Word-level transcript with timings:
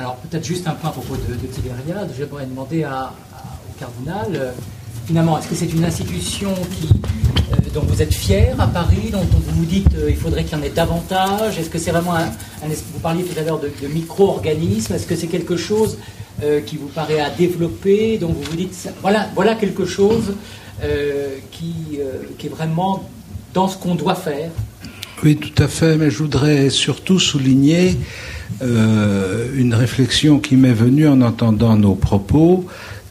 Alors 0.00 0.16
peut-être 0.16 0.46
juste 0.46 0.66
un 0.66 0.70
point 0.70 0.88
à 0.88 0.92
propos 0.94 1.14
de, 1.14 1.34
de 1.34 1.46
Tibériade. 1.46 2.10
J'aimerais 2.16 2.46
demander 2.46 2.86
au 2.86 3.78
cardinal, 3.78 4.28
euh, 4.34 4.52
finalement, 5.06 5.38
est-ce 5.38 5.48
que 5.48 5.54
c'est 5.54 5.70
une 5.70 5.84
institution 5.84 6.54
euh, 6.54 7.56
dont 7.74 7.82
vous 7.82 8.00
êtes 8.00 8.14
fier 8.14 8.58
à 8.58 8.66
Paris, 8.66 9.10
dont, 9.12 9.20
vous 9.20 9.58
vous 9.58 9.66
dites 9.66 9.90
qu'il 9.90 10.16
faudrait 10.16 10.44
qu'il 10.44 10.56
y 10.56 10.60
en 10.60 10.64
ait 10.64 10.70
davantage? 10.70 11.58
Est-ce 11.58 11.68
que 11.68 11.78
c'est 11.78 11.90
vraiment 11.90 12.14
un, 12.14 12.30
Vous 12.94 13.00
parliez 13.00 13.24
tout 13.24 13.38
à 13.38 13.42
l'heure 13.42 13.60
de, 13.60 13.70
micro-organisme. 13.88 14.94
Est-ce 14.94 15.06
que 15.06 15.16
c'est 15.16 15.26
quelque 15.26 15.58
chose 15.58 15.98
qui 16.64 16.78
vous 16.78 16.88
paraît 16.88 17.20
à 17.20 17.28
développer, 17.28 18.16
dont 18.16 18.28
vous 18.28 18.42
vous 18.42 18.56
dites, 18.56 18.88
voilà, 19.02 19.28
voilà 19.34 19.54
quelque 19.54 19.84
chose 19.84 20.32
qui 21.50 21.98
est 22.42 22.48
vraiment 22.48 23.06
dans 23.52 23.68
ce 23.68 23.76
qu'on 23.76 23.96
doit 23.96 24.14
faire? 24.14 24.50
Oui, 25.22 25.36
tout 25.36 25.62
à 25.62 25.68
fait, 25.68 25.96
mais 25.96 26.10
je 26.10 26.16
voudrais 26.16 26.70
surtout 26.70 27.20
souligner 27.20 27.98
euh, 28.62 29.48
une 29.56 29.74
réflexion 29.74 30.38
qui 30.38 30.56
m'est 30.56 30.72
venue 30.72 31.08
en 31.08 31.20
entendant 31.20 31.76
nos 31.76 31.94
propos, 31.94 32.66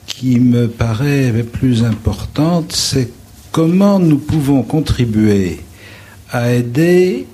qui 0.05 0.40
me 0.40 0.68
paraît 0.68 1.32
plus 1.44 1.84
importante, 1.84 2.72
c'est 2.73 3.09
comment 3.52 3.99
nous 3.99 4.18
pouvons 4.18 4.63
contribuer 4.63 5.60
à 6.32 6.52
aider 6.52 7.26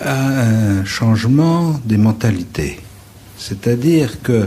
à 0.00 0.40
un 0.40 0.84
changement 0.84 1.80
des 1.84 1.98
mentalités. 1.98 2.78
C'est-à-dire 3.38 4.22
que 4.22 4.46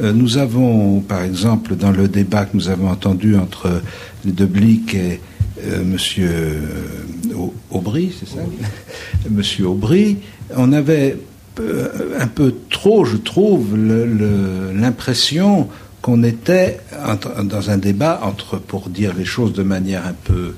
euh, 0.00 0.12
nous 0.12 0.38
avons, 0.38 1.00
par 1.00 1.22
exemple, 1.22 1.74
dans 1.74 1.90
le 1.90 2.08
débat 2.08 2.44
que 2.44 2.56
nous 2.56 2.68
avons 2.68 2.88
entendu 2.88 3.36
entre 3.36 3.82
les 4.24 4.32
Blic 4.32 4.94
et 4.94 5.20
euh, 5.64 5.82
Monsieur 5.84 6.30
euh, 6.30 7.46
Aubry, 7.70 8.14
c'est 8.18 8.28
ça? 8.28 8.40
Monsieur 9.30 9.66
Aubry, 9.66 10.18
on 10.56 10.72
avait 10.72 11.16
un 12.18 12.26
peu 12.26 12.54
trop, 12.70 13.04
je 13.04 13.16
trouve, 13.16 13.76
l'impression 13.76 15.68
qu'on 16.02 16.22
était 16.22 16.80
dans 17.42 17.70
un 17.70 17.78
débat 17.78 18.20
entre, 18.22 18.58
pour 18.58 18.88
dire 18.88 19.14
les 19.16 19.24
choses 19.24 19.52
de 19.52 19.62
manière 19.62 20.06
un 20.06 20.12
peu 20.12 20.54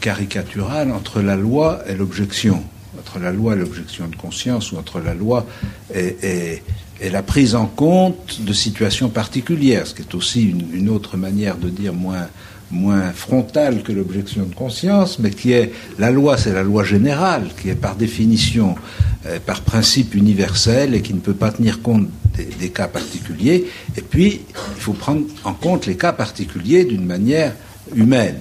caricaturale, 0.00 0.92
entre 0.92 1.20
la 1.20 1.36
loi 1.36 1.82
et 1.86 1.94
l'objection, 1.94 2.62
entre 2.98 3.18
la 3.18 3.32
loi 3.32 3.54
et 3.54 3.58
l'objection 3.58 4.08
de 4.08 4.16
conscience, 4.16 4.72
ou 4.72 4.78
entre 4.78 5.00
la 5.00 5.14
loi 5.14 5.46
et, 5.94 6.62
la 7.10 7.22
prise 7.22 7.54
en 7.54 7.64
compte 7.64 8.42
de 8.42 8.52
situations 8.52 9.08
particulières, 9.08 9.86
ce 9.86 9.94
qui 9.94 10.02
est 10.02 10.14
aussi 10.14 10.50
une 10.50 10.90
autre 10.90 11.16
manière 11.16 11.56
de 11.56 11.70
dire 11.70 11.94
moins 11.94 12.28
moins 12.70 13.12
frontale 13.12 13.82
que 13.82 13.92
l'objection 13.92 14.44
de 14.44 14.54
conscience, 14.54 15.18
mais 15.18 15.30
qui 15.30 15.52
est 15.52 15.72
la 15.98 16.10
loi, 16.10 16.36
c'est 16.36 16.52
la 16.52 16.62
loi 16.62 16.84
générale, 16.84 17.48
qui 17.60 17.68
est 17.68 17.74
par 17.74 17.96
définition, 17.96 18.76
euh, 19.26 19.38
par 19.44 19.62
principe 19.62 20.14
universel 20.14 20.94
et 20.94 21.02
qui 21.02 21.14
ne 21.14 21.20
peut 21.20 21.34
pas 21.34 21.50
tenir 21.50 21.82
compte 21.82 22.08
des, 22.58 22.70
cas 22.70 22.88
particuliers. 22.88 23.66
Et 23.96 24.02
puis, 24.02 24.42
il 24.76 24.80
faut 24.80 24.92
prendre 24.92 25.22
en 25.44 25.52
compte 25.52 25.86
les 25.86 25.96
cas 25.96 26.12
particuliers 26.12 26.84
d'une 26.84 27.04
manière 27.04 27.54
humaine. 27.94 28.36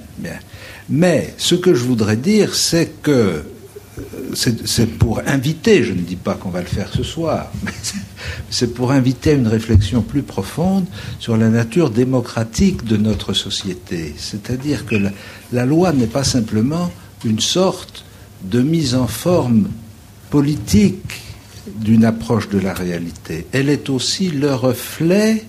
Mais 0.89 1.33
ce 1.37 1.55
que 1.55 1.73
je 1.73 1.83
voudrais 1.83 2.15
dire, 2.15 2.55
c'est 2.55 3.01
que 3.01 3.43
c'est 4.33 4.97
pour 4.97 5.21
inviter, 5.25 5.83
je 5.83 5.93
ne 5.93 6.01
dis 6.01 6.15
pas 6.15 6.35
qu'on 6.35 6.49
va 6.49 6.61
le 6.61 6.67
faire 6.67 6.89
ce 6.93 7.03
soir, 7.03 7.51
mais 7.63 7.71
c'est 8.49 8.73
pour 8.73 8.91
inviter 8.91 9.33
une 9.33 9.47
réflexion 9.47 10.01
plus 10.01 10.23
profonde 10.23 10.85
sur 11.19 11.37
la 11.37 11.49
nature 11.49 11.89
démocratique 11.89 12.83
de 12.85 12.97
notre 12.97 13.33
société. 13.33 14.13
C'est-à-dire 14.17 14.85
que 14.85 14.95
la, 15.51 15.65
loi 15.65 15.93
n'est 15.93 16.07
pas 16.07 16.23
simplement 16.23 16.91
une 17.25 17.39
sorte 17.39 18.05
de 18.43 18.61
mise 18.61 18.95
en 18.95 19.07
forme 19.07 19.69
politique 20.29 21.21
d'une 21.75 22.05
approche 22.05 22.49
de 22.49 22.59
la 22.59 22.73
réalité. 22.73 23.47
Elle 23.51 23.69
est 23.69 23.89
aussi 23.89 24.29
le 24.29 24.53
reflet 24.53 25.43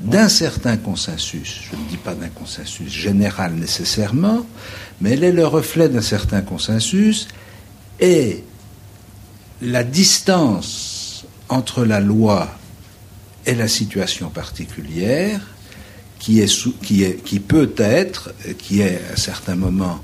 d'un 0.00 0.28
certain 0.28 0.76
consensus. 0.76 1.60
Je 1.70 1.76
ne 1.76 1.88
dis 1.88 1.96
pas 1.96 2.14
d'un 2.14 2.28
consensus 2.28 2.90
général 2.90 3.54
nécessairement, 3.54 4.46
mais 5.00 5.12
elle 5.12 5.24
est 5.24 5.32
le 5.32 5.46
reflet 5.46 5.88
d'un 5.88 6.02
certain 6.02 6.42
consensus 6.42 7.28
et 8.00 8.44
la 9.62 9.84
distance 9.84 11.24
entre 11.48 11.84
la 11.84 12.00
loi 12.00 12.48
et 13.46 13.54
la 13.54 13.68
situation 13.68 14.30
particulière 14.30 15.40
qui, 16.18 16.40
peut 17.46 17.74
être, 17.76 18.32
qui 18.58 18.80
est 18.80 19.00
à 19.12 19.16
certains 19.16 19.56
moments 19.56 20.00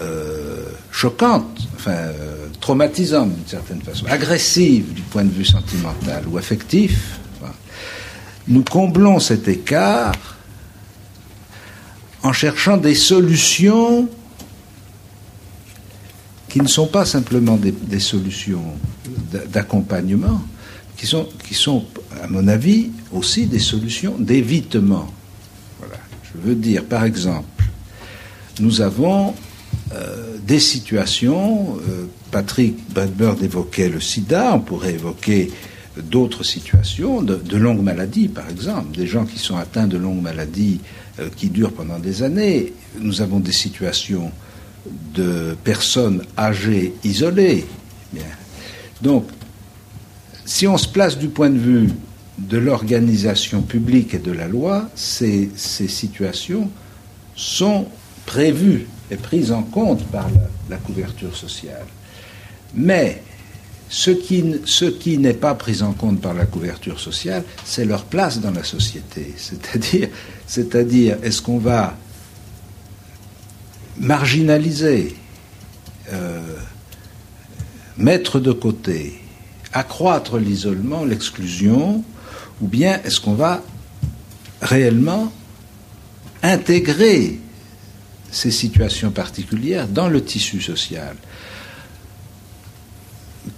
euh, 0.00 0.64
choquante, 0.90 1.68
enfin 1.76 1.92
euh, 1.92 2.48
traumatisante 2.60 3.32
d'une 3.32 3.46
certaine 3.46 3.80
façon, 3.80 4.06
agressive 4.06 4.92
du 4.92 5.02
point 5.02 5.24
de 5.24 5.30
vue 5.30 5.44
sentimental 5.44 6.24
ou 6.26 6.38
affectif, 6.38 7.20
nous 8.48 8.64
comblons 8.64 9.20
cet 9.20 9.46
écart 9.46 10.14
en 12.22 12.32
cherchant 12.32 12.76
des 12.76 12.94
solutions 12.96 14.08
qui 16.50 16.60
ne 16.60 16.66
sont 16.66 16.88
pas 16.88 17.04
simplement 17.04 17.56
des, 17.56 18.00
solutions 18.00 18.64
d'accompagnement, 19.52 20.42
qui 20.96 21.06
sont, 21.06 21.28
qui 21.46 21.54
sont, 21.54 21.84
à 22.22 22.26
mon 22.26 22.48
avis, 22.48 22.90
aussi 23.12 23.46
des 23.46 23.60
solutions 23.60 24.16
d'évitement. 24.18 25.06
Voilà. 25.78 25.94
Je 26.24 26.48
veux 26.48 26.56
dire, 26.56 26.84
par 26.84 27.04
exemple, 27.04 27.64
nous 28.58 28.80
avons 28.80 29.34
euh, 29.94 30.36
des 30.44 30.58
situations, 30.58 31.78
euh, 31.88 32.06
Patrick 32.32 32.76
Bradburn 32.92 33.42
évoquait 33.42 33.88
le 33.88 34.00
sida, 34.00 34.54
on 34.56 34.60
pourrait 34.60 34.94
évoquer 34.94 35.50
d'autres 36.02 36.42
situations, 36.42 37.22
de, 37.22 37.36
de, 37.36 37.56
longues 37.56 37.82
maladies 37.82 38.28
par 38.28 38.48
exemple, 38.48 38.96
des 38.96 39.06
gens 39.06 39.24
qui 39.24 39.38
sont 39.38 39.56
atteints 39.56 39.86
de 39.86 39.96
longues 39.96 40.22
maladies 40.22 40.80
euh, 41.20 41.28
qui 41.36 41.48
durent 41.48 41.72
pendant 41.72 41.98
des 41.98 42.22
années. 42.22 42.72
Nous 42.98 43.22
avons 43.22 43.38
des 43.38 43.52
situations 43.52 44.32
de 44.86 45.56
personnes 45.64 46.22
âgées 46.38 46.94
isolées. 47.04 47.66
Donc, 49.02 49.26
si 50.44 50.66
on 50.66 50.76
se 50.76 50.88
place 50.88 51.18
du 51.18 51.28
point 51.28 51.50
de 51.50 51.58
vue 51.58 51.88
de 52.38 52.58
l'organisation 52.58 53.62
publique 53.62 54.14
et 54.14 54.18
de 54.18 54.32
la 54.32 54.48
loi, 54.48 54.88
ces, 54.94 55.50
situations 55.56 56.70
sont 57.36 57.86
prévues 58.26 58.86
et 59.10 59.16
prises 59.16 59.52
en 59.52 59.62
compte 59.62 60.04
par 60.06 60.28
la, 60.68 60.76
couverture 60.76 61.36
sociale. 61.36 61.86
Mais 62.74 63.22
ce 63.88 64.10
qui, 64.10 65.18
n'est 65.18 65.34
pas 65.34 65.54
pris 65.54 65.82
en 65.82 65.92
compte 65.92 66.20
par 66.20 66.34
la 66.34 66.46
couverture 66.46 67.00
sociale, 67.00 67.44
c'est 67.64 67.84
leur 67.84 68.04
place 68.04 68.40
dans 68.40 68.52
la 68.52 68.64
société. 68.64 69.34
C'est-à-dire, 70.46 71.18
est-ce 71.22 71.42
qu'on 71.42 71.58
va 71.58 71.96
marginaliser, 74.00 75.14
euh, 76.12 76.56
mettre 77.98 78.40
de 78.40 78.50
côté, 78.50 79.20
accroître 79.72 80.38
l'isolement, 80.38 81.04
l'exclusion, 81.04 82.02
ou 82.60 82.66
bien 82.66 83.00
est-ce 83.04 83.20
qu'on 83.20 83.34
va 83.34 83.62
réellement 84.62 85.30
intégrer 86.42 87.38
ces 88.32 88.50
situations 88.50 89.10
particulières 89.10 89.86
dans 89.86 90.08
le 90.08 90.24
tissu 90.24 90.60
social? 90.60 91.16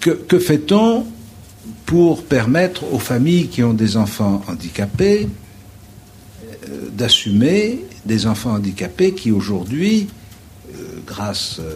Que, 0.01 0.39
fait-on 0.39 1.07
pour 1.87 2.25
permettre 2.25 2.93
aux 2.93 2.99
familles 2.99 3.49
qui 3.49 3.63
ont 3.63 3.75
des 3.75 3.97
enfants 3.97 4.43
handicapés 4.49 5.29
euh, 6.69 6.89
d'assumer 6.91 7.85
des 8.05 8.27
enfants 8.27 8.53
handicapés 8.53 9.15
qui 9.15 9.31
aujourd'hui 9.31 10.09
grâce 11.07 11.59
euh, 11.61 11.75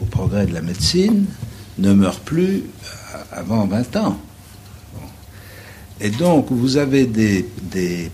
au 0.00 0.04
progrès 0.04 0.46
de 0.46 0.52
la 0.52 0.62
médecine, 0.62 1.26
ne 1.78 1.92
meurt 1.92 2.22
plus 2.22 2.62
euh, 2.62 3.18
avant 3.32 3.66
20 3.66 3.96
ans. 3.96 4.18
Et 5.98 6.10
donc, 6.10 6.48
vous 6.50 6.76
avez 6.76 7.06
des, 7.06 7.46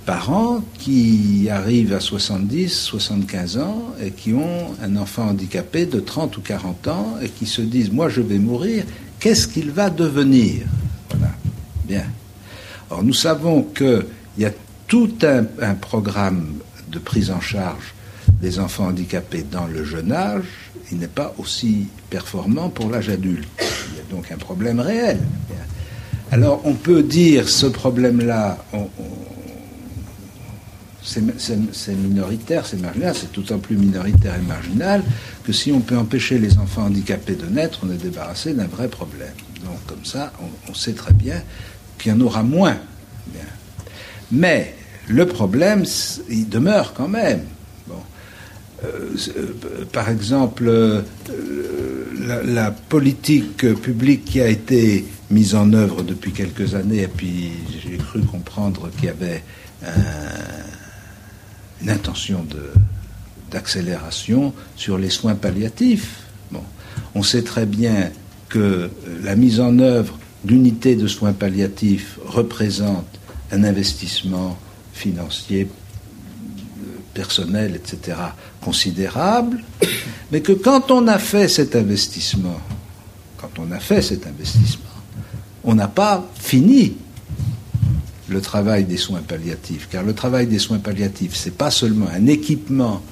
parents 0.07 0.63
qui 0.79 1.49
arrivent 1.51 1.93
à 1.93 2.01
70, 2.01 2.73
75 2.73 3.59
ans 3.59 3.95
et 4.01 4.11
qui 4.11 4.35
ont 4.35 4.75
un 4.83 4.97
enfant 4.97 5.29
handicapé 5.29 5.87
de 5.87 5.99
30 5.99 6.37
ou 6.37 6.41
40 6.41 6.89
ans 6.89 7.17
et 7.21 7.29
qui 7.29 7.47
se 7.47 7.61
disent, 7.61 7.91
moi 7.91 8.09
je 8.09 8.21
vais 8.21 8.39
mourir, 8.39 8.85
qu'est-ce 9.19 9.49
qu'il 9.49 9.71
va 9.71 9.91
devenir? 9.91 10.63
Voilà. 11.11 11.35
Bien. 11.85 12.05
Or, 12.91 13.03
nous 13.03 13.15
savons 13.15 13.63
qu'il 13.63 14.07
y 14.39 14.45
a 14.45 14.53
tout 14.87 15.13
un 15.23 15.75
programme 15.75 16.55
de 16.89 16.99
prise 16.99 17.31
en 17.31 17.41
charge 17.41 17.95
des 18.43 18.59
enfants 18.59 18.87
handicapés 18.87 19.45
dans 19.49 19.67
le 19.67 19.85
jeune 19.85 20.13
âge, 20.13 20.45
il 20.91 20.99
n'est 20.99 21.07
pas 21.07 21.33
aussi 21.39 21.87
performant 22.11 22.69
pour 22.69 22.91
l'âge 22.91 23.09
adulte. 23.09 23.49
Il 23.61 23.97
y 23.97 24.01
a 24.01 24.15
donc 24.15 24.31
un 24.33 24.37
problème 24.37 24.81
réel. 24.81 25.19
Alors 26.33 26.61
on 26.65 26.75
peut 26.75 27.03
dire 27.03 27.49
ce 27.49 27.67
problème-là, 27.67 28.59
c'est 31.03 31.95
minoritaire, 31.95 32.67
c'est 32.67 32.81
marginal, 32.81 33.15
c'est 33.15 33.33
d'autant 33.33 33.59
plus 33.59 33.77
minoritaire 33.77 34.35
et 34.35 34.47
marginal 34.47 35.03
que 35.45 35.53
si 35.53 35.73
on 35.73 35.81
peut 35.81 35.97
empêcher 35.97 36.39
les 36.39 36.59
enfants 36.59 36.85
handicapés 36.85 37.35
de 37.35 37.47
naître, 37.47 37.81
on 37.85 37.91
est 37.93 38.03
débarrassé 38.03 38.55
d'un 38.55 38.67
vrai 38.67 38.89
problème. 38.89 39.35
Donc 39.65 39.85
comme 39.87 40.05
ça, 40.05 40.33
on, 40.69 40.75
sait 40.75 40.95
très 40.95 41.13
bien 41.13 41.43
qu'il 41.99 42.13
y 42.13 42.15
en 42.15 42.21
aura 42.21 42.43
moins. 42.43 42.77
Mais 44.31 44.75
le 45.09 45.27
problème, 45.27 45.85
il 46.31 46.49
demeure 46.49 46.95
quand 46.95 47.09
même. 47.09 47.43
Par 49.93 50.09
exemple, 50.09 51.03
la, 52.27 52.71
politique 52.71 53.75
publique 53.75 54.25
qui 54.25 54.41
a 54.41 54.49
été 54.49 55.05
mise 55.31 55.55
en 55.55 55.73
œuvre 55.73 56.03
depuis 56.03 56.33
quelques 56.33 56.75
années, 56.75 57.03
et 57.03 57.09
puis 57.09 57.53
j'ai 57.83 57.97
cru 57.97 58.21
comprendre 58.23 58.91
qu'il 58.97 59.07
y 59.07 59.09
avait 59.09 59.43
une 61.81 61.91
intention 61.91 62.47
d'accélération 63.51 64.53
sur 64.77 64.99
les 64.99 65.11
soins 65.11 65.35
palliatifs. 65.35 66.23
Bon. 66.51 66.63
On 67.15 67.23
sait 67.23 67.43
très 67.43 67.67
bien 67.67 68.11
que 68.49 68.91
la 69.23 69.37
mise 69.37 69.61
en 69.61 69.79
œuvre 69.79 70.19
d'unités 70.45 70.97
de 70.97 71.07
soins 71.07 71.33
palliatifs 71.33 72.19
représente 72.25 73.07
un 73.51 73.65
investissement 73.65 74.59
financier, 74.93 75.69
personnel, 77.13 77.77
etc., 77.77 78.19
considérable, 78.61 79.63
mais 80.31 80.41
que 80.41 80.53
quand 80.53 80.91
on 80.91 81.07
a 81.09 81.19
fait 81.19 81.49
cet 81.49 81.77
investissement, 81.77 82.61
quand 83.39 83.59
on 83.59 83.71
a 83.73 83.81
fait 83.81 84.03
cet 84.03 84.27
investissement, 84.27 84.83
on 85.65 85.75
n'a 85.75 85.89
pas 85.89 86.27
fini 86.39 86.97
le 88.29 88.41
travail 88.41 88.85
des 88.85 88.97
soins 88.97 89.21
palliatifs, 89.21 89.89
car 89.91 90.03
le 90.03 90.15
travail 90.15 90.47
des 90.47 90.59
soins 90.59 90.79
palliatifs, 90.79 91.35
c'est 91.35 91.57
pas 91.57 91.71
seulement 91.71 92.09
un 92.13 92.27
équipement 92.27 93.03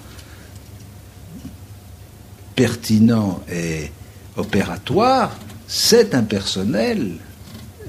pertinent 2.57 3.41
et 3.51 3.91
opératoire, 4.37 5.39
c'est 5.67 6.15
un 6.15 6.23
personnel, 6.23 7.17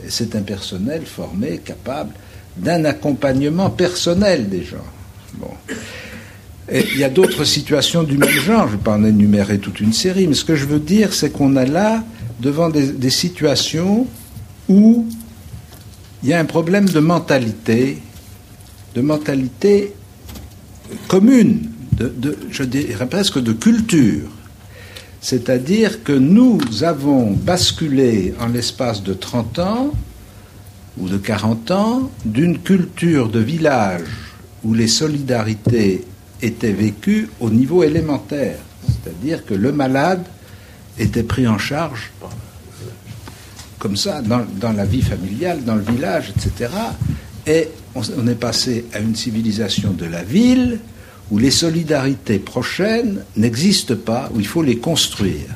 c'est 0.07 0.35
un 0.35 0.41
personnel 0.41 1.05
formé, 1.05 1.59
capable 1.59 2.13
d'un 2.57 2.85
accompagnement 2.85 3.69
personnel 3.69 4.49
des 4.49 4.63
gens. 4.63 4.77
Bon. 5.35 5.51
Et 6.73 6.85
il 6.94 7.00
y 7.00 7.03
a 7.03 7.09
d'autres 7.09 7.44
situations 7.44 8.03
du 8.03 8.18
même 8.18 8.29
genre, 8.29 8.68
je 8.68 8.73
ne 8.73 8.77
vais 8.77 8.83
pas 8.83 8.94
en 8.95 9.03
énumérer 9.03 9.59
toute 9.59 9.81
une 9.81 9.91
série, 9.91 10.27
mais 10.27 10.35
ce 10.35 10.45
que 10.45 10.56
je 10.56 10.65
veux 10.65 10.79
dire, 10.79 11.13
c'est 11.13 11.29
qu'on 11.29 11.57
a 11.57 11.65
là, 11.65 12.03
devant 12.39 12.69
des 12.69 13.09
situations 13.09 14.07
où 14.69 15.06
il 16.23 16.29
y 16.29 16.33
a 16.33 16.39
un 16.39 16.45
problème 16.45 16.88
de 16.88 17.00
mentalité, 17.00 17.97
de 18.95 19.01
mentalité 19.01 19.94
commune, 21.07 21.69
de, 21.91 22.38
je 22.50 22.63
dirais 22.63 23.07
presque 23.07 23.39
de 23.39 23.53
culture. 23.53 24.29
C'est-à-dire 25.19 26.03
que 26.03 26.13
nous 26.13 26.59
avons 26.83 27.31
basculé 27.31 28.33
en 28.39 28.47
l'espace 28.47 29.03
de 29.03 29.13
30 29.13 29.59
ans 29.59 29.91
ou 30.97 31.09
de 31.09 31.17
40 31.17 31.71
ans 31.71 32.12
d'une 32.25 32.59
culture 32.59 33.29
de 33.29 33.39
village 33.39 34.01
où 34.63 34.74
les 34.74 34.88
solidarités 34.88 36.06
étaient 36.41 36.73
vécues 36.73 37.29
au 37.39 37.49
niveau 37.49 37.83
élémentaire. 37.83 38.57
C'est-à-dire 38.88 39.45
que 39.45 39.53
le 39.53 39.71
malade 39.71 40.23
était 40.97 41.23
pris 41.23 41.47
en 41.47 41.57
charge 41.57 42.11
comme 43.81 43.97
ça 43.97 44.21
dans, 44.21 44.71
la 44.73 44.85
vie 44.85 45.01
familiale, 45.01 45.63
dans 45.63 45.73
le 45.73 45.81
village, 45.81 46.31
etc. 46.38 46.71
Et 47.47 47.67
on, 47.95 48.27
est 48.27 48.35
passé 48.35 48.85
à 48.93 48.99
une 48.99 49.15
civilisation 49.15 49.91
de 49.91 50.05
la 50.05 50.23
ville 50.23 50.79
où 51.31 51.39
les 51.39 51.49
solidarités 51.49 52.38
prochaines 52.38 53.23
n'existent 53.38 53.95
pas, 53.95 54.29
où 54.35 54.39
il 54.39 54.45
faut 54.45 54.61
les 54.61 54.77
construire. 54.77 55.47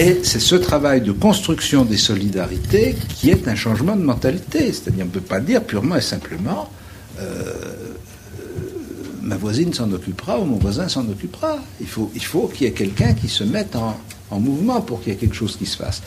Et 0.00 0.22
c'est 0.24 0.40
ce 0.40 0.56
travail 0.56 1.00
de 1.00 1.12
construction 1.12 1.84
des 1.84 1.96
solidarités 1.96 2.96
qui 3.14 3.30
est 3.30 3.46
un 3.46 3.54
changement 3.54 3.94
de 3.94 4.02
mentalité. 4.02 4.72
C'est-à-dire, 4.72 5.04
on 5.04 5.08
ne 5.08 5.12
peut 5.12 5.20
pas 5.20 5.40
dire 5.40 5.62
purement 5.62 5.94
et 5.94 6.00
simplement 6.00 6.68
euh, 7.20 7.52
ma 9.26 9.36
voisine 9.36 9.74
s'en 9.74 9.90
occupera 9.92 10.38
ou 10.38 10.44
mon 10.44 10.56
voisin 10.56 10.88
s'en 10.88 11.06
occupera. 11.08 11.58
Il 11.80 11.86
faut, 11.86 12.10
il 12.14 12.24
faut 12.24 12.46
qu'il 12.46 12.66
y 12.66 12.70
ait 12.70 12.72
quelqu'un 12.72 13.12
qui 13.12 13.28
se 13.28 13.44
mette 13.44 13.74
en, 13.74 13.98
en 14.30 14.40
mouvement 14.40 14.80
pour 14.80 15.02
qu'il 15.02 15.12
y 15.12 15.16
ait 15.16 15.18
quelque 15.18 15.34
chose 15.34 15.56
qui 15.56 15.66
se 15.66 15.76
fasse. 15.76 16.02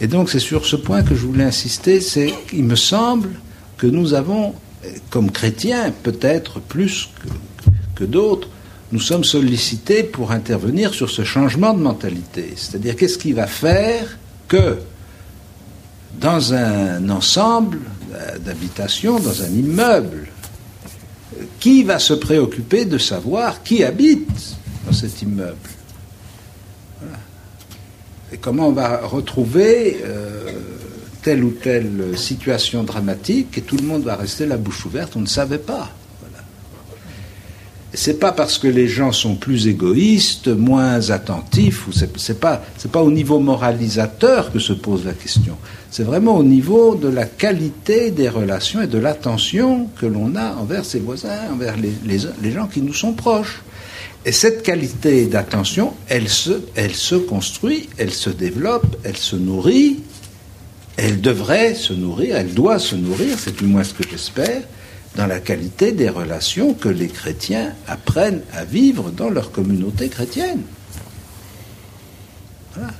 Et 0.00 0.06
donc 0.06 0.30
c'est 0.30 0.38
sur 0.38 0.64
ce 0.64 0.76
point 0.76 1.02
que 1.02 1.14
je 1.14 1.26
voulais 1.26 1.44
insister, 1.44 2.00
c'est 2.00 2.32
qu'il 2.48 2.64
me 2.64 2.76
semble 2.76 3.30
que 3.76 3.86
nous 3.86 4.14
avons, 4.14 4.54
comme 5.10 5.30
chrétiens, 5.30 5.92
peut-être 6.02 6.60
plus 6.60 7.10
que, 7.94 8.04
d'autres, 8.04 8.48
nous 8.90 9.00
sommes 9.00 9.22
sollicités 9.22 10.02
pour 10.02 10.32
intervenir 10.32 10.92
sur 10.92 11.08
ce 11.08 11.22
changement 11.24 11.72
de 11.72 11.80
mentalité. 11.80 12.54
C'est-à-dire 12.56 12.96
qu'est-ce 12.96 13.18
qui 13.18 13.32
va 13.32 13.46
faire 13.46 14.18
que 14.48 14.78
dans 16.20 16.52
un 16.52 17.08
ensemble 17.10 17.78
d'habitation, 18.44 19.20
dans 19.20 19.42
un 19.42 19.48
immeuble, 19.50 20.31
qui 21.60 21.84
va 21.84 21.98
se 21.98 22.14
préoccuper 22.14 22.84
de 22.84 22.98
savoir 22.98 23.62
qui 23.62 23.84
habite 23.84 24.56
dans 24.86 24.92
cet 24.92 25.22
immeuble 25.22 25.56
et 28.32 28.38
comment 28.38 28.68
on 28.68 28.72
va 28.72 29.06
retrouver 29.06 30.00
euh, 30.04 30.50
telle 31.22 31.44
ou 31.44 31.50
telle 31.50 32.16
situation 32.16 32.82
dramatique 32.82 33.58
et 33.58 33.60
tout 33.60 33.76
le 33.76 33.84
monde 33.84 34.04
va 34.04 34.16
rester 34.16 34.46
la 34.46 34.56
bouche 34.56 34.86
ouverte, 34.86 35.14
on 35.16 35.20
ne 35.20 35.26
savait 35.26 35.58
pas. 35.58 35.90
C'est 37.94 38.18
pas 38.18 38.32
parce 38.32 38.56
que 38.56 38.68
les 38.68 38.88
gens 38.88 39.12
sont 39.12 39.34
plus 39.34 39.66
égoïstes, 39.68 40.48
moins 40.48 41.10
attentifs, 41.10 41.86
ou 41.86 41.92
c'est 41.92 42.40
pas 42.40 42.62
c'est 42.78 42.90
pas 42.90 43.02
au 43.02 43.10
niveau 43.10 43.38
moralisateur 43.38 44.50
que 44.50 44.58
se 44.58 44.72
pose 44.72 45.04
la 45.04 45.12
question. 45.12 45.56
C'est 45.90 46.04
vraiment 46.04 46.38
au 46.38 46.42
niveau 46.42 46.94
de 46.94 47.08
la 47.08 47.26
qualité 47.26 48.10
des 48.10 48.30
relations 48.30 48.80
et 48.80 48.86
de 48.86 48.98
l'attention 48.98 49.88
que 50.00 50.06
l'on 50.06 50.36
a 50.36 50.54
envers 50.54 50.86
ses 50.86 51.00
voisins, 51.00 51.50
envers 51.52 51.76
les, 51.76 51.92
les 52.42 52.50
gens 52.50 52.66
qui 52.66 52.80
nous 52.80 52.94
sont 52.94 53.12
proches. 53.12 53.62
Et 54.24 54.32
cette 54.32 54.62
qualité 54.62 55.26
d'attention, 55.26 55.94
elle 56.08 56.28
se, 56.28 56.62
elle 56.76 56.94
se 56.94 57.16
construit, 57.16 57.88
elle 57.98 58.12
se 58.12 58.30
développe, 58.30 58.96
elle 59.02 59.16
se 59.16 59.34
nourrit, 59.34 59.98
elle 60.96 61.20
devrait 61.20 61.74
se 61.74 61.92
nourrir, 61.92 62.36
elle 62.36 62.54
doit 62.54 62.78
se 62.78 62.94
nourrir, 62.94 63.36
c'est 63.38 63.56
du 63.56 63.64
moins 63.64 63.82
ce 63.82 63.94
que 63.94 64.08
j'espère, 64.08 64.62
dans 65.16 65.26
la 65.26 65.40
qualité 65.40 65.92
des 65.92 66.08
relations 66.08 66.74
que 66.74 66.88
les 66.88 67.08
chrétiens 67.08 67.74
apprennent 67.86 68.42
à 68.52 68.64
vivre 68.64 69.10
dans 69.10 69.28
leur 69.28 69.52
communauté 69.52 70.08
chrétienne. 70.08 70.62
Voilà. 72.74 72.92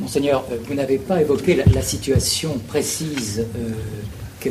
Monseigneur, 0.00 0.44
euh, 0.52 0.56
vous 0.66 0.74
n'avez 0.74 0.98
pas 0.98 1.20
évoqué 1.20 1.60
la, 1.74 1.82
situation 1.82 2.58
précise 2.68 3.44
euh, 3.56 4.50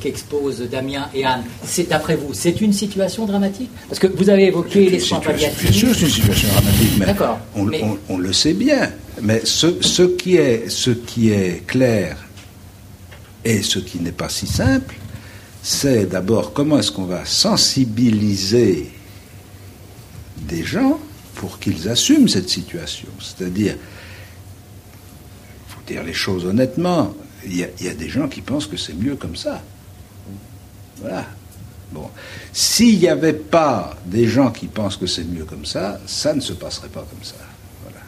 qu'exposent 0.00 0.68
Damien 0.68 1.08
et 1.14 1.24
Anne, 1.24 1.44
c'est 1.62 1.88
d'après 1.88 2.16
vous, 2.16 2.34
c'est 2.34 2.60
une 2.60 2.72
situation 2.72 3.26
dramatique? 3.26 3.70
Parce 3.88 4.00
que 4.00 4.08
vous 4.08 4.28
avez 4.28 4.46
évoqué 4.46 4.90
les 4.90 4.98
soins 4.98 5.20
palliatifs. 5.20 5.62
Bien 5.62 5.72
sûr, 5.72 5.94
c'est 5.94 6.06
une 6.06 6.10
situation 6.10 6.48
dramatique, 6.48 6.90
mais, 6.98 7.14
on, 8.08 8.18
le 8.18 8.32
sait 8.32 8.54
bien. 8.54 8.90
Mais 9.22 9.42
ce, 9.44 9.80
ce, 9.80 10.02
qui 10.02 10.36
est, 10.36 10.68
ce 10.68 10.90
qui 10.90 11.30
est 11.30 11.64
clair 11.66 12.16
et 13.44 13.62
ce 13.62 13.78
qui 13.78 14.00
n'est 14.00 14.10
pas 14.10 14.28
si 14.28 14.48
simple, 14.48 14.96
c'est 15.62 16.06
d'abord 16.06 16.52
comment 16.52 16.78
est-ce 16.78 16.92
qu'on 16.92 17.04
va 17.04 17.24
sensibiliser 17.24 18.90
des 20.38 20.64
gens 20.64 20.98
pour 21.34 21.58
qu'ils 21.58 21.88
assument 21.88 22.28
cette 22.28 22.48
situation. 22.48 23.08
C'est-à-dire, 23.18 23.74
il 23.74 25.72
faut 25.72 25.80
dire 25.86 26.02
les 26.02 26.12
choses 26.12 26.44
honnêtement, 26.44 27.14
il 27.44 27.56
y, 27.56 27.88
a, 27.88 27.94
des 27.94 28.08
gens 28.08 28.28
qui 28.28 28.42
pensent 28.42 28.66
que 28.66 28.76
c'est 28.76 28.94
mieux 28.94 29.16
comme 29.16 29.36
ça. 29.36 29.62
Voilà. 31.00 31.26
Bon. 31.92 32.08
S'il 32.52 32.98
n'y 32.98 33.08
avait 33.08 33.32
pas 33.32 33.96
des 34.04 34.28
gens 34.28 34.50
qui 34.50 34.66
pensent 34.66 34.96
que 34.96 35.06
c'est 35.06 35.24
mieux 35.24 35.44
comme 35.44 35.64
ça, 35.64 35.98
ça 36.06 36.34
ne 36.34 36.40
se 36.40 36.52
passerait 36.52 36.88
pas 36.88 37.06
comme 37.10 37.24
ça. 37.24 37.36
Voilà. 37.82 38.00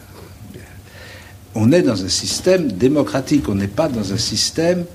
On 1.55 1.71
est 1.71 1.81
dans 1.81 2.03
un 2.03 2.09
système 2.09 2.71
démocratique, 2.71 3.49
on 3.49 3.55
n'est 3.55 3.67
pas 3.67 3.89
dans 3.89 4.13
un 4.13 4.17
système 4.17 4.85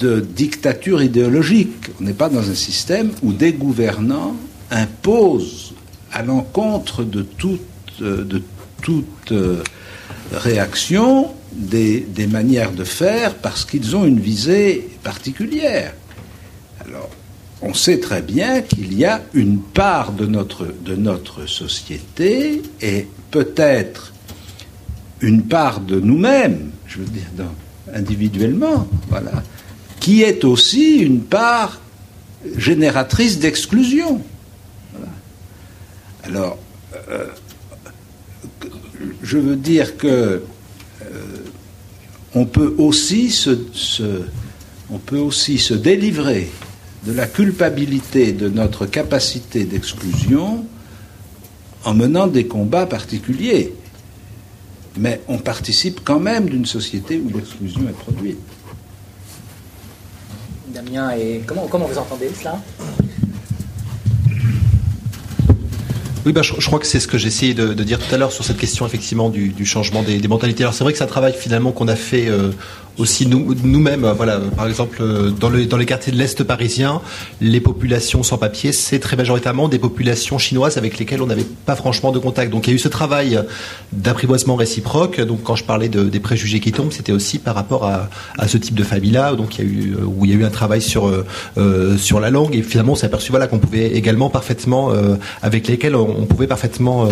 de 0.00 0.20
dictature 0.20 1.02
idéologique, 1.02 1.90
on 2.00 2.04
n'est 2.04 2.14
pas 2.14 2.28
dans 2.28 2.48
un 2.48 2.54
système 2.54 3.10
où 3.22 3.32
des 3.32 3.52
gouvernants 3.52 4.36
imposent 4.70 5.74
à 6.12 6.22
l'encontre 6.22 7.04
de 7.04 7.22
toute, 7.22 7.60
de 8.00 8.42
toute 8.82 9.32
euh, 9.32 9.62
réaction 10.32 11.30
des, 11.52 12.06
manières 12.28 12.72
de 12.72 12.84
faire 12.84 13.34
parce 13.34 13.64
qu'ils 13.64 13.96
ont 13.96 14.04
une 14.04 14.20
visée 14.20 14.88
particulière. 15.02 15.94
Alors, 16.80 17.10
on 17.62 17.74
sait 17.74 17.98
très 17.98 18.22
bien 18.22 18.62
qu'il 18.62 18.94
y 18.94 19.04
a 19.04 19.22
une 19.32 19.60
part 19.60 20.12
de 20.12 20.26
notre, 20.26 20.66
de 20.84 20.96
notre 20.96 21.46
société 21.46 22.62
et 22.80 23.06
peut-être 23.30 24.12
une 25.20 25.42
part 25.42 25.80
de 25.80 26.00
nous-mêmes, 26.00 26.70
je 26.86 26.98
veux 26.98 27.06
dire, 27.06 27.24
individuellement, 27.94 28.86
voilà, 29.08 29.42
qui 30.04 30.20
est 30.22 30.44
aussi 30.44 30.98
une 30.98 31.22
part 31.22 31.80
génératrice 32.58 33.38
d'exclusion. 33.38 34.20
Alors, 36.24 36.58
euh, 37.08 37.28
je 39.22 39.38
veux 39.38 39.56
dire 39.56 39.96
que 39.96 40.42
se, 40.92 41.78
on 42.34 42.44
peut 42.44 42.74
aussi 42.76 43.30
se 45.58 45.72
délivrer 45.72 46.50
de 47.06 47.12
la 47.12 47.26
culpabilité 47.26 48.32
de 48.32 48.50
notre 48.50 48.84
capacité 48.84 49.64
d'exclusion 49.64 50.66
en 51.84 51.94
menant 51.94 52.26
des 52.26 52.46
combats 52.46 52.84
particuliers. 52.84 53.72
Mais 54.98 55.22
on 55.28 55.38
participe 55.38 56.02
quand 56.04 56.20
même 56.20 56.50
d'une 56.50 56.66
société 56.66 57.18
où 57.24 57.34
l'exclusion 57.34 57.88
est 57.88 57.98
produite. 57.98 58.36
Damien, 60.74 61.12
et 61.16 61.40
comment, 61.46 61.86
vous 61.86 61.98
entendez 61.98 62.30
cela? 62.36 62.58
Oui, 66.26 66.32
bah, 66.32 66.42
je, 66.42 66.66
crois 66.66 66.80
que 66.80 66.86
c'est 66.86 66.98
ce 66.98 67.06
que 67.06 67.16
j'ai 67.16 67.28
essayé 67.28 67.54
de, 67.54 67.72
dire 67.74 67.98
tout 67.98 68.12
à 68.12 68.18
l'heure 68.18 68.32
sur 68.32 68.44
cette 68.44 68.56
question 68.56 68.84
effectivement 68.84 69.30
du, 69.30 69.64
changement 69.64 70.02
des, 70.02 70.26
mentalités. 70.26 70.64
Alors 70.64 70.74
c'est 70.74 70.82
vrai 70.82 70.92
que 70.92 70.98
c'est 70.98 71.04
un 71.04 71.08
travail 71.08 71.34
finalement 71.38 71.70
qu'on 71.70 71.86
a 71.86 71.94
fait 71.94 72.28
euh, 72.28 72.50
aussi 72.98 73.26
nous, 73.26 73.54
nous-mêmes, 73.62 74.06
voilà, 74.16 74.38
par 74.56 74.66
exemple, 74.66 74.98
euh, 75.00 75.30
dans, 75.30 75.48
le, 75.48 75.66
dans 75.66 75.76
les 75.76 75.86
quartiers 75.86 76.12
de 76.12 76.18
l'Est 76.18 76.44
parisien, 76.44 77.00
les 77.40 77.60
populations 77.60 78.22
sans 78.22 78.38
papier, 78.38 78.72
c'est 78.72 78.98
très 78.98 79.16
majoritairement 79.16 79.68
des 79.68 79.78
populations 79.78 80.38
chinoises 80.38 80.78
avec 80.78 80.98
lesquelles 80.98 81.22
on 81.22 81.26
n'avait 81.26 81.46
pas 81.66 81.76
franchement 81.76 82.12
de 82.12 82.18
contact. 82.18 82.50
Donc 82.50 82.66
il 82.66 82.70
y 82.70 82.72
a 82.72 82.76
eu 82.76 82.78
ce 82.78 82.88
travail 82.88 83.40
d'apprivoisement 83.92 84.54
réciproque. 84.54 85.20
Donc 85.20 85.42
quand 85.42 85.56
je 85.56 85.64
parlais 85.64 85.88
de, 85.88 86.04
des 86.04 86.20
préjugés 86.20 86.60
qui 86.60 86.72
tombent, 86.72 86.92
c'était 86.92 87.12
aussi 87.12 87.38
par 87.38 87.54
rapport 87.54 87.84
à, 87.84 88.08
à 88.38 88.48
ce 88.48 88.58
type 88.58 88.74
de 88.74 88.84
famille-là, 88.84 89.32
euh, 89.32 90.04
où 90.04 90.24
il 90.24 90.30
y 90.30 90.34
a 90.34 90.36
eu 90.36 90.44
un 90.44 90.50
travail 90.50 90.80
sur, 90.80 91.08
euh, 91.08 91.96
sur 91.96 92.20
la 92.20 92.30
langue. 92.30 92.54
Et 92.54 92.62
finalement, 92.62 92.92
on 92.92 92.96
s'est 92.96 93.06
aperçu 93.06 93.30
voilà, 93.30 93.46
qu'on 93.46 93.58
pouvait 93.58 93.88
également 93.92 94.30
parfaitement, 94.30 94.90
avec 95.42 95.68
lesquels 95.68 95.96
on, 95.96 96.26
pouvait 96.26 96.46
parfaitement 96.46 97.08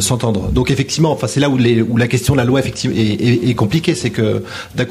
s'entendre. 0.00 0.50
Donc 0.50 0.70
effectivement, 0.70 1.12
enfin, 1.12 1.26
c'est 1.26 1.40
là 1.40 1.48
où, 1.48 1.56
la 1.96 2.08
question 2.08 2.34
de 2.34 2.38
la 2.38 2.44
loi 2.44 2.60
effectivement, 2.60 2.96
est, 2.96 3.48
est, 3.48 3.54
compliquée. 3.54 3.94
C'est 3.94 4.10
que 4.10 4.42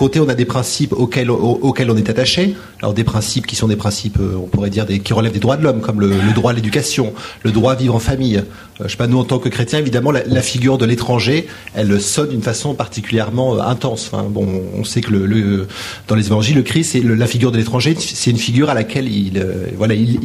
côté, 0.02 0.20
on 0.20 0.30
a 0.30 0.34
des 0.34 0.46
principes 0.46 0.94
auxquels, 0.94 1.30
on 1.30 1.98
est 1.98 2.10
attaché. 2.10 2.56
Alors 2.82 2.96
des 2.96 3.04
principes 3.04 3.46
qui 3.46 3.56
sont 3.56 3.68
des 3.68 3.76
principes, 3.76 4.18
euh, 4.20 4.34
on 4.36 4.48
pourrait 4.48 4.72
dire, 4.72 4.88
qui 4.88 5.14
relèvent 5.14 5.32
des 5.32 5.40
droits 5.40 5.58
de 5.58 5.64
l'homme, 5.64 5.80
comme 5.80 6.02
le, 6.02 6.34
droit 6.34 6.50
à 6.50 6.54
l'éducation, 6.56 7.14
le 7.44 7.52
droit 7.52 7.74
à 7.74 7.76
vivre 7.76 7.94
en 7.94 8.00
famille. 8.00 8.38
Euh, 8.38 8.86
je 8.86 8.88
sais 8.88 8.98
pas, 8.98 9.06
nous 9.06 9.20
en 9.20 9.26
tant 9.26 9.38
que 9.38 9.48
chrétiens, 9.48 9.78
évidemment, 9.78 10.10
la, 10.10 10.42
figure 10.42 10.80
de 10.80 10.86
l'étranger, 10.88 11.46
elle 11.76 12.02
sonne 12.02 12.30
d'une 12.30 12.42
façon 12.42 12.74
particulièrement 12.74 13.58
euh, 13.58 13.62
intense. 13.62 14.10
Bon, 14.30 14.48
on 14.76 14.84
sait 14.84 15.02
que 15.02 15.68
dans 16.08 16.16
les 16.16 16.26
évangiles, 16.26 16.56
le 16.56 16.64
Christ, 16.64 16.94
c'est 16.94 17.04
la 17.04 17.28
figure 17.28 17.52
de 17.52 17.60
l'étranger, 17.60 17.96
c'est 18.00 18.32
une 18.32 18.38
figure 18.38 18.72
à 18.72 18.74
laquelle 18.74 19.08
il, 19.08 19.38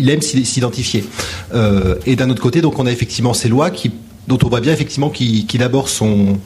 aime 0.09 0.23
s'identifier. 0.23 1.04
et 2.06 2.16
d'un 2.16 2.30
autre 2.30 2.42
côté, 2.42 2.62
donc, 2.62 2.78
on 2.78 2.87
a 2.87 2.92
effectivement 2.92 3.35
ces 3.35 3.50
lois 3.50 3.71
qui, 3.71 3.90
dont 4.26 4.38
on 4.42 4.49
voit 4.49 4.61
bien 4.61 4.73
effectivement 4.73 5.11
qui, 5.11 5.45
qui 5.45 5.59
d'abord 5.59 5.90
sont 5.90 6.38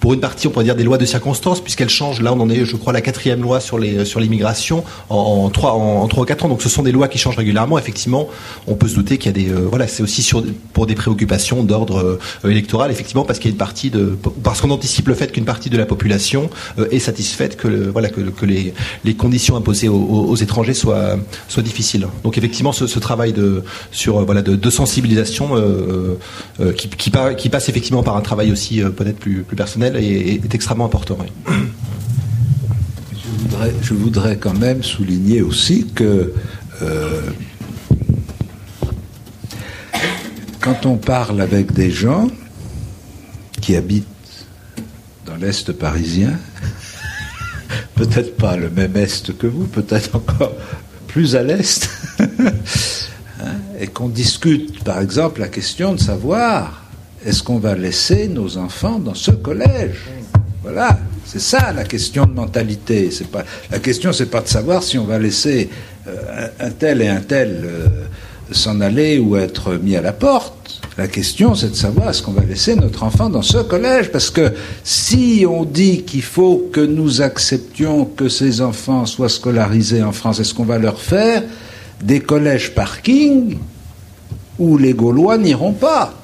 pour 0.00 0.14
une 0.14 0.20
partie, 0.20 0.46
on 0.46 0.50
pourrait 0.50 0.64
dire 0.64 0.76
des 0.76 0.84
lois 0.84 0.98
de 0.98 1.04
circonstance, 1.04 1.60
puisqu'elles 1.60 1.88
changent. 1.88 2.20
Là, 2.20 2.32
on 2.32 2.40
en 2.40 2.50
est, 2.50 2.64
je 2.64 2.76
crois, 2.76 2.92
la 2.92 3.00
quatrième 3.00 3.42
loi 3.42 3.60
sur 3.60 3.78
l'immigration 3.78 4.84
en, 5.08 5.50
trois 5.50 5.72
en, 5.72 6.06
trois 6.08 6.22
ou 6.22 6.26
quatre 6.26 6.44
ans. 6.44 6.48
Donc, 6.48 6.62
ce 6.62 6.68
sont 6.68 6.82
des 6.82 6.92
lois 6.92 7.08
qui 7.08 7.18
changent 7.18 7.36
régulièrement. 7.36 7.78
Effectivement, 7.78 8.28
on 8.66 8.74
peut 8.74 8.88
se 8.88 8.94
douter 8.94 9.18
qu'il 9.18 9.26
y 9.26 9.34
a 9.34 9.44
des 9.44 9.52
euh, 9.52 9.66
voilà, 9.68 9.88
c'est 9.88 10.02
aussi 10.02 10.28
pour 10.72 10.86
des 10.86 10.94
préoccupations 10.94 11.64
d'ordre 11.64 12.18
euh, 12.44 12.50
électoral, 12.50 12.90
effectivement, 12.90 13.24
parce 13.24 13.38
qu'il 13.38 13.50
y 13.50 13.52
a 13.52 13.54
une 13.54 13.58
partie 13.58 13.90
de 13.90 14.16
parce 14.42 14.60
qu'on 14.60 14.70
anticipe 14.70 15.08
le 15.08 15.14
fait 15.14 15.32
qu'une 15.32 15.44
partie 15.44 15.70
de 15.70 15.76
la 15.76 15.86
population 15.86 16.50
euh, 16.78 16.88
est 16.90 16.98
satisfaite 16.98 17.56
que 17.56 17.68
voilà 17.68 18.08
que, 18.08 18.20
les, 18.44 18.72
conditions 19.14 19.56
imposées 19.56 19.88
aux, 19.88 20.36
étrangers 20.36 20.74
soient 20.74 21.16
difficiles. 21.58 22.06
Donc, 22.22 22.38
effectivement, 22.38 22.72
ce, 22.72 22.98
travail 22.98 23.32
de 23.32 23.64
sur 23.90 24.24
voilà 24.24 24.42
de, 24.42 24.70
sensibilisation 24.70 25.50
qui, 26.76 27.10
passe 27.50 27.68
effectivement 27.68 28.02
par 28.02 28.16
un 28.16 28.20
travail 28.20 28.52
aussi 28.52 28.80
peut-être 28.80 29.18
plus 29.18 29.44
personnel 29.56 29.87
est, 29.96 30.54
extrêmement 30.54 30.86
important. 30.86 31.18
Je, 33.82 33.94
voudrais, 33.94 34.36
quand 34.36 34.56
même 34.58 34.82
souligner 34.82 35.42
aussi 35.42 35.86
que 35.94 36.32
euh, 36.82 37.30
quand 40.60 40.86
on 40.86 40.96
parle 40.96 41.40
avec 41.40 41.72
des 41.72 41.90
gens 41.90 42.28
qui 43.60 43.76
habitent 43.76 44.06
dans 45.26 45.36
l'Est 45.36 45.72
parisien, 45.72 46.38
peut-être 47.94 48.36
pas 48.36 48.56
le 48.56 48.70
même 48.70 48.96
Est 48.96 49.36
que 49.36 49.46
vous, 49.46 49.66
peut-être 49.66 50.16
encore 50.16 50.52
plus 51.06 51.36
à 51.36 51.42
l'Est, 51.42 51.88
hein, 52.20 53.54
et 53.80 53.86
qu'on 53.86 54.08
discute 54.08 54.84
par 54.84 55.00
exemple 55.00 55.40
la 55.40 55.48
question 55.48 55.94
de 55.94 56.00
savoir 56.00 56.87
est-ce 57.24 57.42
qu'on 57.42 57.58
va 57.58 57.74
laisser 57.74 58.28
nos 58.28 58.58
enfants 58.58 58.98
dans 58.98 59.14
ce 59.14 59.30
collège? 59.30 60.06
Voilà, 60.62 60.98
c'est 61.24 61.40
ça 61.40 61.72
la 61.72 61.84
question 61.84 62.26
de 62.26 62.32
mentalité. 62.32 63.10
C'est 63.10 63.28
pas 63.28 63.44
la 63.70 63.78
question, 63.78 64.12
c'est 64.12 64.30
pas 64.30 64.40
de 64.40 64.48
savoir 64.48 64.82
si 64.82 64.98
on 64.98 65.04
va 65.04 65.18
laisser 65.18 65.68
euh, 66.06 66.48
un 66.60 66.70
tel 66.70 67.02
et 67.02 67.08
un 67.08 67.20
tel 67.20 67.62
euh, 67.64 67.86
s'en 68.52 68.80
aller 68.80 69.18
ou 69.18 69.36
être 69.36 69.74
mis 69.74 69.96
à 69.96 70.00
la 70.00 70.12
porte. 70.12 70.80
La 70.96 71.06
question, 71.06 71.54
c'est 71.54 71.70
de 71.70 71.76
savoir 71.76 72.10
est-ce 72.10 72.22
qu'on 72.22 72.32
va 72.32 72.44
laisser 72.44 72.74
notre 72.74 73.04
enfant 73.04 73.30
dans 73.30 73.42
ce 73.42 73.58
collège 73.58 74.10
Parce 74.10 74.30
que 74.30 74.52
si 74.82 75.46
on 75.48 75.64
dit 75.64 76.02
qu'il 76.02 76.22
faut 76.22 76.68
que 76.72 76.80
nous 76.80 77.22
acceptions 77.22 78.04
que 78.04 78.28
ces 78.28 78.60
enfants 78.60 79.06
soient 79.06 79.28
scolarisés 79.28 80.02
en 80.02 80.12
France, 80.12 80.40
est-ce 80.40 80.54
qu'on 80.54 80.64
va 80.64 80.78
leur 80.78 81.00
faire 81.00 81.44
des 82.02 82.20
collèges 82.20 82.74
parking 82.74 83.58
où 84.58 84.76
les 84.76 84.92
Gaulois 84.92 85.38
n'iront 85.38 85.72
pas? 85.72 86.17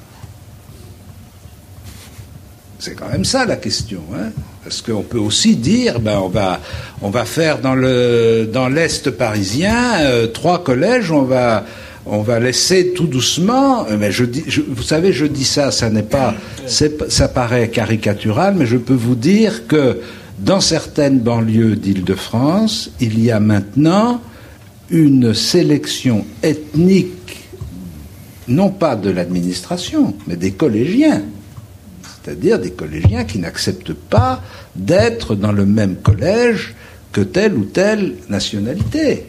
C'est 2.85 2.93
quand 2.93 3.09
même 3.09 3.25
ça 3.25 3.45
la 3.45 3.55
question. 3.55 4.01
Hein 4.13 4.29
Parce 4.63 4.83
qu'on 4.83 5.01
peut 5.01 5.17
aussi 5.17 5.55
dire, 5.55 5.99
ben, 5.99 6.19
on, 6.19 6.29
va, 6.29 6.61
on 7.01 7.09
va 7.09 7.25
faire 7.25 7.59
dans, 7.59 7.73
le, 7.73 8.47
dans 8.51 8.69
l'Est 8.69 9.09
parisien 9.09 10.01
euh, 10.01 10.27
trois 10.27 10.63
collèges, 10.63 11.09
on 11.11 11.23
va, 11.23 11.65
on 12.05 12.21
va 12.21 12.39
laisser 12.39 12.93
tout 12.93 13.07
doucement. 13.07 13.87
Euh, 13.87 13.97
mais 13.99 14.11
je 14.11 14.25
dis, 14.25 14.43
vous 14.69 14.83
savez, 14.83 15.13
je 15.13 15.25
dis 15.25 15.45
ça, 15.45 15.71
ça 15.71 15.89
n'est 15.89 16.03
pas, 16.03 16.35
ça 16.67 17.27
paraît 17.27 17.69
caricatural, 17.69 18.53
mais 18.55 18.67
je 18.67 18.77
peux 18.77 18.93
vous 18.93 19.15
dire 19.15 19.65
que 19.65 20.01
dans 20.37 20.61
certaines 20.61 21.19
banlieues 21.19 21.77
d'Île-de-France, 21.77 22.91
il 22.99 23.19
y 23.19 23.31
a 23.31 23.39
maintenant 23.39 24.21
une 24.91 25.33
sélection 25.33 26.23
ethnique, 26.43 27.47
non 28.47 28.69
pas 28.69 28.95
de 28.95 29.09
l'administration, 29.09 30.13
mais 30.27 30.35
des 30.35 30.51
collégiens 30.51 31.23
c'est-à-dire 32.25 32.59
des 32.59 32.71
collégiens 32.71 33.23
qui 33.23 33.37
n'acceptent 33.37 33.93
pas 33.93 34.41
d'être 34.75 35.35
dans 35.35 35.51
le 35.51 35.65
même 35.65 35.97
collège 35.97 36.73
que 37.11 37.21
telle 37.21 37.53
ou 37.53 37.65
telle 37.65 38.15
nationalité, 38.29 39.27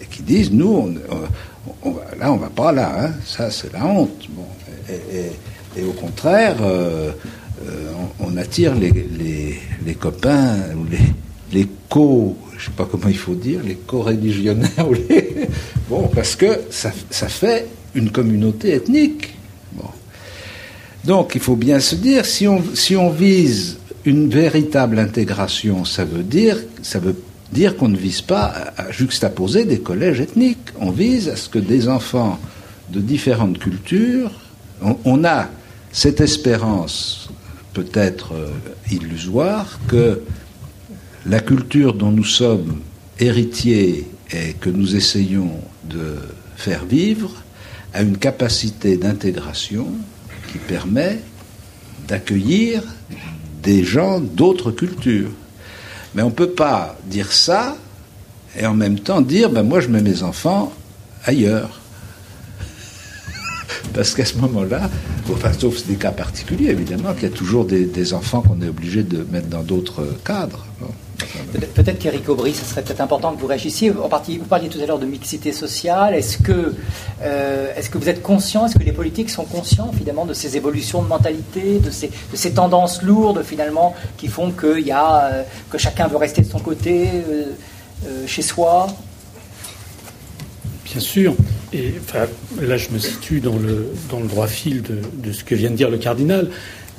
et 0.00 0.06
qui 0.10 0.22
disent, 0.22 0.50
nous, 0.50 0.94
on, 1.82 1.90
là, 2.18 2.32
on 2.32 2.36
va 2.36 2.48
pas 2.48 2.72
là, 2.72 2.92
hein. 2.98 3.10
ça 3.26 3.50
c'est 3.50 3.72
la 3.74 3.84
honte. 3.84 4.26
et, 4.88 5.82
au 5.82 5.92
contraire, 5.92 6.56
euh, 6.62 7.10
euh, 7.68 7.92
on, 8.20 8.36
attire 8.38 8.74
les, 8.74 9.94
copains, 9.94 10.56
ou 10.74 10.86
les, 10.90 11.58
les 11.60 11.68
co, 11.90 12.36
je 12.56 12.66
sais 12.66 12.70
pas 12.70 12.88
comment 12.90 13.08
il 13.08 13.18
faut 13.18 13.34
dire, 13.34 13.60
les 13.62 13.76
co-religionnaires, 13.76 14.86
bon, 15.90 16.08
parce 16.14 16.36
que 16.36 16.60
ça, 16.70 16.90
ça 17.10 17.28
fait 17.28 17.66
une 17.94 18.10
communauté 18.10 18.72
ethnique. 18.74 19.34
Donc 21.04 21.32
il 21.34 21.40
faut 21.40 21.56
bien 21.56 21.80
se 21.80 21.94
dire, 21.94 22.26
si 22.26 22.46
on, 22.46 23.10
vise 23.10 23.78
une 24.04 24.28
véritable 24.28 24.98
intégration, 24.98 25.84
ça 25.84 26.04
veut 26.04 26.22
dire, 26.22 26.58
ça 26.82 26.98
veut 26.98 27.16
dire 27.52 27.76
qu'on 27.76 27.88
ne 27.88 27.96
vise 27.96 28.20
pas 28.20 28.72
à 28.76 28.90
juxtaposer 28.90 29.64
des 29.64 29.80
collèges 29.80 30.20
ethniques. 30.20 30.68
On 30.78 30.90
vise 30.90 31.28
à 31.28 31.36
ce 31.36 31.48
que 31.48 31.58
des 31.58 31.88
enfants 31.88 32.38
de 32.90 33.00
différentes 33.00 33.58
cultures, 33.58 34.32
on, 35.04 35.24
a 35.24 35.48
cette 35.92 36.20
espérance 36.20 37.28
peut-être 37.72 38.32
euh, 38.34 38.48
illusoire 38.90 39.78
que 39.86 40.22
la 41.26 41.40
culture 41.40 41.94
dont 41.94 42.10
nous 42.10 42.24
sommes 42.24 42.80
héritiers 43.18 44.06
et 44.32 44.54
que 44.54 44.70
nous 44.70 44.96
essayons 44.96 45.52
de 45.84 46.16
faire 46.56 46.84
vivre 46.84 47.30
a 47.92 48.02
une 48.02 48.16
capacité 48.16 48.96
d'intégration 48.96 49.86
qui 50.50 50.58
permet 50.58 51.20
d'accueillir 52.08 52.82
des 53.62 53.84
gens 53.84 54.20
d'autres 54.20 54.70
cultures. 54.70 55.30
Mais 56.14 56.22
on 56.22 56.30
ne 56.30 56.34
peut 56.34 56.50
pas 56.50 56.96
dire 57.04 57.32
ça 57.32 57.76
et 58.58 58.66
en 58.66 58.74
même 58.74 58.98
temps 58.98 59.20
dire 59.20 59.50
ben 59.50 59.62
moi 59.62 59.80
je 59.80 59.88
mets 59.88 60.02
mes 60.02 60.22
enfants 60.22 60.72
ailleurs. 61.24 61.79
Parce 63.94 64.14
qu'à 64.14 64.24
ce 64.24 64.36
moment-là, 64.38 64.90
enfin, 65.32 65.52
sauf 65.52 65.86
des 65.86 65.96
cas 65.96 66.12
particuliers 66.12 66.70
évidemment, 66.70 67.12
qu'il 67.14 67.24
y 67.24 67.32
a 67.32 67.34
toujours 67.34 67.64
des, 67.64 67.84
des 67.84 68.14
enfants 68.14 68.42
qu'on 68.42 68.60
est 68.62 68.68
obligé 68.68 69.02
de 69.02 69.26
mettre 69.30 69.48
dans 69.48 69.62
d'autres 69.62 70.06
cadres. 70.24 70.66
Peut-être 71.74 71.98
qu'Éric 71.98 72.28
Aubry, 72.28 72.54
ce 72.54 72.64
serait 72.64 72.82
peut-être 72.82 73.00
important 73.00 73.34
que 73.34 73.40
vous 73.40 73.46
réagissiez. 73.46 73.90
En 73.90 74.08
partie, 74.08 74.38
vous 74.38 74.44
parliez 74.44 74.68
tout 74.68 74.80
à 74.80 74.86
l'heure 74.86 74.98
de 74.98 75.06
mixité 75.06 75.52
sociale. 75.52 76.14
Est-ce 76.14 76.38
que, 76.38 76.74
euh, 77.22 77.74
est-ce 77.76 77.90
que 77.90 77.98
vous 77.98 78.08
êtes 78.08 78.22
conscient, 78.22 78.66
est-ce 78.66 78.78
que 78.78 78.84
les 78.84 78.92
politiques 78.92 79.30
sont 79.30 79.44
conscients 79.44 79.92
finalement 79.92 80.24
de 80.24 80.32
ces 80.32 80.56
évolutions 80.56 81.02
de 81.02 81.08
mentalité, 81.08 81.78
de 81.78 81.90
ces, 81.90 82.08
de 82.08 82.36
ces 82.36 82.52
tendances 82.52 83.02
lourdes 83.02 83.42
finalement 83.42 83.94
qui 84.16 84.28
font 84.28 84.50
que, 84.50 84.80
y 84.80 84.92
a, 84.92 85.24
euh, 85.24 85.42
que 85.70 85.76
chacun 85.76 86.06
veut 86.06 86.16
rester 86.16 86.42
de 86.42 86.48
son 86.48 86.60
côté 86.60 87.08
euh, 87.30 88.26
chez 88.26 88.42
soi? 88.42 88.86
Bien 90.84 91.00
sûr. 91.00 91.34
Et 91.72 91.94
là, 92.60 92.76
je 92.76 92.90
me 92.90 92.98
situe 92.98 93.40
dans 93.40 93.56
le, 93.56 93.92
droit 94.26 94.48
fil 94.48 94.82
de, 94.82 95.32
ce 95.32 95.44
que 95.44 95.54
vient 95.54 95.70
de 95.70 95.76
dire 95.76 95.90
le 95.90 95.98
cardinal. 95.98 96.48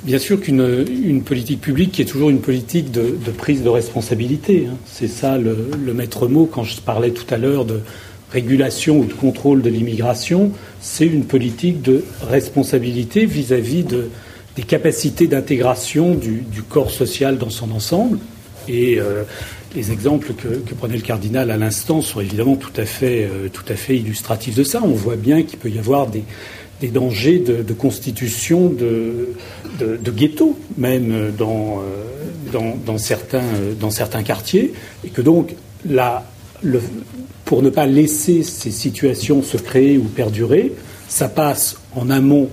Bien 0.04 0.18
sûr 0.18 0.40
qu'une 0.40 0.86
une 0.90 1.24
politique 1.24 1.62
publique 1.62 1.92
qui 1.92 2.01
est 2.01 2.06
toujours 2.06 2.30
une 2.30 2.42
politique 2.42 2.92
de, 2.92 3.16
prise 3.38 3.63
de 3.63 3.70
responsabilité. 3.70 4.68
Hein. 4.70 4.75
C'est 4.86 5.08
ça 5.08 5.38
le, 5.38 5.94
maître 5.94 6.28
mot 6.28 6.46
quand 6.46 6.63
je 6.63 6.80
parlais 6.80 7.12
tout 7.12 7.32
à 7.34 7.38
l'heure 7.38 7.66
de 7.66 7.82
régulation 8.32 9.00
ou 9.00 9.06
de 9.06 9.13
contrôle 9.13 9.62
de 9.62 9.70
l'immigration. 9.70 10.51
C'est 10.80 11.06
une 11.06 11.25
politique 11.25 11.82
de 11.82 12.04
responsabilité 12.28 13.25
vis-à-vis 13.25 13.84
de, 13.84 14.10
des 14.56 14.63
capacités 14.63 15.28
d'intégration 15.28 16.16
du, 16.16 16.44
corps 16.68 16.92
social 16.92 17.38
dans 17.38 17.50
son 17.50 17.72
ensemble. 17.72 18.20
Et 18.68 19.00
euh, 19.00 19.24
les 19.75 19.91
exemples 19.91 20.34
que, 20.34 20.74
prenait 20.74 20.96
le 20.96 21.01
cardinal 21.01 21.51
à 21.51 21.58
l'instant 21.58 22.01
sont 22.01 22.22
évidemment 22.22 22.56
tout 22.56 22.74
à 22.77 22.86
fait, 22.86 23.24
euh, 23.24 23.50
tout 23.51 23.65
à 23.68 23.75
fait 23.75 23.98
illustratifs 23.98 24.56
de 24.56 24.63
ça. 24.63 24.82
On 24.84 24.94
voit 24.94 25.15
bien 25.15 25.44
qu'il 25.44 25.60
peut 25.60 25.70
y 25.70 25.80
avoir 25.80 26.08
des, 26.08 26.24
dangers 26.89 27.39
de, 27.39 27.74
constitution 27.74 28.70
de, 28.70 29.30
de, 29.80 29.98
de, 29.98 30.12
ghettos, 30.12 30.58
même 30.77 31.32
dans, 31.38 31.82
euh, 32.53 32.98
certains, 32.98 34.24
quartiers, 34.24 34.74
et 35.06 35.10
que 35.10 35.22
donc 35.22 35.56
pour 37.46 37.62
ne 37.62 37.70
pas 37.70 37.86
laisser 37.86 38.44
ces 38.44 38.72
situations 38.72 39.44
se 39.44 39.58
créer 39.58 39.98
ou 39.98 40.03
perdurer, 40.03 40.74
ça 41.08 41.27
passe 41.27 41.77
en 41.96 42.10
amont 42.10 42.50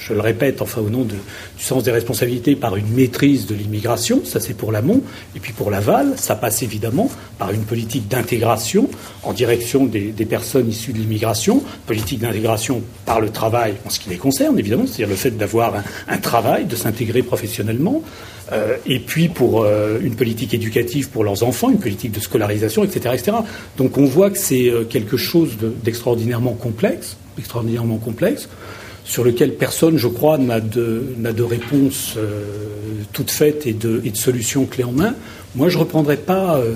je 0.00 0.14
le 0.14 0.20
répète, 0.20 0.62
enfin 0.62 0.80
au 0.80 0.88
nom 0.88 1.04
du 1.04 1.14
sens 1.58 1.82
des 1.84 1.90
responsabilités, 1.90 2.56
par 2.56 2.76
une 2.76 2.88
maîtrise 2.88 3.46
de 3.46 3.54
l'immigration, 3.54 4.22
ça 4.24 4.40
c'est 4.40 4.54
pour 4.54 4.72
l'amont, 4.72 5.02
et 5.36 5.40
puis 5.40 5.52
pour 5.52 5.70
l'aval, 5.70 6.14
ça 6.16 6.34
passe 6.34 6.62
évidemment 6.62 7.10
par 7.38 7.52
une 7.52 7.64
politique 7.64 8.08
d'intégration 8.08 8.88
en 9.22 9.32
direction 9.32 9.84
des, 9.84 10.12
personnes 10.24 10.68
issues 10.68 10.92
de 10.92 10.98
l'immigration, 10.98 11.62
politique 11.86 12.20
d'intégration 12.20 12.82
par 13.04 13.20
le 13.20 13.30
travail 13.30 13.74
en 13.84 13.90
ce 13.90 14.00
qui 14.00 14.10
les 14.10 14.16
concerne, 14.16 14.58
évidemment, 14.58 14.86
c'est-à-dire 14.86 15.08
le 15.08 15.16
fait 15.16 15.30
d'avoir 15.32 15.76
un, 15.76 15.84
un, 16.08 16.18
travail, 16.18 16.64
de 16.64 16.76
s'intégrer 16.76 17.22
professionnellement, 17.22 18.02
euh, 18.52 18.76
et 18.86 18.98
puis 18.98 19.28
pour 19.28 19.62
euh, 19.62 19.98
une 20.02 20.16
politique 20.16 20.54
éducative 20.54 21.10
pour 21.10 21.24
leurs 21.24 21.42
enfants, 21.42 21.70
une 21.70 21.78
politique 21.78 22.12
de 22.12 22.20
scolarisation, 22.20 22.84
etc. 22.84 23.14
etc. 23.14 23.36
Donc 23.76 23.96
on 23.98 24.04
voit 24.04 24.30
que 24.30 24.38
c'est 24.38 24.68
euh, 24.68 24.84
quelque 24.84 25.16
chose 25.16 25.56
d'extraordinairement 25.84 26.54
complexe, 26.54 27.16
extraordinairement 27.38 27.98
complexe 27.98 28.48
sur 29.04 29.24
lequel 29.24 29.54
personne, 29.54 29.96
je 29.96 30.06
crois, 30.06 30.38
n'a 30.38 30.60
de, 30.60 31.02
de, 31.18 31.42
réponse 31.42 32.14
euh, 32.16 32.44
toute 33.12 33.30
faite 33.30 33.66
et 33.66 33.72
de, 33.72 34.00
et 34.04 34.10
de 34.10 34.16
solution 34.16 34.66
clé 34.66 34.84
en 34.84 34.92
main. 34.92 35.14
Moi, 35.56 35.68
je 35.68 35.76
ne 35.76 35.80
reprendrai 35.80 36.16
pas 36.16 36.58
euh, 36.58 36.74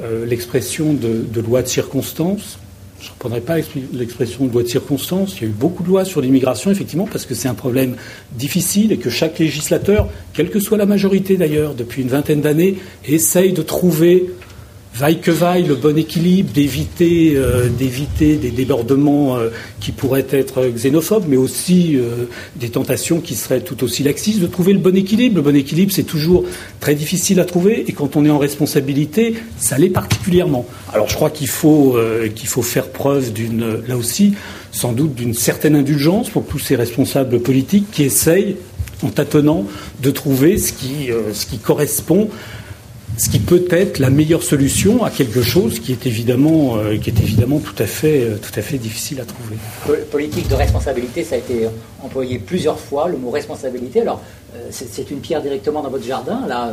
euh, 0.00 0.24
l'expression 0.24 0.94
de, 0.94 1.40
loi 1.40 1.62
de 1.62 1.68
circonstance. 1.68 2.58
Je 3.00 3.08
ne 3.08 3.12
reprendrai 3.14 3.40
pas 3.40 3.56
l'expression 3.92 4.46
de 4.46 4.52
loi 4.52 4.62
de 4.62 4.68
circonstance. 4.68 5.36
Il 5.36 5.42
y 5.42 5.46
a 5.46 5.48
eu 5.48 5.52
beaucoup 5.52 5.82
de 5.82 5.88
lois 5.88 6.04
sur 6.04 6.20
l'immigration, 6.20 6.70
effectivement, 6.70 7.08
parce 7.10 7.26
que 7.26 7.34
c'est 7.34 7.48
un 7.48 7.54
problème 7.54 7.96
difficile 8.32 8.92
et 8.92 8.96
que 8.96 9.10
chaque 9.10 9.38
législateur, 9.38 10.08
quelle 10.32 10.50
que 10.50 10.60
soit 10.60 10.78
la 10.78 10.86
majorité 10.86 11.36
d'ailleurs, 11.36 11.74
depuis 11.74 12.02
une 12.02 12.08
vingtaine 12.08 12.40
d'années, 12.40 12.76
essaye 13.04 13.52
de 13.52 13.62
trouver 13.62 14.30
vaille 14.94 15.20
que 15.20 15.32
vaille 15.32 15.64
le 15.64 15.74
bon 15.74 15.98
équilibre, 15.98 16.52
d'éviter 16.52 17.34
euh, 17.36 17.68
des 17.68 18.50
débordements 18.50 19.36
euh, 19.36 19.48
qui 19.80 19.90
pourraient 19.90 20.26
être 20.30 20.68
xénophobes, 20.68 21.24
mais 21.28 21.36
aussi 21.36 21.96
euh, 21.96 22.26
des 22.56 22.68
tentations 22.68 23.20
qui 23.20 23.34
seraient 23.34 23.60
tout 23.60 23.82
aussi 23.82 24.04
laxistes, 24.04 24.40
de 24.40 24.46
trouver 24.46 24.72
le 24.72 24.78
bon 24.78 24.96
équilibre. 24.96 25.36
Le 25.36 25.42
bon 25.42 25.56
équilibre, 25.56 25.92
c'est 25.92 26.04
toujours 26.04 26.44
très 26.78 26.94
difficile 26.94 27.40
à 27.40 27.44
trouver, 27.44 27.84
et 27.88 27.92
quand 27.92 28.14
on 28.14 28.24
est 28.24 28.30
en 28.30 28.38
responsabilité, 28.38 29.34
ça 29.58 29.78
l'est 29.78 29.90
particulièrement. 29.90 30.64
Alors 30.92 31.08
je 31.08 31.16
crois 31.16 31.30
qu'il 31.30 31.48
faut 31.48 31.96
faut 32.44 32.62
faire 32.62 32.90
preuve 32.90 33.32
d'une 33.32 33.82
là 33.88 33.96
aussi 33.96 34.34
sans 34.70 34.92
doute 34.92 35.14
d'une 35.14 35.34
certaine 35.34 35.74
indulgence 35.74 36.28
pour 36.28 36.46
tous 36.46 36.58
ces 36.58 36.76
responsables 36.76 37.40
politiques 37.40 37.86
qui 37.90 38.04
essayent 38.04 38.56
en 39.02 39.08
tâtonnant 39.08 39.64
de 40.00 40.10
trouver 40.10 40.58
ce 40.58 40.72
qui, 40.72 41.08
ce 41.32 41.46
qui 41.46 41.58
correspond 41.58 42.28
ce 43.16 43.28
qui 43.28 43.38
peut 43.38 43.64
être 43.70 43.98
la 43.98 44.10
meilleure 44.10 44.42
solution 44.42 45.04
à 45.04 45.10
quelque 45.10 45.42
chose 45.42 45.78
qui 45.78 45.92
est 45.92 46.06
évidemment, 46.06 46.76
euh, 46.76 46.96
qui 46.96 47.10
est 47.10 47.20
évidemment 47.20 47.58
tout, 47.58 47.80
à 47.82 47.86
fait, 47.86 48.22
euh, 48.22 48.36
tout 48.36 48.58
à 48.58 48.62
fait 48.62 48.78
difficile 48.78 49.20
à 49.20 49.24
trouver. 49.24 49.56
Politique 50.10 50.48
de 50.48 50.54
responsabilité, 50.54 51.22
ça 51.22 51.36
a 51.36 51.38
été 51.38 51.68
employé 52.02 52.38
plusieurs 52.38 52.78
fois, 52.78 53.08
le 53.08 53.16
mot 53.16 53.30
responsabilité. 53.30 54.00
Alors, 54.00 54.20
euh, 54.56 54.68
c'est 54.70 55.10
une 55.10 55.18
pierre 55.18 55.42
directement 55.42 55.82
dans 55.82 55.90
votre 55.90 56.04
jardin, 56.04 56.46
là 56.48 56.72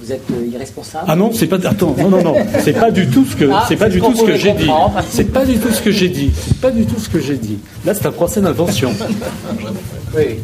vous 0.00 0.12
êtes 0.12 0.22
irresponsable 0.50 1.04
Ah 1.08 1.16
non, 1.16 1.30
c'est 1.32 1.46
pas. 1.46 1.56
Attends, 1.56 1.94
non, 1.98 2.08
non, 2.08 2.22
non, 2.22 2.34
c'est 2.60 2.72
pas 2.72 2.90
du 2.90 3.08
tout 3.08 3.24
ce 3.24 3.36
que, 3.36 3.44
ah, 3.52 3.66
c'est 3.68 3.76
pas 3.76 3.88
du 3.88 4.00
tout 4.00 4.14
ce 4.14 4.22
que 4.22 4.36
j'ai 4.36 4.52
dit. 4.52 4.70
C'est 5.10 5.30
pas 5.30 5.44
du 5.44 5.58
tout 5.58 5.70
ce 5.70 5.82
que 5.82 5.90
j'ai 5.90 6.08
dit. 6.08 6.30
C'est 6.34 6.60
pas 6.60 6.70
du 6.70 6.86
tout 6.86 6.98
ce 6.98 7.08
que 7.08 7.20
j'ai 7.20 7.36
dit. 7.36 7.58
Là, 7.84 7.92
c'est 7.92 8.06
un 8.06 8.12
procès 8.12 8.40
d'invention. 8.40 8.92
oui. 10.16 10.38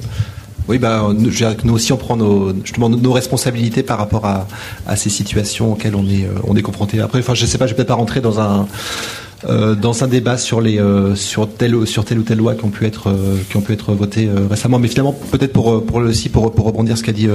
Oui, 0.69 0.79
bah, 0.79 1.09
nous, 1.17 1.31
nous 1.65 1.75
aussi, 1.75 1.93
on 1.93 1.97
prend 1.97 2.17
nos, 2.17 2.53
justement 2.65 2.89
nos 2.89 3.13
responsabilités 3.13 3.83
par 3.83 3.99
rapport 3.99 4.27
à, 4.27 4.47
à 4.87 4.97
ces 4.97 5.11
situations 5.11 5.73
auxquelles 5.73 5.95
on 5.95 6.07
est, 6.09 6.25
euh, 6.25 6.41
on 6.45 6.57
est 6.57 6.63
confronté. 6.63 7.01
Après, 7.01 7.21
enfin, 7.21 7.35
je 7.35 7.47
sais 7.47 7.59
pas, 7.59 7.67
je 7.67 7.73
vais 7.73 7.77
peut-être 7.77 7.89
pas 7.89 7.95
rentrer 7.95 8.21
dans 8.21 8.41
un 8.41 8.61
euh, 8.61 8.65
dans 9.45 10.03
un 10.03 10.09
débat 10.09 10.39
sur 10.39 10.61
les 10.61 10.79
euh, 10.79 11.15
sur 11.15 11.49
telle 11.49 11.87
sur 11.87 12.05
telle 12.05 12.19
ou 12.19 12.23
telle 12.23 12.39
loi 12.39 12.55
qui 12.55 12.65
ont 12.65 12.71
pu 12.71 12.87
être 12.87 13.09
euh, 13.09 13.37
qui 13.51 13.57
ont 13.57 13.61
pu 13.61 13.73
être 13.73 13.93
votées 13.93 14.29
euh, 14.29 14.47
récemment. 14.49 14.79
Mais 14.79 14.89
finalement 14.89 15.15
peut-être 15.31 15.53
pour 15.53 15.85
pour 15.85 16.01
le 16.01 16.09
aussi 16.09 16.29
pour 16.29 16.53
pour 16.53 16.65
rebondir 16.65 16.97
ce 16.97 17.03
qu'a 17.03 17.13
dit 17.13 17.29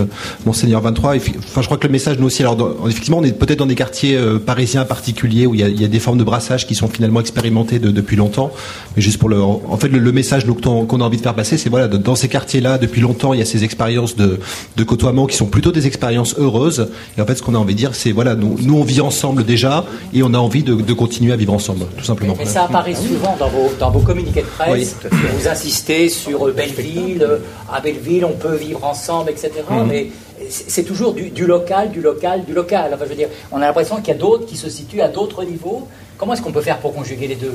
monseigneur 0.45 0.81
23 0.81 1.15
enfin 1.15 1.61
je 1.61 1.65
crois 1.65 1.77
que 1.77 1.85
le 1.85 1.91
message 1.91 2.17
nous 2.17 2.25
aussi 2.25 2.41
alors 2.41 2.75
effectivement 2.87 3.19
on 3.19 3.23
est 3.23 3.37
peut-être 3.37 3.59
dans 3.59 3.65
des 3.65 3.75
quartiers 3.75 4.19
parisiens 4.45 4.85
particuliers 4.85 5.45
où 5.45 5.53
il 5.53 5.61
y, 5.61 5.85
a, 5.85 5.87
des 5.87 5.99
formes 5.99 6.17
de 6.17 6.23
brassage 6.23 6.65
qui 6.65 6.75
sont 6.75 6.87
finalement 6.87 7.19
expérimentées 7.19 7.79
de, 7.79 7.91
depuis 7.91 8.15
longtemps. 8.15 8.51
Mais 8.95 9.01
juste 9.01 9.19
pour 9.19 9.29
le 9.29 9.41
en 9.41 9.77
fait 9.77 9.89
le, 9.89 9.99
le 9.99 10.11
message 10.11 10.45
qu'on 10.45 11.01
a 11.01 11.03
envie 11.03 11.17
de 11.17 11.21
faire 11.21 11.35
passer 11.35 11.57
c'est 11.57 11.69
voilà 11.69 11.87
dans 11.87 12.15
ces 12.15 12.27
quartiers 12.27 12.61
là 12.61 12.77
depuis 12.77 13.01
longtemps 13.01 13.33
il 13.33 13.39
y 13.39 13.43
a 13.43 13.45
ces 13.45 13.63
expériences 13.63 14.15
de 14.15 14.39
de 14.75 14.83
côtoiement 14.83 15.27
qui 15.27 15.37
sont 15.37 15.45
plutôt 15.47 15.71
des 15.71 15.87
expériences 15.87 16.35
heureuses. 16.39 16.87
Et 17.17 17.21
en 17.21 17.25
fait 17.25 17.35
ce 17.35 17.43
qu'on 17.43 17.55
a 17.55 17.59
envie 17.59 17.73
de 17.73 17.79
dire 17.79 17.93
c'est 17.93 18.11
voilà 18.11 18.35
nous 18.35 18.57
nous 18.61 18.75
on 18.75 18.83
vit 18.83 19.01
ensemble 19.01 19.43
déjà 19.43 19.85
et 20.13 20.23
on 20.23 20.33
a 20.33 20.39
envie 20.39 20.63
de, 20.63 20.73
de 20.73 20.93
continuer 20.93 21.31
à 21.31 21.35
vivre 21.35 21.53
ensemble 21.53 21.85
tout 21.97 22.03
simplement. 22.03 22.35
Mais 22.37 22.45
ça 22.45 22.63
apparaît 22.63 22.95
souvent 22.95 23.35
dans 23.37 23.49
vos, 23.49 23.71
dans 23.79 23.91
vos 23.91 23.99
communiqués 23.99 24.41
de 24.41 24.47
presse. 24.47 24.95
Oui, 25.03 25.19
vous 25.37 25.47
insistez 25.47 26.09
sur 26.09 26.51
Belleville, 26.53 27.27
à 27.71 27.79
Belleville, 27.79 28.25
on 28.25 28.33
peut 28.33 28.55
vivre 28.55 28.83
ensemble, 28.83 29.31
etc. 29.31 29.51
Mmh. 29.69 29.83
Mais 29.87 30.07
c'est 30.49 30.83
toujours 30.83 31.13
du, 31.13 31.29
du, 31.29 31.45
local, 31.45 31.91
du 31.91 32.01
local, 32.01 32.43
du 32.45 32.53
local. 32.53 32.91
Enfin, 32.93 33.05
je 33.05 33.09
veux 33.09 33.15
dire, 33.15 33.29
on 33.51 33.57
a 33.57 33.67
l'impression 33.67 33.97
qu'il 33.97 34.09
y 34.09 34.11
a 34.11 34.19
d'autres 34.19 34.45
qui 34.45 34.57
se 34.57 34.69
situent 34.69 35.01
à 35.01 35.07
d'autres 35.07 35.43
niveaux. 35.43 35.87
Comment 36.17 36.33
est-ce 36.33 36.41
qu'on 36.41 36.51
peut 36.51 36.61
faire 36.61 36.79
pour 36.79 36.93
conjuguer 36.93 37.27
les 37.27 37.35
deux? 37.35 37.53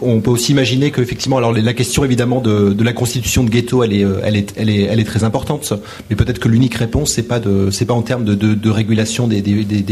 On 0.00 0.20
peut 0.20 0.30
aussi 0.30 0.52
imaginer 0.52 0.90
qu'effectivement, 0.90 1.38
alors 1.38 1.52
la 1.52 1.72
question 1.72 2.04
évidemment 2.04 2.40
de, 2.40 2.82
la 2.82 2.92
constitution 2.92 3.44
de 3.44 3.50
ghetto, 3.50 3.82
elle 3.82 3.92
est, 3.92 4.04
euh, 4.04 4.20
elle 4.24 5.00
est, 5.00 5.04
très 5.04 5.24
importante. 5.24 5.72
Mais 6.10 6.16
peut-être 6.16 6.38
que 6.38 6.48
l'unique 6.48 6.74
réponse, 6.74 7.12
c'est 7.12 7.22
pas 7.22 7.40
pas 7.40 7.94
en 7.94 8.02
termes 8.02 8.24
de, 8.24 8.70
régulation 8.70 9.26
des, 9.28 9.42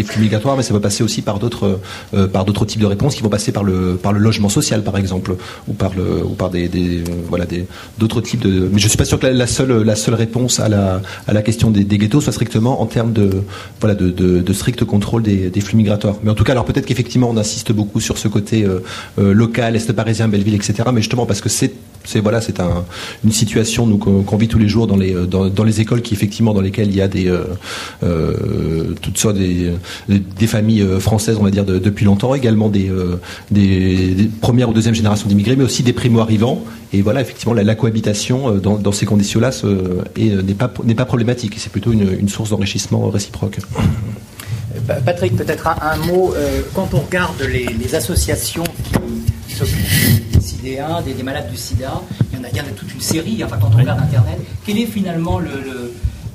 flux 0.05 0.23
migratoires, 0.23 0.57
mais 0.57 0.63
ça 0.63 0.75
va 0.75 0.81
passer 0.81 1.03
aussi 1.03 1.23
par 1.23 1.39
d'autres, 1.39 1.81
euh, 2.15 2.27
d'autres 2.27 2.65
types 2.65 2.81
de 2.81 2.87
réponses 2.87 3.15
qui 3.15 3.23
vont 3.23 3.29
passer 3.29 3.53
par 3.53 3.65
le, 3.65 3.99
logement 4.13 4.49
social, 4.49 4.83
par 4.83 4.97
exemple, 4.97 5.37
ou 5.69 5.73
par 5.73 5.93
le, 5.95 6.25
ou 6.25 6.35
par 6.35 6.51
des, 6.51 6.69
euh, 6.69 7.63
d'autres 7.99 8.21
types 8.21 8.41
de. 8.41 8.69
Mais 8.73 8.79
je 8.79 8.89
suis 8.89 8.99
pas 8.99 9.05
sûr 9.05 9.19
que 9.19 9.27
la, 9.27 9.47
seule, 9.47 10.15
réponse 10.15 10.61
à 10.61 10.69
la, 10.69 11.43
question 11.43 11.71
des, 11.71 11.85
ghettos 11.85 12.21
soit 12.21 12.33
strictement 12.33 12.81
en 12.83 12.87
termes 12.87 13.13
de, 13.13 13.43
strict 14.53 14.85
contrôle 14.85 15.23
des, 15.23 15.61
flux 15.61 15.77
migratoires. 15.77 16.17
Mais 16.23 16.31
en 16.31 16.35
tout 16.35 16.45
cas, 16.45 16.53
alors 16.53 16.65
peut-être 16.65 16.87
qu'effectivement, 16.87 17.31
on 17.31 17.37
insiste 17.37 17.73
beaucoup 17.73 18.01
sur 18.01 18.19
ce 18.19 18.29
côté 18.29 18.65
euh, 18.65 19.33
local 19.33 19.70
l'Est 19.71 19.93
parisien, 19.93 20.29
Belleville, 20.29 20.55
etc. 20.55 20.75
Mais 20.93 21.01
justement 21.01 21.27
parce 21.27 21.41
que 21.41 21.49
c'est 21.49 21.73
voilà, 22.19 22.41
c'est 22.41 22.61
un, 22.61 22.85
une 23.25 23.33
situation 23.33 23.97
qu'on 23.99 24.37
vit 24.37 24.49
tous 24.49 24.59
les 24.59 24.69
jours 24.69 24.87
dans 24.87 24.97
les 24.97 25.81
écoles 25.81 26.03
qui 26.03 26.15
effectivement 26.15 26.53
dans 26.53 26.61
lesquelles 26.61 26.89
il 26.89 26.97
y 26.97 27.01
a 27.01 27.09
des 27.09 27.29
euh, 27.29 27.45
euh, 28.03 28.95
toutes 29.01 29.19
sortes 29.19 29.37
des, 29.37 30.47
familles 30.47 30.83
euh, 30.83 30.99
françaises, 30.99 31.37
on 31.39 31.45
va 31.45 31.51
dire 31.51 31.65
de, 31.65 31.79
depuis 31.79 32.05
longtemps, 32.05 32.35
également 32.35 32.69
des, 32.69 32.91
premières 34.41 34.71
ou 34.71 34.73
deuxième 34.73 34.95
génération 34.95 35.29
d'immigrés, 35.29 35.57
mais 35.57 35.65
aussi 35.65 35.83
des 35.83 35.93
primo 35.93 36.21
arrivants. 36.21 36.65
Et 36.93 37.03
voilà, 37.03 37.21
effectivement, 37.21 37.55
la, 37.55 37.75
cohabitation 37.75 38.57
dans, 38.57 38.93
ces 38.93 39.07
conditions-là 39.07 39.51
n'est 40.17 40.55
pas 40.55 40.73
n'est 40.85 40.95
pas 40.95 41.05
problématique. 41.05 41.55
C'est 41.59 41.71
plutôt 41.71 41.93
une, 41.93 42.29
source 42.29 42.51
d'enrichissement 42.51 43.09
réciproque. 43.11 43.59
Patrick, 45.05 45.37
peut-être 45.37 45.69
un, 45.69 45.97
mot. 46.07 46.35
quand 46.75 46.95
on 46.95 47.01
regarde 47.01 47.41
les 47.43 47.95
associations 47.95 48.65
qui 49.65 50.57
des 50.63 50.79
des, 51.05 51.15
des, 51.15 51.23
malades 51.23 51.51
du 51.51 51.57
sida. 51.57 52.03
Il 52.33 52.39
y 52.39 52.41
en 52.41 52.45
a, 52.45 52.49
il 52.51 52.57
y 52.57 52.61
en 52.61 52.65
a 52.65 52.69
toute 52.69 52.93
une 52.93 53.01
série, 53.01 53.43
enfin, 53.45 53.59
quand 53.61 53.71
on 53.75 53.79
regarde 53.79 54.01
Internet. 54.01 54.39
Quelle 54.65 54.79
est 54.79 54.87
finalement 54.87 55.39
le, 55.39 55.93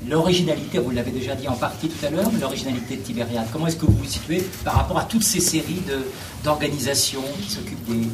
l'originalité, 0.09 0.79
vous 0.79 0.91
l'avez 0.91 1.11
déjà 1.11 1.35
dit 1.35 1.47
en 1.47 1.55
partie 1.55 1.87
tout 1.87 2.05
à 2.05 2.09
l'heure, 2.09 2.29
l'originalité 2.39 2.97
de 2.97 3.01
Tibériade? 3.01 3.45
Comment 3.51 3.67
est-ce 3.67 3.77
que 3.77 3.85
vous 3.85 3.97
vous 3.97 4.05
situez 4.05 4.43
par 4.63 4.75
rapport 4.75 4.99
à 4.99 5.03
toutes 5.03 5.23
ces 5.23 5.39
séries 5.39 5.81
d'organisations 6.43 7.23
qui 7.41 7.51
s'occupent 7.51 7.85
des... 7.87 8.07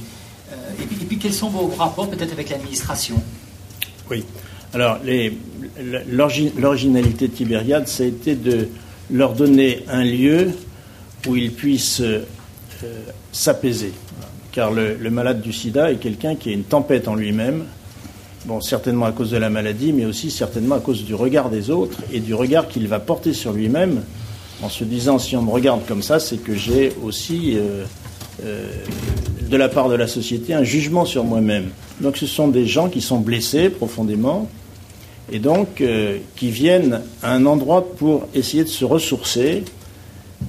Euh, 0.53 0.81
et, 0.81 0.85
puis, 0.85 0.97
et, 1.01 1.05
puis, 1.05 1.17
quels 1.17 1.33
sont 1.33 1.49
vos 1.49 1.67
rapports 1.67 2.09
peut-être 2.09 2.33
avec 2.33 2.49
l'administration? 2.49 3.21
Oui. 4.09 4.23
Alors, 4.73 4.99
l'originalité 6.57 7.27
de 7.27 7.33
Tibériade, 7.33 7.87
ça 7.87 8.03
a 8.03 8.05
été 8.05 8.35
de 8.35 8.69
leur 9.09 9.33
donner 9.33 9.83
un 9.89 10.03
lieu 10.03 10.51
où 11.27 11.35
ils 11.35 11.51
puissent 11.51 12.01
s'apaiser. 13.31 13.91
Car 14.51 14.71
le, 14.71 14.97
malade 15.09 15.41
du 15.41 15.53
sida 15.53 15.91
est 15.91 15.95
quelqu'un 15.95 16.35
qui 16.35 16.49
a 16.49 16.53
une 16.53 16.63
tempête 16.63 17.07
en 17.07 17.15
lui-même, 17.15 17.63
bon, 18.45 18.59
certainement 18.59 19.05
à 19.05 19.11
cause 19.11 19.31
de 19.31 19.37
la 19.37 19.49
maladie, 19.49 19.93
mais 19.93 20.05
aussi 20.05 20.29
certainement 20.29 20.75
à 20.75 20.79
cause 20.79 21.05
du 21.05 21.15
regard 21.15 21.49
des 21.49 21.69
autres 21.69 21.99
et 22.11 22.19
du 22.19 22.33
regard 22.33 22.67
qu'il 22.67 22.87
va 22.87 22.99
porter 22.99 23.33
sur 23.33 23.53
lui-même 23.53 24.03
en 24.61 24.69
se 24.69 24.83
disant 24.83 25.19
si 25.19 25.35
on 25.35 25.41
me 25.41 25.51
regarde 25.51 25.85
comme 25.87 26.03
ça, 26.03 26.19
c'est 26.19 26.37
que 26.37 26.55
j'ai 26.55 26.93
aussi, 27.03 27.55
euh, 27.55 27.85
euh, 28.43 28.69
de 29.49 29.57
la 29.57 29.69
part 29.69 29.89
de 29.89 29.95
la 29.95 30.07
société, 30.07 30.53
un 30.53 30.63
jugement 30.63 31.05
sur 31.05 31.23
moi-même. 31.23 31.69
Donc 31.99 32.17
ce 32.17 32.27
sont 32.27 32.47
des 32.47 32.65
gens 32.65 32.89
qui 32.89 33.01
sont 33.01 33.19
blessés 33.19 33.69
profondément 33.69 34.49
et 35.31 35.39
donc 35.39 35.81
euh, 35.81 36.17
qui 36.35 36.49
viennent 36.49 37.01
à 37.23 37.33
un 37.33 37.45
endroit 37.45 37.93
pour 37.95 38.27
essayer 38.33 38.63
de 38.63 38.69
se 38.69 38.85
ressourcer 38.85 39.63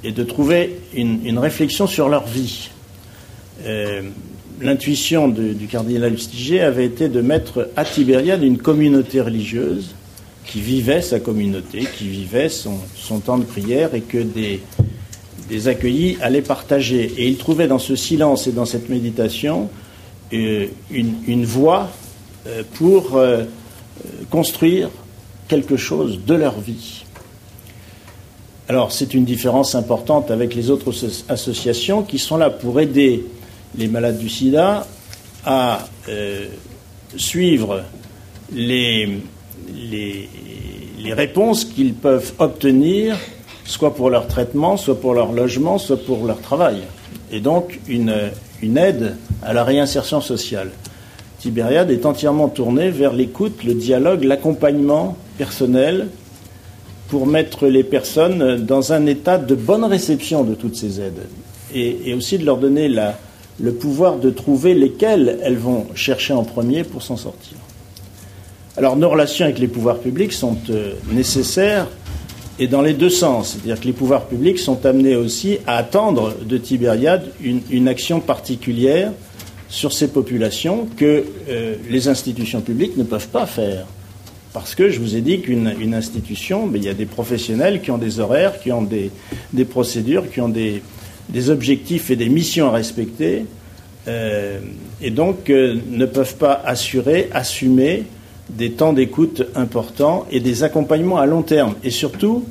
et 0.05 0.13
de 0.13 0.25
trouver 0.25 0.79
une, 0.95 1.39
réflexion 1.39 1.87
sur 1.87 2.09
leur 2.09 2.27
vie. 2.27 2.71
L'intuition 4.61 5.29
du 5.29 5.67
cardinal 5.67 6.13
Lustiger 6.13 6.61
avait 6.61 6.85
été 6.85 7.09
de 7.09 7.21
mettre 7.21 7.71
à 7.77 7.85
Tibériade 7.85 8.43
une 8.43 8.59
communauté 8.59 9.21
religieuse 9.21 9.95
qui 10.47 10.61
vivait 10.61 11.03
sa 11.03 11.21
communauté, 11.21 11.87
qui 11.97 12.09
vivait 12.09 12.49
son, 12.49 12.79
temps 13.25 13.39
de 13.39 13.45
prière 13.45 13.95
et 13.95 14.01
que 14.01 14.19
des, 14.19 14.61
accueillis 15.69 16.17
allaient 16.21 16.43
partager. 16.43 17.13
Et 17.17 17.27
ils 17.27 17.37
trouvaient 17.37 17.69
dans 17.69 17.79
ce 17.79 17.97
silence 17.97 18.47
et 18.47 18.53
dans 18.53 18.65
cette 18.65 18.89
méditation 18.89 19.69
euh, 20.33 20.67
une, 20.91 21.45
voie 21.45 21.91
euh, 22.47 22.63
pour 22.75 23.17
euh, 23.17 23.45
construire 24.31 24.89
quelque 25.49 25.77
chose 25.77 26.21
de 26.27 26.35
leur 26.35 26.61
vie. 26.61 27.05
Alors 28.69 28.93
c'est 28.93 29.13
une 29.13 29.25
différence 29.25 29.75
importante 29.75 30.31
avec 30.31 30.55
les 30.55 30.71
autres 30.71 30.95
associations 31.29 32.03
qui 32.03 32.19
sont 32.19 32.37
là 32.37 32.49
pour 32.49 32.81
aider 32.81 33.25
les 33.77 33.89
malades 33.89 34.19
du 34.19 34.29
sida 34.29 34.87
à 35.45 35.87
suivre 37.17 37.83
les, 38.53 39.19
les, 39.73 41.13
réponses 41.13 41.65
qu'ils 41.65 41.95
peuvent 41.95 42.33
obtenir, 42.39 43.17
soit 43.65 43.95
pour 43.95 44.11
leur 44.11 44.27
traitement, 44.29 44.77
soit 44.77 44.99
pour 44.99 45.15
leur 45.15 45.33
logement, 45.33 45.79
soit 45.79 46.03
pour 46.03 46.27
leur 46.27 46.41
travail. 46.41 46.83
Et 47.31 47.41
donc 47.41 47.81
une, 47.89 48.15
une 48.63 48.79
aide 48.79 49.17
à 49.43 49.53
la 49.53 49.65
réinsertion 49.65 50.21
sociale. 50.21 50.71
Tibériade 51.39 51.91
est 51.91 52.07
entièrement 52.07 52.49
tournée 52.49 52.91
vers 52.91 53.13
l'écoute, 53.13 53.65
le 53.65 53.75
dialogue, 53.75 54.25
l'accompagnement 54.25 55.17
personnel 55.39 56.09
pour 57.09 57.27
mettre 57.27 57.67
les 57.67 57.83
personnes 57.83 58.65
dans 58.65 58.93
un 58.93 59.07
état 59.07 59.39
de 59.39 59.55
bonne 59.55 59.85
réception 59.85 60.45
de 60.45 60.55
toutes 60.55 60.77
ces 60.77 61.01
aides 61.01 61.27
et 61.75 62.15
aussi 62.15 62.39
de 62.39 62.45
leur 62.45 62.59
donner 62.59 62.89
la, 62.89 63.19
le 63.61 63.73
pouvoir 63.73 64.17
de 64.17 64.31
trouver 64.31 64.75
lesquelles 64.75 65.39
elles 65.43 65.57
vont 65.57 65.87
chercher 65.95 66.33
en 66.33 66.45
premier 66.45 66.85
pour 66.85 67.03
s'en 67.03 67.17
sortir. 67.17 67.57
Alors 68.77 68.97
nos 68.97 69.11
relations 69.11 69.45
avec 69.45 69.59
les 69.59 69.69
pouvoirs 69.69 69.99
publics 69.99 70.33
sont 70.33 70.57
euh, 70.71 70.95
nécessaires 71.11 71.89
et 72.59 72.67
dans 72.69 72.83
les 72.83 72.95
deux 72.95 73.11
sens. 73.11 73.51
C'est-à-dire 73.51 73.81
que 73.81 73.87
les 73.87 73.93
pouvoirs 73.93 74.27
publics 74.27 74.59
sont 74.59 74.87
amenés 74.87 75.17
aussi 75.17 75.59
à 75.67 75.77
attendre 75.77 76.35
de 76.45 76.57
Tibériade 76.59 77.25
une, 77.43 77.89
action 77.89 78.21
particulière 78.21 79.13
sur 79.69 79.93
ces 79.93 80.09
populations 80.09 80.89
que 80.97 81.25
euh, 81.49 81.77
les 81.91 82.09
institutions 82.09 82.61
publiques 82.61 82.97
ne 82.97 83.05
peuvent 83.05 83.29
pas 83.29 83.47
faire. 83.47 83.87
Parce 84.53 84.75
que 84.75 84.91
je 84.91 85.01
vous 85.01 85.17
ai 85.17 85.23
dit 85.23 85.41
qu'une 85.41 85.95
institution, 85.95 86.67
ben, 86.67 86.77
il 86.77 86.85
y 86.85 86.91
a 86.91 86.95
des 86.95 87.07
professionnels 87.07 87.81
qui 87.81 87.91
ont 87.91 87.97
des 87.97 88.21
horaires, 88.21 88.61
qui 88.61 88.71
ont 88.71 88.83
des, 88.83 89.11
procédures, 89.65 90.31
qui 90.31 90.43
ont 90.43 90.51
des, 90.51 90.83
objectifs 91.51 92.11
et 92.11 92.17
des 92.17 92.29
missions 92.29 92.69
à 92.69 92.73
respecter, 92.73 93.47
euh, 94.09 94.59
et 95.01 95.11
donc 95.11 95.49
ne 95.49 96.07
peuvent 96.07 96.37
pas 96.37 96.61
assurer, 96.65 97.29
assumer 97.33 98.05
des 98.51 98.73
temps 98.73 98.93
d'écoute 98.93 99.43
importants 99.55 100.27
et 100.31 100.41
des 100.41 100.63
accompagnements 100.63 101.19
à 101.19 101.27
long 101.27 101.43
terme. 101.43 101.75
Et 101.85 101.91
surtout, 101.91 102.45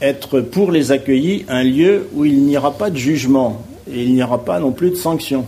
être 0.00 0.40
pour 0.40 0.70
les 0.70 0.92
accueillis 0.92 1.44
un 1.48 1.62
lieu 1.62 2.08
où 2.14 2.24
il 2.24 2.42
n'y 2.42 2.56
aura 2.56 2.72
pas 2.72 2.90
de 2.90 2.96
jugement 2.96 3.64
et 3.90 4.02
il 4.02 4.14
n'y 4.14 4.22
aura 4.22 4.44
pas 4.44 4.60
non 4.60 4.72
plus 4.72 4.90
de 4.90 4.96
sanctions. 4.96 5.46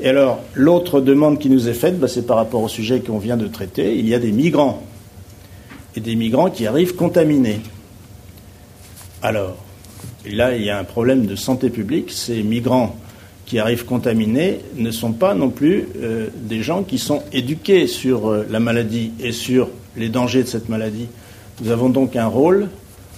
Et 0.00 0.08
alors, 0.08 0.40
l'autre 0.54 1.00
demande 1.00 1.40
qui 1.40 1.50
nous 1.50 1.68
est 1.68 1.74
faite, 1.74 1.98
bah, 1.98 2.06
c'est 2.06 2.26
par 2.26 2.36
rapport 2.36 2.62
au 2.62 2.68
sujet 2.68 3.00
qu'on 3.00 3.18
vient 3.18 3.36
de 3.36 3.48
traiter. 3.48 3.96
Il 3.98 4.08
y 4.08 4.14
a 4.14 4.20
des 4.20 4.30
migrants. 4.30 4.82
Et 5.96 6.00
des 6.00 6.14
migrants 6.14 6.50
qui 6.50 6.66
arrivent 6.66 6.94
contaminés. 6.94 7.60
Alors, 9.22 9.56
là, 10.32 10.56
il 10.56 10.64
y 10.64 10.70
a 10.70 10.78
un 10.78 10.84
problème 10.84 11.26
de 11.26 11.36
santé 11.36 11.70
publique. 11.70 12.10
Ces 12.10 12.42
migrants 12.42 12.96
qui 13.46 13.58
arrivent 13.58 13.86
contaminés 13.86 14.60
ne 14.76 14.90
sont 14.90 15.12
pas 15.12 15.34
non 15.34 15.48
plus 15.48 15.88
euh, 16.02 16.28
des 16.34 16.62
gens 16.62 16.82
qui 16.82 16.98
sont 16.98 17.22
éduqués 17.32 17.86
sur 17.86 18.28
euh, 18.28 18.46
la 18.50 18.60
maladie 18.60 19.12
et 19.20 19.32
sur 19.32 19.70
les 19.96 20.10
dangers 20.10 20.42
de 20.42 20.48
cette 20.48 20.68
maladie. 20.68 21.06
Nous 21.62 21.70
avons 21.70 21.88
donc 21.88 22.14
un 22.14 22.26
rôle 22.26 22.68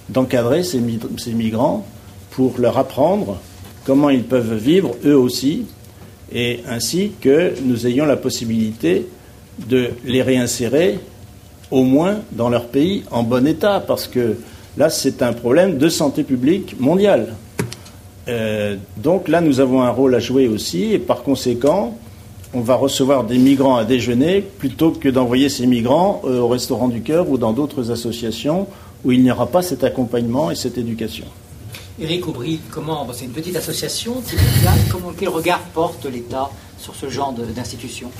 d'encadrer 0.09 0.63
ces, 0.63 0.81
ces, 1.19 1.33
migrants 1.33 1.85
pour 2.31 2.59
leur 2.59 2.79
apprendre 2.79 3.41
comment 3.85 4.09
ils 4.09 4.23
peuvent 4.23 4.55
vivre 4.55 4.95
eux 5.05 5.17
aussi, 5.17 5.67
et 6.33 6.61
ainsi 6.69 7.13
que 7.21 7.55
nous 7.65 7.87
ayons 7.87 8.07
la 8.07 8.17
possibilité 8.17 9.07
de 9.69 9.91
les 10.05 10.23
réinsérer 10.23 11.01
au 11.73 11.83
moins 11.83 12.21
dans 12.33 12.49
leur 12.49 12.69
pays 12.69 13.03
en 13.11 13.25
bon 13.25 13.47
état, 13.47 13.83
parce 13.85 14.07
que 14.07 14.37
là 14.77 14.91
c'est 14.91 15.23
un 15.23 15.33
problème 15.33 15.79
de 15.79 15.89
santé 15.89 16.23
publique 16.23 16.79
mondiale. 16.81 17.35
Euh, 18.29 18.77
donc 18.97 19.29
là, 19.29 19.41
nous 19.41 19.61
avons 19.61 19.83
un 19.83 19.91
rôle 19.91 20.15
à 20.15 20.21
jouer 20.21 20.47
aussi, 20.47 20.93
et 20.93 20.99
par 20.99 21.23
conséquent, 21.23 21.97
on 22.53 22.61
va 22.61 22.75
recevoir 22.75 23.25
des 23.25 23.39
migrants 23.39 23.77
à 23.77 23.85
déjeuner 23.85 24.41
plutôt 24.41 24.91
que 24.91 25.09
d'envoyer 25.09 25.49
ces 25.49 25.67
migrants 25.67 26.23
euh, 26.25 26.39
au 26.39 26.49
Restaurant 26.49 26.89
du 26.89 27.01
Cœur 27.01 27.29
ou 27.31 27.39
dans 27.39 27.53
d'autres 27.53 27.91
associations 27.91 28.67
où 29.05 29.13
il 29.13 29.23
n'y 29.23 29.31
aura 29.31 29.47
pas 29.47 29.63
cet 29.63 29.85
accompagnement 29.85 30.51
et 30.51 30.55
cette 30.55 30.77
éducation. 30.77 31.25
Éric 32.01 32.27
Aubry, 32.29 32.61
comment 32.71 33.07
c'est 33.13 33.25
une 33.27 33.31
petite 33.31 33.57
association, 33.57 34.23
comment, 34.91 35.13
quel 35.19 35.29
regard 35.29 35.61
porte 35.75 36.07
l'État 36.07 36.51
sur 36.79 36.95
ce 36.95 37.09
genre 37.09 37.33
d'institution? 37.33 38.11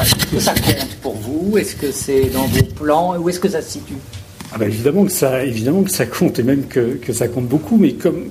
Est-ce 0.00 0.26
que 0.26 0.38
ça 0.38 0.54
compte 0.54 0.94
pour 1.02 1.14
vous? 1.14 1.58
Est-ce 1.58 1.74
que 1.76 1.90
c'est 1.90 2.26
dans 2.26 2.46
vos 2.46 2.62
plans? 2.62 3.16
Où 3.18 3.28
est-ce 3.28 3.40
que 3.40 3.48
ça 3.48 3.62
se 3.62 3.70
situe? 3.70 3.96
Ah 4.52 4.58
ben, 4.58 4.66
évidemment, 4.66 5.04
que 5.04 5.12
ça, 5.12 5.44
évidemment 5.44 5.82
que 5.82 5.90
ça 5.90 6.06
compte, 6.06 6.38
et 6.38 6.42
même 6.42 6.64
que, 6.64 7.12
ça 7.12 7.28
compte 7.28 7.46
beaucoup, 7.46 7.76
mais 7.76 7.92
comme, 7.92 8.30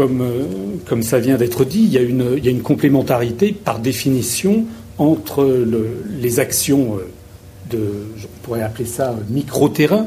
euh, 0.00 0.44
comme 0.86 1.02
ça 1.02 1.18
vient 1.18 1.36
d'être 1.36 1.64
dit, 1.64 1.82
il 1.84 1.92
y, 1.92 1.98
a 1.98 2.02
une, 2.02 2.34
il 2.36 2.44
y, 2.44 2.48
a 2.48 2.50
une, 2.50 2.62
complémentarité 2.62 3.52
par 3.52 3.78
définition 3.78 4.64
entre 4.98 5.44
le, 5.44 6.04
les 6.20 6.40
actions 6.40 6.96
euh, 6.96 7.06
de, 7.70 7.80
je 8.18 8.26
pourrais 8.42 8.62
appeler 8.62 8.86
ça 8.86 9.16
micro-terrain, 9.30 10.06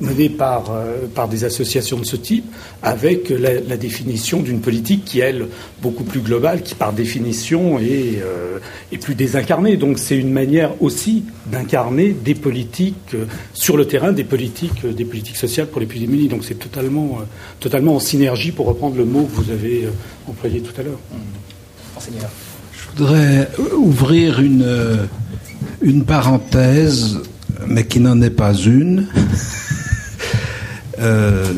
menée 0.00 0.28
par, 0.28 0.70
euh, 0.70 1.06
par 1.12 1.28
des 1.28 1.44
associations 1.44 1.98
de 1.98 2.04
ce 2.04 2.16
type, 2.16 2.44
avec 2.82 3.30
la, 3.30 3.76
définition 3.76 4.40
d'une 4.40 4.60
politique 4.60 5.04
qui, 5.04 5.20
elle, 5.20 5.46
beaucoup 5.82 6.04
plus 6.04 6.20
globale, 6.20 6.62
qui 6.62 6.74
par 6.74 6.92
définition 6.92 7.78
est, 7.78 8.20
euh, 8.22 8.58
est 8.92 8.98
plus 8.98 9.14
désincarnée. 9.14 9.76
Donc 9.76 9.98
c'est 9.98 10.16
une 10.16 10.32
manière 10.32 10.80
aussi 10.82 11.24
d'incarner 11.46 12.10
des 12.10 12.34
politiques 12.34 13.14
euh, 13.14 13.26
sur 13.54 13.76
le 13.76 13.86
terrain, 13.86 14.12
des 14.12 14.24
politiques, 14.24 14.86
des 14.86 15.04
politiques 15.04 15.36
sociales 15.36 15.68
pour 15.68 15.80
les 15.80 15.86
plus 15.86 16.00
démunis. 16.00 16.28
Donc 16.28 16.44
c'est 16.44 16.58
totalement, 16.58 17.20
totalement 17.60 17.96
en 17.96 18.00
synergie, 18.00 18.52
pour 18.52 18.66
reprendre 18.66 18.96
le 18.96 19.04
mot 19.04 19.24
que 19.24 19.42
vous 19.42 19.50
avez 19.50 19.88
employé 20.28 20.60
tout 20.60 20.78
à 20.80 20.84
l'heure. 20.84 20.98
Je 22.72 22.96
voudrais 22.96 23.48
ouvrir 23.76 24.40
une, 24.40 25.08
une 25.82 26.04
parenthèse, 26.04 27.18
mais 27.66 27.86
qui 27.86 28.00
n'en 28.00 28.20
est 28.22 28.30
pas 28.30 28.54
une. 28.54 29.06
Euh, 31.00 31.52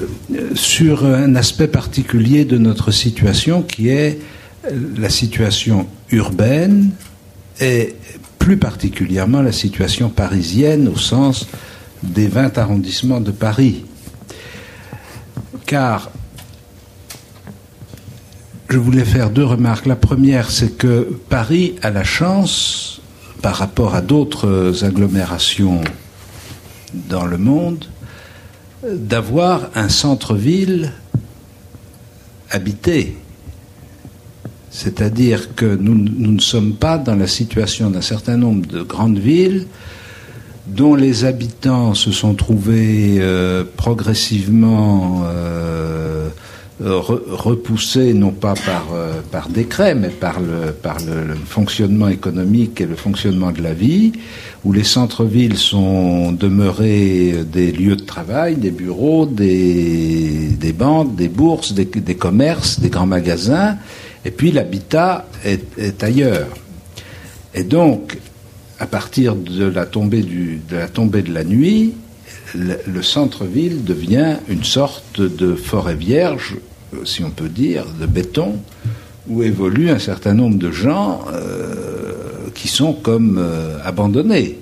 sur 0.55 1.07
un 1.07 1.35
aspect 1.35 1.69
particulier 1.69 2.45
de 2.45 2.59
notre 2.59 2.91
situation 2.91 3.63
qui 3.63 3.89
est 3.89 4.19
la 4.99 5.09
situation 5.09 5.87
urbaine 6.11 6.91
et 7.59 7.95
plus 8.39 8.59
particulièrement 8.59 9.41
la 9.41 9.53
situation 9.53 10.11
parisienne 10.11 10.89
au 10.89 10.97
sens 10.99 11.47
des 12.03 12.27
20 12.27 12.59
arrondissements 12.59 13.21
de 13.21 13.31
Paris. 13.31 13.85
Car 15.65 16.11
je 18.69 18.77
voulais 18.77 19.07
faire 19.07 19.31
deux 19.31 19.45
remarques. 19.45 19.87
La 19.87 19.97
première, 19.97 20.51
c'est 20.51 20.77
que 20.77 21.19
Paris 21.31 21.77
a 21.83 21.91
la 21.91 22.05
chance, 22.05 23.01
par 23.41 23.57
rapport 23.57 23.95
à 23.95 24.03
d'autres 24.03 24.85
agglomérations 24.85 25.81
dans 27.09 27.25
le 27.25 27.39
monde, 27.39 27.87
d'avoir 28.87 29.71
un 29.75 29.89
centre-ville 29.89 30.93
habité. 32.51 33.17
C'est-à-dire 34.71 35.55
que 35.55 35.77
nous, 35.77 35.95
ne 35.95 36.41
sommes 36.41 36.75
pas 36.75 36.97
dans 36.99 37.17
la 37.17 37.27
situation 37.27 37.91
d'un 37.91 38.01
certain 38.01 38.37
nombre 38.37 38.67
de 38.67 38.83
grandes 38.83 39.19
villes 39.19 39.67
dont 40.67 40.95
les 40.95 41.25
habitants 41.25 41.95
se 41.95 42.13
sont 42.13 42.35
trouvés 42.35 43.17
euh, 43.19 43.65
progressivement 43.77 45.23
euh, 45.25 46.10
repoussé 46.81 48.15
non 48.15 48.31
pas 48.31 48.55
par, 48.55 48.87
par 49.31 49.49
décret, 49.49 49.95
mais 49.95 50.09
par, 50.09 50.41
le, 50.41 50.73
par 50.73 50.99
le, 51.01 51.35
fonctionnement 51.35 52.09
économique 52.09 52.81
et 52.81 52.87
le 52.87 52.97
fonctionnement 52.97 53.53
de 53.53 53.63
la 53.63 53.75
vie, 53.75 54.13
où 54.65 54.73
les 54.73 54.85
centres-villes 54.85 55.59
sont 55.59 56.33
demeurés 56.33 57.45
des 57.45 57.71
lieux 57.71 57.97
de 57.97 58.05
travail, 58.05 58.57
des 58.57 58.71
bureaux, 58.71 59.27
des, 59.27 60.49
des 60.59 60.73
banques, 60.73 61.17
des 61.17 61.29
bourses, 61.29 61.73
des, 61.73 61.85
des 61.85 62.15
commerces, 62.15 62.81
des 62.81 62.89
grands 62.89 63.07
magasins, 63.07 63.77
et 64.25 64.31
puis 64.31 64.51
l'habitat 64.51 65.27
est, 65.45 65.79
est 65.79 66.03
ailleurs. 66.03 66.49
Et 67.55 67.65
donc, 67.65 68.19
à 68.79 68.87
partir 68.87 69.35
de 69.35 69.65
la 69.65 69.87
tombée, 69.87 70.23
du, 70.23 70.61
de, 70.69 70.77
la, 70.77 70.89
tombée 70.89 71.23
de 71.23 71.33
la 71.33 71.45
nuit, 71.45 71.95
le, 72.55 73.03
centre-ville 73.03 73.85
devient 73.85 74.37
une 74.49 74.65
sorte 74.65 75.21
de 75.21 75.55
forêt 75.55 75.95
vierge, 75.95 76.57
euh, 76.57 76.70
si 77.05 77.25
on 77.25 77.31
peut 77.31 77.49
dire, 77.49 77.87
de 78.01 78.07
béton, 78.07 78.57
où 79.29 79.43
évoluent 79.43 79.91
un 79.91 79.99
certain 79.99 80.35
nombre 80.35 80.59
de 80.59 80.71
gens 80.71 81.25
euh, 81.33 82.49
qui 82.55 82.69
sont 82.69 82.93
comme 82.93 83.39
euh, 83.39 83.79
abandonnés. 83.85 84.59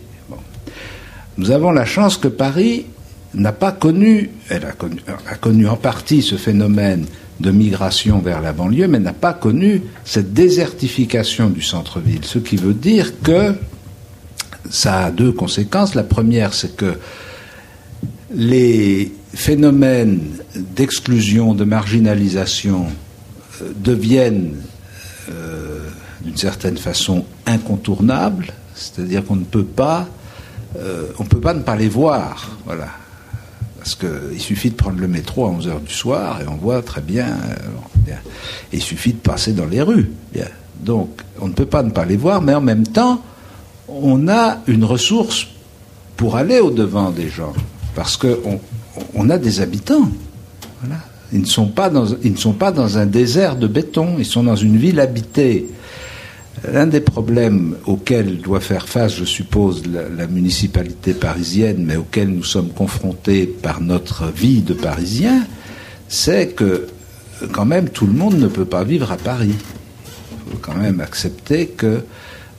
Nous 1.36 1.50
avons 1.50 1.70
la 1.70 1.84
chance 1.84 2.16
que 2.16 2.28
Paris 2.28 2.86
n'a 3.34 3.52
pas 3.52 3.72
connu, 3.72 4.30
elle 4.48 4.64
a 4.64 4.72
connu, 4.72 5.00
a 5.30 5.34
connu 5.36 5.68
en 5.68 5.76
partie 5.76 6.22
ce 6.22 6.36
phénomène 6.36 7.06
de 7.40 7.50
migration 7.50 8.18
vers 8.18 8.40
la 8.40 8.52
banlieue, 8.52 8.88
mais 8.88 8.98
n'a 8.98 9.12
pas 9.12 9.32
connu 9.32 9.82
cette 10.04 10.32
désertification 10.32 11.48
du 11.48 11.62
centre-ville. 11.62 12.24
Ce 12.24 12.38
qui 12.38 12.56
veut 12.56 12.74
dire 12.74 13.20
que 13.22 13.54
ça 14.70 15.04
a 15.04 15.10
deux 15.10 15.32
conséquences. 15.32 15.94
La 15.94 16.02
première, 16.02 16.52
c'est 16.52 16.76
que 16.76 16.94
les 18.30 19.12
phénomènes 19.34 20.20
d'exclusion, 20.54 21.54
de 21.54 21.64
marginalisation 21.64 22.86
euh, 23.62 23.72
deviennent 23.76 24.56
euh, 25.30 25.88
d'une 26.22 26.36
certaine 26.36 26.76
façon 26.76 27.24
incontournables, 27.46 28.52
c'est-à-dire 28.74 29.24
qu'on 29.24 29.36
ne 29.36 29.44
peut 29.44 29.64
pas, 29.64 30.08
euh, 30.78 31.06
ne 31.18 31.60
pas 31.60 31.76
les 31.76 31.88
voir. 31.88 32.58
Voilà. 32.64 32.88
Parce 33.78 33.94
qu'il 33.94 34.40
suffit 34.40 34.70
de 34.70 34.74
prendre 34.74 34.98
le 34.98 35.08
métro 35.08 35.46
à 35.46 35.50
11h 35.50 35.82
du 35.82 35.94
soir 35.94 36.40
et 36.42 36.48
on 36.48 36.56
voit 36.56 36.82
très 36.82 37.00
bien. 37.00 37.38
Il 38.72 38.82
suffit 38.82 39.12
de 39.12 39.18
passer 39.18 39.52
dans 39.52 39.66
les 39.66 39.80
rues. 39.80 40.10
Donc, 40.80 41.22
on 41.40 41.48
ne 41.48 41.52
peut 41.52 41.66
pas 41.66 41.82
ne 41.82 41.90
pas 41.90 42.04
les 42.04 42.16
voir, 42.16 42.42
mais 42.42 42.54
en 42.54 42.60
même 42.60 42.86
temps, 42.86 43.22
on 43.88 44.28
a 44.28 44.58
une 44.66 44.84
ressource 44.84 45.46
pour 46.16 46.36
aller 46.36 46.58
au-devant 46.58 47.10
des 47.10 47.30
gens. 47.30 47.54
Parce 47.98 48.16
qu'on 48.16 48.60
on 49.12 49.28
a 49.28 49.38
des 49.38 49.60
habitants. 49.60 50.08
Ils, 51.32 51.40
ne 51.40 51.46
sont 51.46 51.66
pas 51.66 51.90
dans, 51.90 52.06
ils 52.22 52.30
ne 52.30 52.36
sont 52.36 52.52
pas 52.52 52.70
dans 52.70 52.96
un 52.96 53.06
désert 53.06 53.56
de 53.56 53.66
béton, 53.66 54.14
ils 54.20 54.24
sont 54.24 54.44
dans 54.44 54.54
une 54.54 54.76
ville 54.76 55.00
habitée. 55.00 55.66
L'un 56.72 56.86
des 56.86 57.00
problèmes 57.00 57.74
auxquels 57.86 58.38
doit 58.38 58.60
faire 58.60 58.88
face, 58.88 59.16
je 59.16 59.24
suppose, 59.24 59.82
la, 59.88 60.28
municipalité 60.28 61.12
parisienne, 61.12 61.82
mais 61.84 61.96
auxquels 61.96 62.28
nous 62.28 62.44
sommes 62.44 62.68
confrontés 62.68 63.48
par 63.48 63.80
notre 63.80 64.26
vie 64.30 64.62
de 64.62 64.74
Parisien, 64.74 65.44
c'est 66.06 66.54
que 66.54 66.86
quand 67.50 67.66
même 67.66 67.88
tout 67.88 68.06
le 68.06 68.12
monde 68.12 68.38
ne 68.38 68.46
peut 68.46 68.64
pas 68.64 68.84
vivre 68.84 69.10
à 69.10 69.16
Paris. 69.16 69.56
Il 69.56 70.52
faut 70.52 70.58
quand 70.62 70.76
même 70.76 71.00
accepter 71.00 71.66
que 71.66 72.04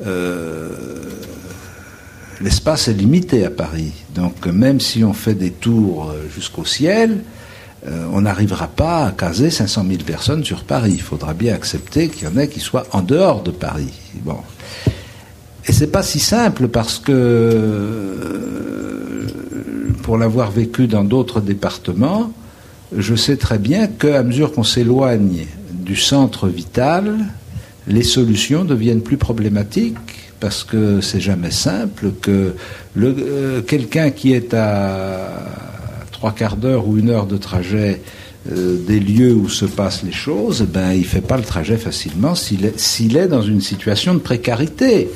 euh, 0.06 0.73
l'espace 2.41 2.88
est 2.88 2.93
limité 2.93 3.45
à 3.45 3.49
Paris. 3.49 3.91
Donc 4.15 4.45
même 4.45 4.80
si 4.80 5.04
on 5.04 5.13
fait 5.13 5.36
des 5.36 5.52
tours 5.52 6.13
jusqu'au 6.34 6.65
ciel, 6.65 7.23
euh, 7.88 8.06
on 8.12 8.21
n'arrivera 8.21 8.67
pas 8.67 9.06
à 9.06 9.12
caser 9.12 9.49
500 9.49 9.86
000 9.88 10.04
personnes 10.04 10.43
sur 10.43 10.63
Paris. 10.63 10.91
Il 10.95 11.02
faudra 11.02 11.34
bien 11.34 11.54
accepter 11.54 12.10
qu'il 12.10 12.28
y 12.28 12.32
en 12.32 12.36
ait 12.38 12.49
qui 12.49 12.60
soient 12.60 12.86
en 12.91 13.02
dehors 13.02 13.41
de 13.41 13.52
Paris. 13.52 13.93
Bon. 14.23 14.36
Et 15.65 15.71
c'est 15.71 15.88
pas 15.88 16.04
si 16.04 16.19
simple 16.19 16.67
parce 16.67 16.99
que, 16.99 17.13
euh, 17.13 19.28
pour 20.04 20.17
l'avoir 20.17 20.52
vécu 20.52 20.88
dans 20.88 21.06
d'autres 21.06 21.39
départements, 21.41 22.32
je 22.95 23.15
sais 23.15 23.38
très 23.38 23.60
bien 23.60 23.88
qu'à 23.88 24.23
mesure 24.23 24.52
qu'on 24.52 24.63
s'éloigne 24.63 25.45
du 25.71 25.95
centre 25.95 26.49
vital, 26.49 27.17
les 27.88 28.04
solutions 28.04 28.65
deviennent 28.65 29.04
plus 29.04 29.17
problématiques 29.17 29.95
parce 30.39 30.63
que 30.63 31.02
c'est 31.02 31.19
jamais 31.19 31.52
simple 31.52 32.12
que 32.21 32.56
euh, 32.97 33.62
quelqu'un 33.62 34.10
qui 34.12 34.34
est 34.34 34.54
à 34.54 35.30
trois 36.12 36.32
quarts 36.32 36.58
d'heure 36.58 36.88
ou 36.88 36.97
une 36.97 37.10
heure 37.10 37.25
de 37.25 37.38
trajet 37.38 38.02
euh, 38.52 38.78
des 38.88 38.99
lieux 38.99 39.34
où 39.34 39.49
se 39.49 39.65
passent 39.65 40.04
les 40.04 40.12
choses, 40.12 40.62
ben, 40.62 40.93
il 40.93 41.02
ne 41.02 41.06
fait 41.06 41.21
pas 41.21 41.38
le 41.38 41.43
trajet 41.43 41.78
facilement 41.78 42.36
s'il 42.36 42.65
est, 42.65 43.15
est, 43.15 43.28
dans 43.28 43.41
une 43.41 43.62
situation 43.62 44.13
de 44.13 44.19
précarité. 44.19 45.10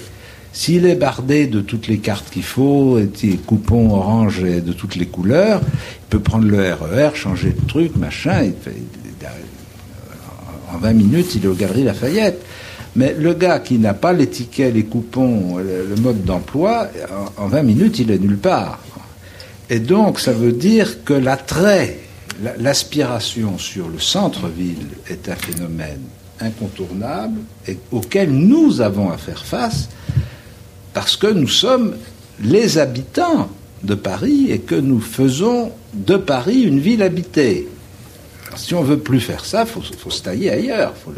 S'il 0.52 0.86
est 0.86 0.96
bardé 0.96 1.48
de 1.48 1.62
toutes 1.62 1.88
les 1.88 1.98
cartes 1.98 2.30
qu'il 2.30 2.44
faut, 2.44 3.00
et 3.00 3.10
coupons 3.38 3.92
orange 3.92 4.44
et 4.44 4.62
de 4.62 4.72
toutes 4.72 4.96
les 4.96 5.08
couleurs, 5.08 5.62
il 5.64 6.10
peut 6.10 6.20
prendre 6.20 6.46
le 6.46 6.58
RER, 6.74 7.10
e 7.12 7.16
changer 7.16 7.54
de 7.60 7.68
truc, 7.68 7.96
machin. 7.96 8.52
en 10.72 10.78
20 10.78 10.94
minutes, 10.94 11.34
il 11.36 11.46
est 11.46 11.48
aux 11.48 11.56
Galeries 11.56 11.86
Lafayette. 11.86 12.46
Mais 12.96 13.16
le 13.18 13.34
gars 13.34 13.60
qui 13.60 13.80
n'a 13.80 13.94
pas 13.94 14.14
les 14.14 14.28
tickets, 14.28 14.74
les 14.74 14.84
coupons, 14.84 15.58
le, 15.58 15.96
mode 16.02 16.24
d'emploi, 16.24 16.88
en 17.38 17.48
20 17.48 17.64
minutes, 17.64 18.00
il 18.00 18.12
est 18.12 18.20
nulle 18.20 18.38
part. 18.38 18.80
Et 19.70 19.80
donc, 19.80 20.20
ça 20.20 20.32
veut 20.32 20.52
dire 20.52 21.04
que 21.04 21.14
l'attrait, 21.14 22.00
l'aspiration 22.60 23.58
sur 23.58 23.90
le 23.90 24.00
centre-ville 24.00 24.88
est 25.10 25.30
un 25.30 25.36
phénomène 25.36 26.02
incontournable 26.40 27.40
et 27.68 27.78
auquel 27.92 28.32
nous 28.32 28.82
avons 28.82 29.10
à 29.12 29.18
faire 29.18 29.46
face 29.46 29.90
parce 30.94 31.16
que 31.16 31.28
nous 31.28 31.48
sommes 31.48 31.96
les 32.42 32.78
habitants 32.78 33.50
de 33.84 33.96
Paris 33.96 34.52
et 34.52 34.60
que 34.60 34.76
nous 34.76 35.00
faisons 35.00 35.72
de 35.94 36.18
Paris 36.18 36.62
une 36.62 36.80
ville 36.80 37.02
habitée. 37.02 37.68
si 38.56 38.74
on 38.76 38.84
veut 38.84 39.00
plus 39.00 39.20
faire 39.20 39.46
ça, 39.46 39.66
il 39.66 39.98
faut, 39.98 40.10
se 40.10 40.22
tailler 40.22 40.52
ailleurs. 40.52 40.94
Il 41.08 41.14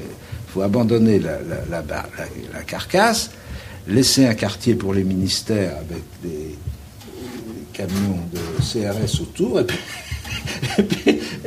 faut, 0.56 0.62
abandonner 0.62 1.20
la, 1.20 1.38
la, 1.70 2.62
carcasse, 2.66 3.32
laisser 3.88 4.26
un 4.26 4.34
quartier 4.34 4.76
pour 4.76 4.94
les 4.94 5.04
ministères 5.04 5.76
avec 5.78 6.04
des, 6.24 6.56
camions 7.74 8.20
de 8.32 8.40
CRS 8.64 9.22
autour 9.22 9.60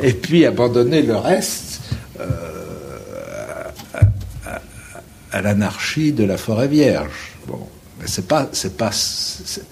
et 0.03 0.13
puis, 0.13 0.45
abandonner 0.45 1.01
le 1.01 1.17
reste 1.17 1.81
euh, 2.21 3.65
à, 5.33 5.41
l'anarchie 5.41 6.13
de 6.13 6.25
la 6.25 6.37
forêt 6.37 6.69
vierge. 6.69 7.33
Bon, 7.47 7.67
c'est 8.05 8.29
pas, 8.29 8.49
c'est 8.53 8.77
pas, 8.77 8.91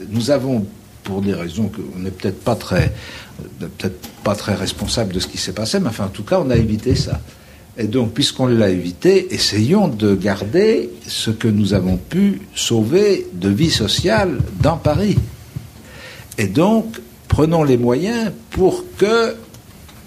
nous 0.09 0.31
avons 0.31 0.67
pour 1.05 1.21
des 1.21 1.35
raisons 1.35 1.69
qu'on 1.69 1.99
n'est 1.99 2.11
peut-être 2.11 2.43
pas 2.43 2.57
très, 2.57 2.93
peut-être 3.61 4.09
pas 4.25 4.35
très 4.35 4.55
responsable 4.55 5.13
de 5.13 5.21
ce 5.21 5.27
qui 5.27 5.39
s'est 5.39 5.53
passé, 5.53 5.79
mais 5.79 5.89
enfin 5.89 6.07
en 6.07 6.09
tout 6.09 6.25
cas 6.25 6.41
on 6.41 6.51
a 6.51 6.57
évité 6.57 6.97
ça. 6.97 7.21
Et 7.79 7.87
donc, 7.87 8.13
puisqu'on 8.13 8.47
l'a 8.47 8.71
évité, 8.71 9.35
essayons 9.35 9.89
de 9.89 10.15
garder 10.15 10.91
ce 11.07 11.31
que 11.31 11.49
nous 11.49 11.75
avons 11.75 11.99
pu 11.99 12.41
sauver 12.55 13.27
de 13.35 13.51
vie 13.51 13.71
sociale 13.71 14.39
dans 14.63 14.79
Paris. 14.79 15.19
Et 16.39 16.47
donc, 16.47 16.99
prenons 17.29 17.65
les 17.65 17.77
moyens 17.77 18.33
pour 18.51 18.85
que 18.97 19.37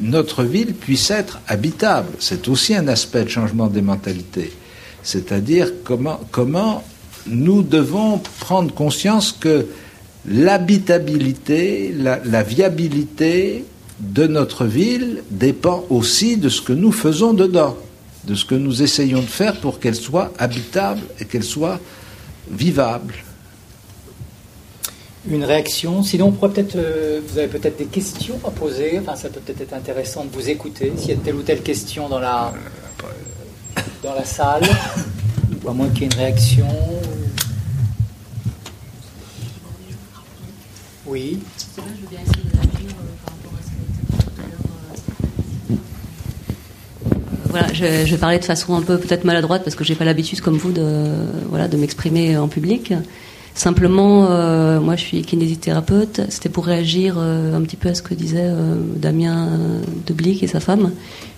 notre 0.02 0.44
ville 0.44 0.74
puisse 0.74 1.12
être 1.12 1.40
habitable. 1.48 2.10
C'est 2.20 2.48
aussi 2.48 2.74
un 2.74 2.88
aspect 2.88 3.24
de 3.24 3.30
changement 3.30 3.68
des 3.68 3.82
mentalités. 3.82 4.52
C'est-à-dire 5.04 5.72
comment, 5.84 6.20
comment 6.32 6.84
nous 7.28 7.62
devons 7.62 8.20
prendre 8.40 8.74
conscience 8.74 9.32
que 9.32 9.68
l'habitabilité, 10.28 11.94
la, 11.96 12.20
la, 12.26 12.44
viabilité 12.44 13.64
de 14.00 14.28
notre 14.28 14.66
ville 14.66 15.24
dépend 15.30 15.84
aussi 15.90 16.38
de 16.38 16.50
ce 16.50 16.62
que 16.62 16.74
nous 16.74 16.92
faisons 16.92 17.34
dedans, 17.34 17.78
de 18.26 18.36
ce 18.36 18.46
que 18.46 18.56
nous 18.56 18.82
essayons 18.82 19.22
de 19.22 19.28
faire 19.28 19.60
pour 19.60 19.80
qu'elle 19.80 19.96
soit 19.96 20.32
habitable 20.38 21.02
et 21.20 21.26
qu'elle 21.26 21.44
soit 21.44 21.80
vivable 22.50 23.16
une 25.28 25.44
réaction. 25.44 26.04
Sinon, 26.04 26.28
on 26.28 26.32
pourrait 26.32 26.52
peut-être, 26.52 26.76
euh, 26.76 27.22
vous 27.28 27.38
avez 27.38 27.48
peut-être 27.48 27.78
des 27.78 27.86
questions 27.86 28.40
à 28.46 28.52
poser. 28.52 29.00
Enfin, 29.00 29.16
ça 29.16 29.30
peut 29.30 29.40
peut-être 29.40 29.62
être 29.62 29.74
intéressant 29.74 30.26
de 30.26 30.32
vous 30.32 30.50
écouter 30.50 30.92
s'il 30.98 31.10
y 31.10 31.14
a 31.14 31.18
telle 31.18 31.36
ou 31.36 31.42
telle 31.42 31.62
question 31.62 32.10
dans 32.10 32.20
la, 32.20 32.54
dans 34.04 34.14
la 34.14 34.26
salle, 34.26 34.64
ou 35.64 35.70
à 35.70 35.74
moins 35.74 35.90
qu'il 35.90 36.04
y 36.04 36.06
ait 36.06 36.08
une 36.08 36.18
réaction. 36.18 36.68
Oui. 41.06 41.40
Voilà, 47.50 47.74
je, 47.74 47.84
vais 47.84 48.18
parler 48.18 48.38
de 48.38 48.46
façon 48.46 48.76
un 48.76 48.82
peu 48.82 49.00
peut-être 49.00 49.24
maladroite 49.24 49.64
parce 49.64 49.76
que 49.76 49.84
j'ai 49.84 49.96
pas 49.96 50.06
l'habitude 50.06 50.40
comme 50.42 50.58
vous 50.58 50.72
de 50.72 51.10
voilà 51.50 51.68
de 51.68 51.78
m'exprimer 51.78 52.38
en 52.38 52.48
public. 52.48 52.94
Simplement, 53.56 54.28
euh, 54.30 54.80
moi 54.80 54.96
je 54.96 55.02
suis 55.02 55.22
kinésithérapeute, 55.24 56.22
c'était 56.30 56.50
pour 56.50 56.66
réagir 56.66 57.16
euh, 57.18 57.58
un 57.58 57.62
petit 57.62 57.76
peu 57.76 57.90
à 57.90 57.96
ce 57.96 58.04
que 58.04 58.14
disait 58.14 58.46
euh, 58.46 58.76
Damien 58.96 59.50
Deblic 60.06 60.44
et 60.44 60.48
sa 60.48 60.60
femme. 60.60 60.92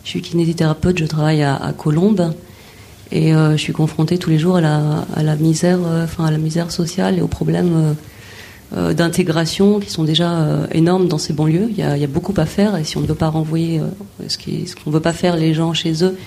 Je 0.04 0.10
suis 0.10 0.22
kinésithérapeute, 0.22 1.00
je 1.00 1.06
travaille 1.06 1.44
à, 1.44 1.74
Colombes. 1.78 2.34
Et 3.14 3.34
je 3.34 3.58
suis 3.58 3.74
confrontée 3.74 4.18
tous 4.18 4.30
les 4.30 4.40
jours 4.40 4.62
la, 4.62 5.06
à 5.18 5.22
la 5.22 5.36
misère, 5.36 5.80
enfin 6.02 6.24
à 6.24 6.32
la 6.32 6.38
misère 6.38 6.72
sociale 6.72 7.18
et 7.18 7.22
aux 7.22 7.28
problèmes 7.28 7.94
d'intégration 8.72 9.80
qui 9.82 9.90
sont 9.90 10.06
déjà 10.06 10.48
énormes 10.72 11.08
dans 11.08 11.18
ces 11.18 11.34
banlieues. 11.34 11.68
Il 11.70 11.78
y, 11.78 11.84
a, 11.84 12.08
beaucoup 12.08 12.34
à 12.38 12.46
faire 12.46 12.78
et 12.78 12.86
si 12.86 12.96
on 12.98 13.02
ne 13.02 13.06
veut 13.06 13.16
pas 13.16 13.28
renvoyer 13.28 13.82
ce 14.28 14.38
qu'on 14.38 14.90
ne 14.90 14.94
veut 14.94 15.02
pas 15.02 15.12
faire 15.12 15.36
les 15.36 15.54
gens 15.54 15.74
chez 15.74 16.06
eux, 16.06 16.18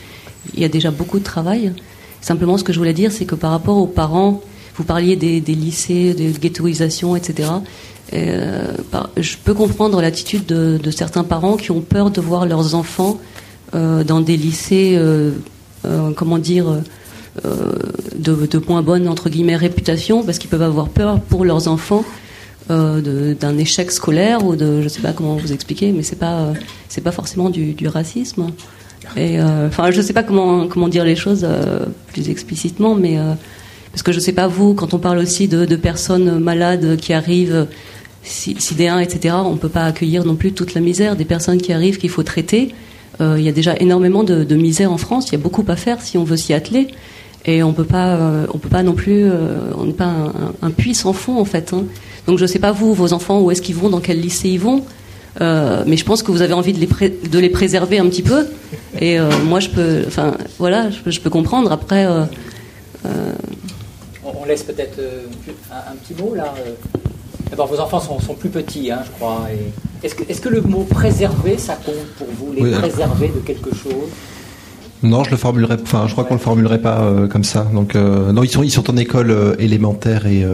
il 0.52 0.60
y 0.60 0.64
a 0.64 0.68
déjà 0.68 0.90
beaucoup 0.90 1.18
de 1.18 1.24
travail. 1.24 1.72
Simplement, 2.20 2.58
ce 2.58 2.64
que 2.64 2.72
je 2.72 2.78
voulais 2.78 2.92
dire, 2.92 3.12
c'est 3.12 3.24
que 3.24 3.34
par 3.34 3.50
rapport 3.50 3.78
aux 3.78 3.86
parents 3.86 4.42
vous 4.76 4.84
parliez 4.84 5.16
des, 5.16 5.40
lycées, 5.40 6.14
de 6.14 6.36
ghettoisation, 6.38 7.14
etc. 7.14 7.48
Euh, 8.12 8.72
je 9.16 9.36
peux 9.42 9.54
comprendre 9.54 10.00
l'attitude 10.00 10.46
de, 10.46 10.90
certains 10.90 11.24
parents 11.24 11.56
qui 11.56 11.70
ont 11.70 11.80
peur 11.80 12.10
de 12.10 12.20
voir 12.20 12.46
leurs 12.46 12.74
enfants 12.74 13.18
euh, 13.74 14.04
dans 14.04 14.20
des 14.20 14.36
lycées, 14.36 14.94
euh, 14.96 15.32
comment 16.16 16.38
dire, 16.38 16.66
de, 17.44 18.62
moins 18.68 18.82
bonne 18.82 19.08
entre 19.08 19.28
guillemets 19.28 19.56
réputation, 19.56 20.24
parce 20.24 20.38
qu'ils 20.38 20.50
peuvent 20.50 20.62
avoir 20.62 20.88
peur 20.88 21.20
pour 21.20 21.44
leurs 21.44 21.68
enfants 21.68 22.04
d'un 22.68 23.58
échec 23.58 23.90
scolaire 23.90 24.44
ou 24.44 24.56
de, 24.56 24.80
je 24.82 24.88
sais 24.88 25.02
pas 25.02 25.12
comment 25.12 25.36
vous 25.36 25.52
expliquer, 25.52 25.92
mais 25.92 26.02
c'est 26.02 26.18
pas 26.18 26.52
c'est 26.88 27.02
pas 27.02 27.12
forcément 27.12 27.50
du, 27.50 27.88
racisme. 27.88 28.46
Et 29.16 29.38
enfin, 29.40 29.90
je 29.90 30.00
sais 30.00 30.14
pas 30.14 30.22
comment 30.22 30.66
comment 30.66 30.88
dire 30.88 31.04
les 31.04 31.16
choses 31.16 31.46
plus 32.12 32.30
explicitement, 32.30 32.94
mais 32.94 33.18
parce 33.94 34.02
que 34.02 34.10
je 34.10 34.16
ne 34.16 34.22
sais 34.22 34.32
pas 34.32 34.48
vous, 34.48 34.74
quand 34.74 34.92
on 34.92 34.98
parle 34.98 35.18
aussi 35.18 35.46
de, 35.46 35.76
personnes 35.76 36.40
malades 36.40 36.96
qui 36.96 37.12
arrivent, 37.12 37.68
sidéens, 38.24 38.98
etc., 38.98 39.36
on 39.44 39.52
ne 39.52 39.56
peut 39.56 39.68
pas 39.68 39.84
accueillir 39.84 40.24
non 40.24 40.34
plus 40.34 40.52
toute 40.52 40.74
la 40.74 40.80
misère 40.80 41.14
des 41.14 41.24
personnes 41.24 41.62
qui 41.62 41.72
arrivent 41.72 41.98
qu'il 41.98 42.10
faut 42.10 42.24
traiter. 42.24 42.74
Euh, 43.20 43.36
il 43.38 43.44
y 43.44 43.48
a 43.48 43.52
déjà 43.52 43.76
énormément 43.78 44.24
de, 44.24 44.54
misère 44.56 44.90
en 44.90 44.98
France, 44.98 45.28
il 45.28 45.32
y 45.32 45.34
a 45.36 45.38
beaucoup 45.38 45.64
à 45.68 45.76
faire 45.76 46.02
si 46.02 46.18
on 46.18 46.24
veut 46.24 46.36
s'y 46.36 46.52
atteler. 46.54 46.88
Et 47.46 47.62
on 47.62 47.72
peut 47.72 47.84
pas, 47.84 48.16
euh, 48.16 48.46
on 48.52 48.58
peut 48.58 48.68
pas 48.68 48.82
non 48.82 48.94
plus, 48.94 49.26
euh, 49.26 49.58
on 49.78 49.84
n'est 49.84 49.92
pas 49.92 50.32
un, 50.60 50.70
puits 50.70 50.94
sans 50.94 51.12
fond 51.12 51.38
en 51.38 51.44
fait. 51.44 51.72
Hein. 51.72 51.84
Donc 52.26 52.38
je 52.38 52.44
ne 52.44 52.48
sais 52.48 52.58
pas 52.58 52.72
vous, 52.72 52.94
vos 52.94 53.12
enfants, 53.12 53.40
où 53.40 53.50
est-ce 53.50 53.62
qu'ils 53.62 53.76
vont, 53.76 53.90
dans 53.90 54.00
quel 54.00 54.20
lycée 54.20 54.48
ils 54.48 54.60
vont. 54.60 54.84
mais 55.40 55.96
je 55.96 56.04
pense 56.04 56.22
que 56.22 56.30
vous 56.30 56.42
avez 56.42 56.54
envie 56.54 56.72
de 56.72 56.80
les, 56.80 57.10
de 57.10 57.38
les 57.38 57.50
préserver 57.50 57.98
un 57.98 58.06
petit 58.06 58.22
peu. 58.22 58.46
Et 59.00 59.18
moi, 59.44 59.60
je 59.60 59.68
peux, 59.68 60.04
enfin, 60.06 60.34
voilà, 60.58 60.88
je, 60.90 61.10
je 61.10 61.20
peux 61.20 61.30
comprendre. 61.30 61.70
Après, 61.72 62.06
on 64.44 64.46
laisse 64.46 64.62
peut-être 64.62 64.98
euh, 64.98 65.22
un, 65.70 65.96
petit 65.96 66.20
mot 66.20 66.34
là. 66.34 66.54
Euh. 66.58 66.74
D'abord, 67.50 67.66
vos 67.66 67.78
enfants 67.78 68.00
sont, 68.00 68.34
plus 68.34 68.48
petits, 68.48 68.90
hein, 68.90 69.00
je 69.04 69.10
crois. 69.12 69.46
Est-ce 70.02 70.14
que, 70.14 70.22
est 70.30 70.40
que, 70.40 70.48
le 70.48 70.60
mot 70.60 70.82
préserver, 70.82 71.56
ça 71.56 71.76
compte 71.76 72.06
pour 72.18 72.26
vous 72.38 72.52
Les 72.52 72.70
préserver 72.72 73.28
de 73.28 73.40
quelque 73.40 73.74
chose? 73.74 74.10
Non, 75.04 75.22
je 75.24 75.30
le 75.30 75.36
formulerai. 75.36 75.76
Enfin, 75.82 76.06
je 76.06 76.12
crois 76.12 76.24
qu'on 76.24 76.34
le 76.34 76.40
formulerait 76.40 76.80
pas 76.80 77.02
euh, 77.02 77.28
comme 77.28 77.44
ça. 77.44 77.62
Donc, 77.72 77.94
non, 77.94 78.42
ils 78.42 78.50
sont 78.50 78.62
ils 78.62 78.70
sont 78.70 78.90
en 78.90 78.96
école 78.96 79.56
élémentaire 79.58 80.26
et, 80.26 80.44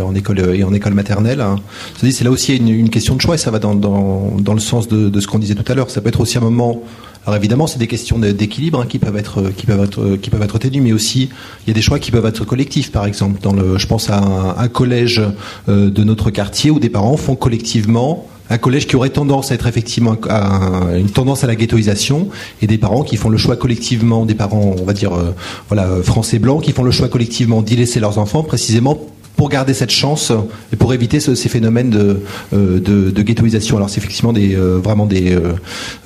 en 0.00 0.14
école 0.14 0.54
et 0.54 0.64
en 0.64 0.72
école 0.72 0.94
maternelle. 0.94 1.40
Hein. 1.40 1.56
C'est 1.98 2.24
là 2.24 2.30
aussi 2.30 2.56
une, 2.56 2.90
question 2.90 3.14
de 3.14 3.20
choix 3.20 3.34
et 3.34 3.38
ça 3.38 3.50
va 3.50 3.58
dans, 3.58 3.74
dans, 3.74 4.54
le 4.54 4.60
sens 4.60 4.88
de, 4.88 5.08
de 5.08 5.20
ce 5.20 5.26
qu'on 5.26 5.38
disait 5.38 5.54
tout 5.54 5.70
à 5.70 5.74
l'heure. 5.74 5.90
Ça 5.90 6.00
peut 6.00 6.08
être 6.08 6.20
aussi 6.20 6.38
un 6.38 6.42
moment 6.42 6.82
alors 7.26 7.36
évidemment, 7.36 7.66
c'est 7.66 7.78
des 7.78 7.86
questions 7.86 8.18
d'équilibre 8.18 8.80
hein, 8.80 8.86
qui 8.88 8.98
peuvent 8.98 9.16
être 9.16 9.50
qui 9.54 9.66
peuvent 9.66 9.84
être 9.84 10.16
qui 10.16 10.30
peuvent 10.30 10.42
être 10.42 10.58
mais 10.80 10.92
aussi 10.92 11.28
il 11.66 11.68
y 11.68 11.70
a 11.70 11.74
des 11.74 11.82
choix 11.82 11.98
qui 11.98 12.10
peuvent 12.10 12.24
être 12.24 12.44
collectifs. 12.44 12.90
Par 12.92 13.04
exemple, 13.04 13.40
dans 13.42 13.52
le, 13.52 13.76
je 13.76 13.86
pense 13.86 14.08
à 14.08 14.54
un, 14.56 14.68
collège 14.68 15.22
euh, 15.68 15.90
de 15.90 16.02
notre 16.02 16.30
quartier 16.30 16.70
où 16.70 16.78
des 16.78 16.88
parents 16.88 17.16
font 17.16 17.36
collectivement 17.36 18.26
un 18.50 18.58
collège 18.58 18.86
qui 18.86 18.96
aurait 18.96 19.10
tendance 19.10 19.52
à 19.52 19.54
être 19.54 19.66
effectivement 19.66 20.16
à 20.28 20.96
une 20.98 21.08
tendance 21.08 21.44
à 21.44 21.46
la 21.46 21.54
ghettoisation 21.54 22.28
et 22.60 22.66
des 22.66 22.78
parents 22.78 23.02
qui 23.02 23.16
font 23.16 23.28
le 23.28 23.38
choix 23.38 23.56
collectivement, 23.56 24.26
des 24.26 24.34
parents, 24.34 24.74
on 24.78 24.84
va 24.84 24.92
dire, 24.92 25.14
euh, 25.14 25.34
voilà, 25.68 26.02
français 26.02 26.40
blancs, 26.40 26.62
qui 26.62 26.72
font 26.72 26.82
le 26.82 26.90
choix 26.90 27.08
collectivement 27.08 27.62
d'y 27.62 27.76
laisser 27.76 28.00
leurs 28.00 28.18
enfants 28.18 28.42
précisément 28.42 28.98
pour 29.40 29.48
garder 29.48 29.72
cette 29.72 29.90
chance 29.90 30.32
et 30.70 30.76
pour 30.76 30.92
éviter 30.92 31.18
ces 31.18 31.48
phénomènes 31.48 31.88
de, 31.88 32.20
euh, 32.52 32.78
de, 32.78 33.22
ghettoisation. 33.22 33.78
Alors 33.78 33.88
c'est 33.88 33.96
effectivement 33.96 34.34
des, 34.34 34.54
euh, 34.54 34.78
vraiment 34.84 35.06
des, 35.06 35.34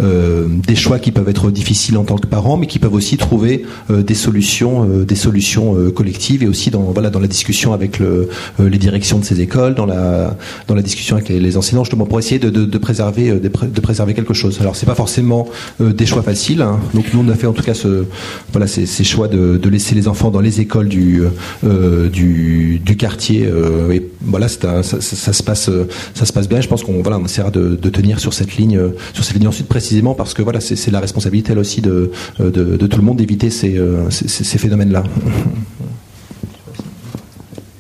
euh, 0.01 0.47
des 0.47 0.77
choix 0.77 1.01
qui 1.01 1.11
peuvent 1.11 1.29
être 1.29 1.51
difficiles 1.51 1.99
en 1.99 2.05
tant 2.05 2.17
que 2.17 2.29
parents, 2.29 2.57
mais 2.57 2.69
qui 2.69 2.79
peuvent 2.79 2.95
aussi 2.95 3.17
trouver 3.17 3.65
des 3.91 4.15
solutions, 4.15 4.85
des 4.85 5.17
solutions 5.17 5.91
collectives 5.91 6.45
et 6.45 6.47
aussi 6.47 6.71
dans, 6.71 6.83
voilà, 6.83 7.11
dans 7.11 7.19
la 7.19 7.27
discussion 7.27 7.73
avec 7.73 7.99
le, 7.99 8.29
les 8.61 8.79
directions 8.79 9.19
de 9.19 9.25
ces 9.25 9.41
écoles, 9.41 9.75
dans 9.75 9.87
la, 9.87 10.37
dans 10.69 10.77
la 10.77 10.83
discussion 10.83 11.17
avec 11.17 11.29
les, 11.29 11.57
enseignants, 11.57 11.83
justement 11.83 12.07
pour 12.07 12.21
essayer 12.21 12.39
de, 12.39 12.79
préserver, 12.79 13.33
de, 13.33 13.81
préserver 13.81 14.15
quelque 14.15 14.35
chose. 14.35 14.59
Alors 14.61 14.77
c'est 14.77 14.87
pas 14.87 14.95
forcément 14.95 15.49
des 15.81 16.07
choix 16.07 16.23
faciles. 16.23 16.63
Hein. 16.63 16.79
Donc 16.95 17.07
nous 17.13 17.25
on 17.27 17.29
a 17.29 17.35
fait 17.35 17.49
en 17.49 17.53
tout 17.53 17.65
cas 17.65 17.75
ce, 17.75 18.05
voilà, 18.53 18.69
ces, 18.69 18.87
choix 19.03 19.27
de, 19.27 19.69
laisser 19.69 19.97
les 19.97 20.07
enfants 20.07 20.31
dans 20.31 20.41
les 20.41 20.61
écoles 20.61 20.89
du, 20.89 21.25
du 21.65 22.97
quartier 22.97 23.24
euh, 23.33 23.93
et 23.93 24.11
voilà, 24.21 24.49
ça, 24.49 24.83
se 24.83 25.43
passe, 25.43 25.71
ça 26.15 26.25
se 26.25 26.33
passe 26.33 26.49
bien. 26.49 26.61
Je 26.61 26.69
pense 26.69 26.83
qu'on 26.83 27.03
voilà, 27.03 27.19
on 27.19 27.25
essaiera 27.25 27.51
de, 27.51 27.77
tenir 27.89 28.21
sur 28.21 28.33
cette 28.35 28.57
ligne, 28.57 28.81
sur 29.13 29.25
cette 29.25 29.37
ligne 29.37 29.49
ensuite 29.49 29.69
précisément 29.69 30.15
parce 30.15 30.35
que 30.35 30.43
voilà, 30.43 30.61
c'est 30.61 30.91
la 30.91 31.01
responsabilité 31.01 31.53
elle 31.53 31.59
aussi 31.59 31.81
de, 31.81 32.11
de, 32.39 32.87
tout 32.87 32.99
le 32.99 33.05
monde 33.05 33.19
d'éviter 33.19 33.51
ces, 33.51 33.81
ces, 34.11 34.59
phénomènes-là. 34.59 35.05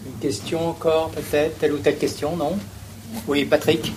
Une 0.06 0.30
question 0.30 0.68
encore 0.68 1.10
peut-être, 1.10 1.58
telle 1.58 1.72
ou 1.72 1.78
telle 1.78 1.96
question, 1.96 2.36
non? 2.36 2.52
Oui, 3.26 3.44
Patrick? 3.44 3.92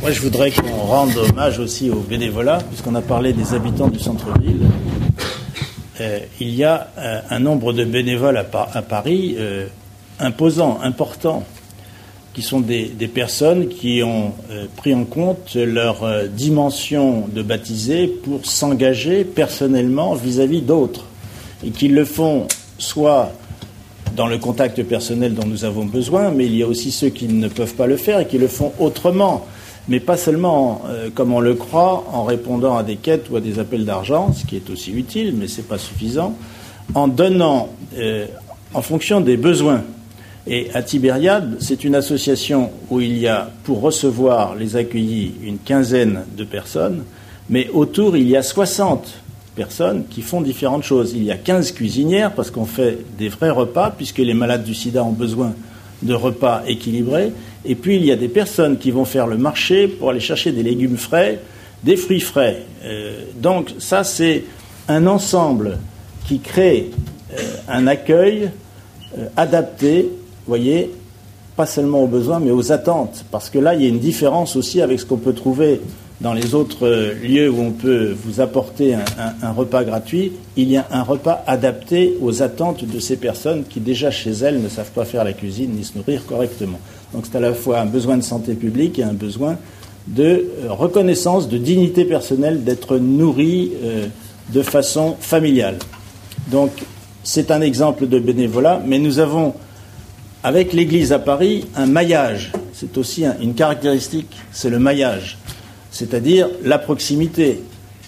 Moi, 0.00 0.10
je 0.12 0.20
voudrais 0.20 0.50
qu'on 0.50 0.68
rende 0.68 1.16
hommage 1.16 1.58
aussi 1.58 1.88
au 1.88 2.00
bénévolat, 2.00 2.58
puisqu'on 2.68 2.94
a 2.94 3.00
parlé 3.00 3.32
des 3.32 3.54
habitants 3.54 3.88
du 3.88 3.98
centre-ville. 3.98 4.66
Euh, 6.00 6.18
il 6.40 6.54
y 6.54 6.64
a 6.64 6.88
euh, 6.98 7.20
un 7.30 7.38
nombre 7.38 7.72
de 7.72 7.84
bénévoles 7.84 8.36
à, 8.36 8.82
Paris 8.82 9.36
euh, 9.38 9.66
imposant, 10.18 10.80
qui 12.32 12.42
sont 12.42 12.60
des, 12.60 12.88
personnes 13.14 13.68
qui 13.68 14.02
ont 14.02 14.32
pris 14.74 14.92
en 14.92 15.04
compte 15.04 15.54
leur 15.54 16.04
dimension 16.28 17.28
de 17.28 17.42
baptisé 17.42 18.08
pour 18.08 18.44
s'engager 18.44 19.24
personnellement 19.24 20.14
vis-à-vis 20.14 20.62
d'autres, 20.62 21.04
et 21.64 21.70
qui 21.70 21.86
le 21.86 22.04
font 22.04 22.48
soit 22.78 23.30
dans 24.16 24.26
le 24.26 24.38
contact 24.38 24.82
personnel 24.82 25.34
dont 25.34 25.46
nous 25.46 25.64
avons 25.64 25.84
besoin, 25.84 26.32
mais 26.32 26.46
il 26.46 26.56
y 26.56 26.64
a 26.64 26.66
aussi 26.66 26.90
ceux 26.90 27.08
qui 27.08 27.26
ne 27.26 27.46
peuvent 27.46 27.74
pas 27.74 27.86
le 27.86 27.96
faire 27.96 28.18
et 28.18 28.26
qui 28.26 28.38
le 28.38 28.48
font 28.48 28.72
autrement 28.80 29.46
mais 29.88 30.00
pas 30.00 30.16
seulement, 30.16 30.82
euh, 30.86 31.10
comme 31.14 31.32
on 31.32 31.40
le 31.40 31.54
croit, 31.54 32.04
en 32.12 32.24
répondant 32.24 32.76
à 32.76 32.82
des 32.82 32.96
quêtes 32.96 33.28
ou 33.30 33.36
à 33.36 33.40
des 33.40 33.58
appels 33.58 33.84
d'argent, 33.84 34.32
ce 34.32 34.44
qui 34.46 34.56
est 34.56 34.70
aussi 34.70 34.92
utile, 34.92 35.34
mais 35.36 35.48
ce 35.48 35.58
n'est 35.58 35.66
pas 35.66 35.78
suffisant, 35.78 36.36
en 36.94 37.08
donnant 37.08 37.68
euh, 37.96 38.26
en 38.72 38.82
fonction 38.82 39.20
des 39.20 39.36
besoins. 39.36 39.82
Et 40.46 40.68
à 40.74 40.82
Tibériade, 40.82 41.56
c'est 41.60 41.84
une 41.84 41.94
association 41.94 42.70
où 42.90 43.00
il 43.00 43.18
y 43.18 43.28
a, 43.28 43.50
pour 43.64 43.80
recevoir 43.80 44.54
les 44.54 44.76
accueillis, 44.76 45.34
une 45.42 45.58
quinzaine 45.58 46.24
de 46.36 46.44
personnes, 46.44 47.04
mais 47.48 47.68
autour, 47.72 48.16
il 48.16 48.28
y 48.28 48.36
a 48.36 48.42
60 48.42 49.20
personnes 49.54 50.04
qui 50.08 50.22
font 50.22 50.40
différentes 50.40 50.82
choses. 50.82 51.12
Il 51.14 51.24
y 51.24 51.30
a 51.30 51.36
15 51.36 51.72
cuisinières, 51.72 52.32
parce 52.32 52.50
qu'on 52.50 52.64
fait 52.64 52.98
des 53.18 53.28
vrais 53.28 53.50
repas, 53.50 53.90
puisque 53.90 54.18
les 54.18 54.34
malades 54.34 54.64
du 54.64 54.74
sida 54.74 55.04
ont 55.04 55.12
besoin 55.12 55.52
de 56.02 56.14
repas 56.14 56.62
équilibrés. 56.66 57.32
Et 57.64 57.74
puis 57.74 57.96
il 57.96 58.04
y 58.04 58.12
a 58.12 58.16
des 58.16 58.28
personnes 58.28 58.78
qui 58.78 58.90
vont 58.90 59.04
faire 59.04 59.26
le 59.26 59.38
marché 59.38 59.88
pour 59.88 60.10
aller 60.10 60.20
chercher 60.20 60.52
des 60.52 60.62
légumes 60.62 60.96
frais, 60.96 61.40
des 61.82 61.96
fruits 61.96 62.20
frais. 62.20 62.62
Euh, 62.84 63.24
donc 63.36 63.74
ça, 63.78 64.04
c'est 64.04 64.44
un 64.88 65.06
ensemble 65.06 65.78
qui 66.26 66.40
crée 66.40 66.90
euh, 67.32 67.42
un 67.68 67.86
accueil 67.86 68.50
euh, 69.18 69.26
adapté, 69.36 70.10
voyez, 70.46 70.90
pas 71.56 71.66
seulement 71.66 72.02
aux 72.02 72.08
besoins, 72.08 72.40
mais 72.40 72.50
aux 72.50 72.72
attentes. 72.72 73.24
Parce 73.30 73.48
que 73.48 73.58
là, 73.58 73.74
il 73.74 73.82
y 73.82 73.86
a 73.86 73.88
une 73.88 74.00
différence 74.00 74.56
aussi 74.56 74.82
avec 74.82 75.00
ce 75.00 75.06
qu'on 75.06 75.18
peut 75.18 75.34
trouver 75.34 75.80
dans 76.20 76.32
les 76.32 76.54
autres 76.54 76.88
lieux 77.22 77.50
où 77.50 77.60
on 77.60 77.72
peut 77.72 78.16
vous 78.24 78.40
apporter 78.40 78.94
un, 78.94 79.52
repas 79.52 79.84
gratuit, 79.84 80.32
il 80.56 80.70
y 80.70 80.76
a 80.76 80.86
un 80.90 81.02
repas 81.02 81.42
adapté 81.46 82.16
aux 82.22 82.42
attentes 82.42 82.84
de 82.84 83.00
ces 83.00 83.16
personnes 83.16 83.64
qui 83.64 83.80
déjà 83.80 84.10
chez 84.10 84.30
elles 84.30 84.62
ne 84.62 84.68
savent 84.68 84.92
pas 84.92 85.04
faire 85.04 85.24
la 85.24 85.32
cuisine 85.32 85.72
ni 85.72 85.84
se 85.84 85.98
nourrir 85.98 86.24
correctement. 86.24 86.78
Donc 87.14 87.26
c'est 87.30 87.38
à 87.38 87.40
la 87.40 87.54
fois 87.54 87.78
un 87.78 87.86
besoin 87.86 88.16
de 88.16 88.22
santé 88.22 88.54
publique 88.54 88.98
et 88.98 89.04
un 89.04 89.12
besoin 89.12 89.56
de 90.08 90.24
euh, 90.24 90.72
reconnaissance, 90.72 91.48
de 91.48 91.58
dignité 91.58 92.04
personnelle, 92.04 92.64
d'être 92.64 92.98
nourri 92.98 93.72
euh, 93.82 94.06
de 94.52 94.62
façon 94.62 95.16
familiale. 95.20 95.76
Donc 96.48 96.72
c'est 97.22 97.52
un 97.52 97.60
exemple 97.60 98.08
de 98.08 98.18
bénévolat, 98.18 98.82
mais 98.84 98.98
nous 98.98 99.20
avons 99.20 99.54
avec 100.42 100.72
l'Église 100.72 101.12
à 101.12 101.20
Paris 101.20 101.66
un 101.76 101.86
maillage. 101.86 102.52
C'est 102.72 102.98
aussi 102.98 103.24
une 103.40 103.54
caractéristique, 103.54 104.36
c'est 104.52 104.68
le 104.68 104.80
maillage, 104.80 105.38
c'est-à-dire 105.92 106.50
la 106.64 106.78
proximité. 106.78 107.62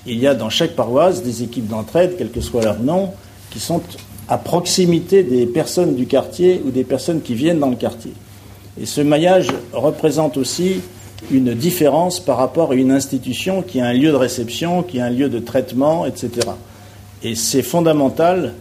Il 0.04 0.18
y 0.18 0.26
a 0.26 0.34
dans 0.34 0.50
chaque 0.50 0.72
paroisse 0.72 1.22
des 1.22 1.44
équipes 1.44 1.68
d'entraide, 1.68 2.16
quel 2.18 2.30
que 2.30 2.40
soit 2.40 2.62
leur 2.62 2.80
nom, 2.80 3.12
qui 3.50 3.60
sont 3.60 3.80
à 4.28 4.36
proximité 4.36 5.22
des 5.22 5.46
personnes 5.46 5.94
du 5.94 6.06
quartier 6.06 6.60
ou 6.66 6.70
des 6.70 6.84
personnes 6.84 7.22
qui 7.22 7.34
viennent 7.34 7.60
dans 7.60 7.70
le 7.70 7.76
quartier. 7.76 8.12
Et 8.80 8.86
ce 8.86 9.00
maillage 9.00 9.48
représente 9.72 10.36
aussi 10.36 10.80
une 11.30 11.54
différence 11.54 12.20
par 12.20 12.36
rapport 12.36 12.72
à 12.72 12.74
une 12.74 12.90
institution 12.90 13.62
qui 13.62 13.80
a 13.80 13.86
un 13.86 13.92
lieu 13.92 14.10
de 14.10 14.16
réception, 14.16 14.82
qui 14.82 15.00
a 15.00 15.06
un 15.06 15.10
lieu 15.10 15.28
de 15.28 15.38
traitement, 15.38 16.04
etc. 16.06 16.30
Et 17.22 17.34
c'est 17.34 17.62
fondamental 17.62 18.54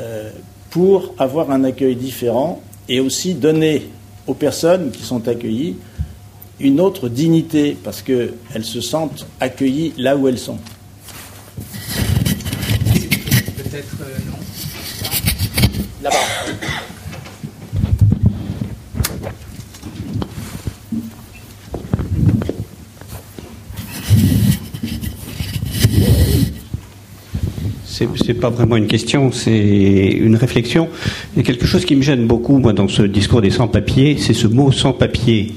euh, 0.00 0.30
pour 0.70 1.14
avoir 1.18 1.50
un 1.50 1.64
accueil 1.64 1.96
différent 1.96 2.60
et 2.88 3.00
aussi 3.00 3.34
donner 3.34 3.88
aux 4.26 4.34
personnes 4.34 4.90
qui 4.90 5.02
sont 5.02 5.28
accueillies 5.28 5.76
une 6.60 6.80
autre 6.80 7.08
dignité 7.08 7.76
parce 7.82 8.02
qu'elles 8.02 8.64
se 8.64 8.80
sentent 8.80 9.26
accueillies 9.40 9.94
là 9.96 10.16
où 10.16 10.28
elles 10.28 10.38
sont. 10.38 10.58
Peut-être 13.56 13.96
euh, 14.02 14.18
non. 16.02 16.10
C'est 27.94 28.34
pas 28.34 28.50
vraiment 28.50 28.76
une 28.76 28.86
question, 28.86 29.30
c'est 29.30 29.52
une 29.52 30.36
réflexion. 30.36 30.88
Il 31.36 31.42
quelque 31.44 31.66
chose 31.66 31.84
qui 31.84 31.94
me 31.94 32.02
gêne 32.02 32.26
beaucoup, 32.26 32.58
moi, 32.58 32.72
dans 32.72 32.88
ce 32.88 33.02
discours 33.02 33.40
des 33.40 33.50
sans-papiers, 33.50 34.16
c'est 34.18 34.34
ce 34.34 34.46
mot 34.48 34.72
sans-papier. 34.72 35.52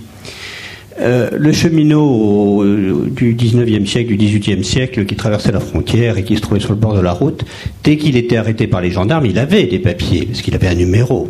Euh, 1.00 1.30
le 1.36 1.52
cheminot 1.52 2.64
du 3.08 3.36
19e 3.36 3.86
siècle, 3.86 4.16
du 4.16 4.18
18e 4.18 4.64
siècle, 4.64 5.06
qui 5.06 5.16
traversait 5.16 5.52
la 5.52 5.60
frontière 5.60 6.18
et 6.18 6.24
qui 6.24 6.36
se 6.36 6.42
trouvait 6.42 6.60
sur 6.60 6.72
le 6.72 6.80
bord 6.80 6.94
de 6.94 7.02
la 7.02 7.12
route, 7.12 7.44
dès 7.84 7.98
qu'il 7.98 8.16
était 8.18 8.38
arrêté 8.38 8.68
par 8.68 8.82
les 8.82 8.92
gendarmes, 8.92 9.26
il 9.26 9.40
avait 9.40 9.66
des 9.66 9.80
papiers, 9.80 10.26
parce 10.26 10.42
qu'il 10.42 10.54
avait 10.54 10.68
un 10.68 10.76
numéro, 10.76 11.30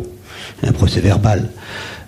un 0.62 0.72
procès 0.72 1.00
verbal 1.00 1.48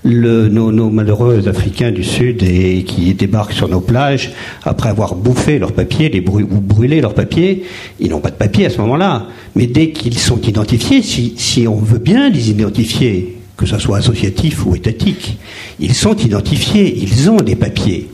le, 0.05 0.49
nos, 0.49 0.91
malheureux 0.91 1.47
Africains 1.49 1.93
du 1.93 2.05
Sud 2.05 2.39
qui 2.39 3.15
débarquent 3.15 3.53
sur 3.53 3.69
nos 3.69 3.81
plages, 3.81 4.33
après 4.65 4.89
avoir 4.89 5.15
bouffé 5.15 5.59
leurs 5.59 5.73
papiers, 5.73 6.09
les 6.09 6.21
ou 6.21 6.61
brûlé 6.61 7.01
leurs 7.01 7.15
papiers, 7.15 7.65
ils 7.99 8.11
n'ont 8.11 8.21
pas 8.21 8.31
de 8.31 8.37
papiers 8.37 8.67
à 8.67 8.71
ce 8.71 8.79
moment-là. 8.79 9.27
Mais 9.55 9.67
dès 9.67 9.91
qu'ils 9.91 10.19
sont 10.19 10.41
identifiés, 10.41 11.03
si, 11.03 11.35
si 11.37 11.67
on 11.69 11.77
veut 11.77 11.99
bien 11.99 12.31
les 12.31 12.51
identifier, 12.51 13.37
que 13.57 13.67
ce 13.67 13.79
soit 13.79 13.99
associatif 13.99 14.65
ou 14.65 14.75
étatique, 14.75 15.39
ils 15.79 15.95
sont 15.95 16.17
identifiés, 16.17 16.97
ils 16.97 17.29
ont 17.31 17.37
des 17.37 17.57
papiers. 17.57 18.09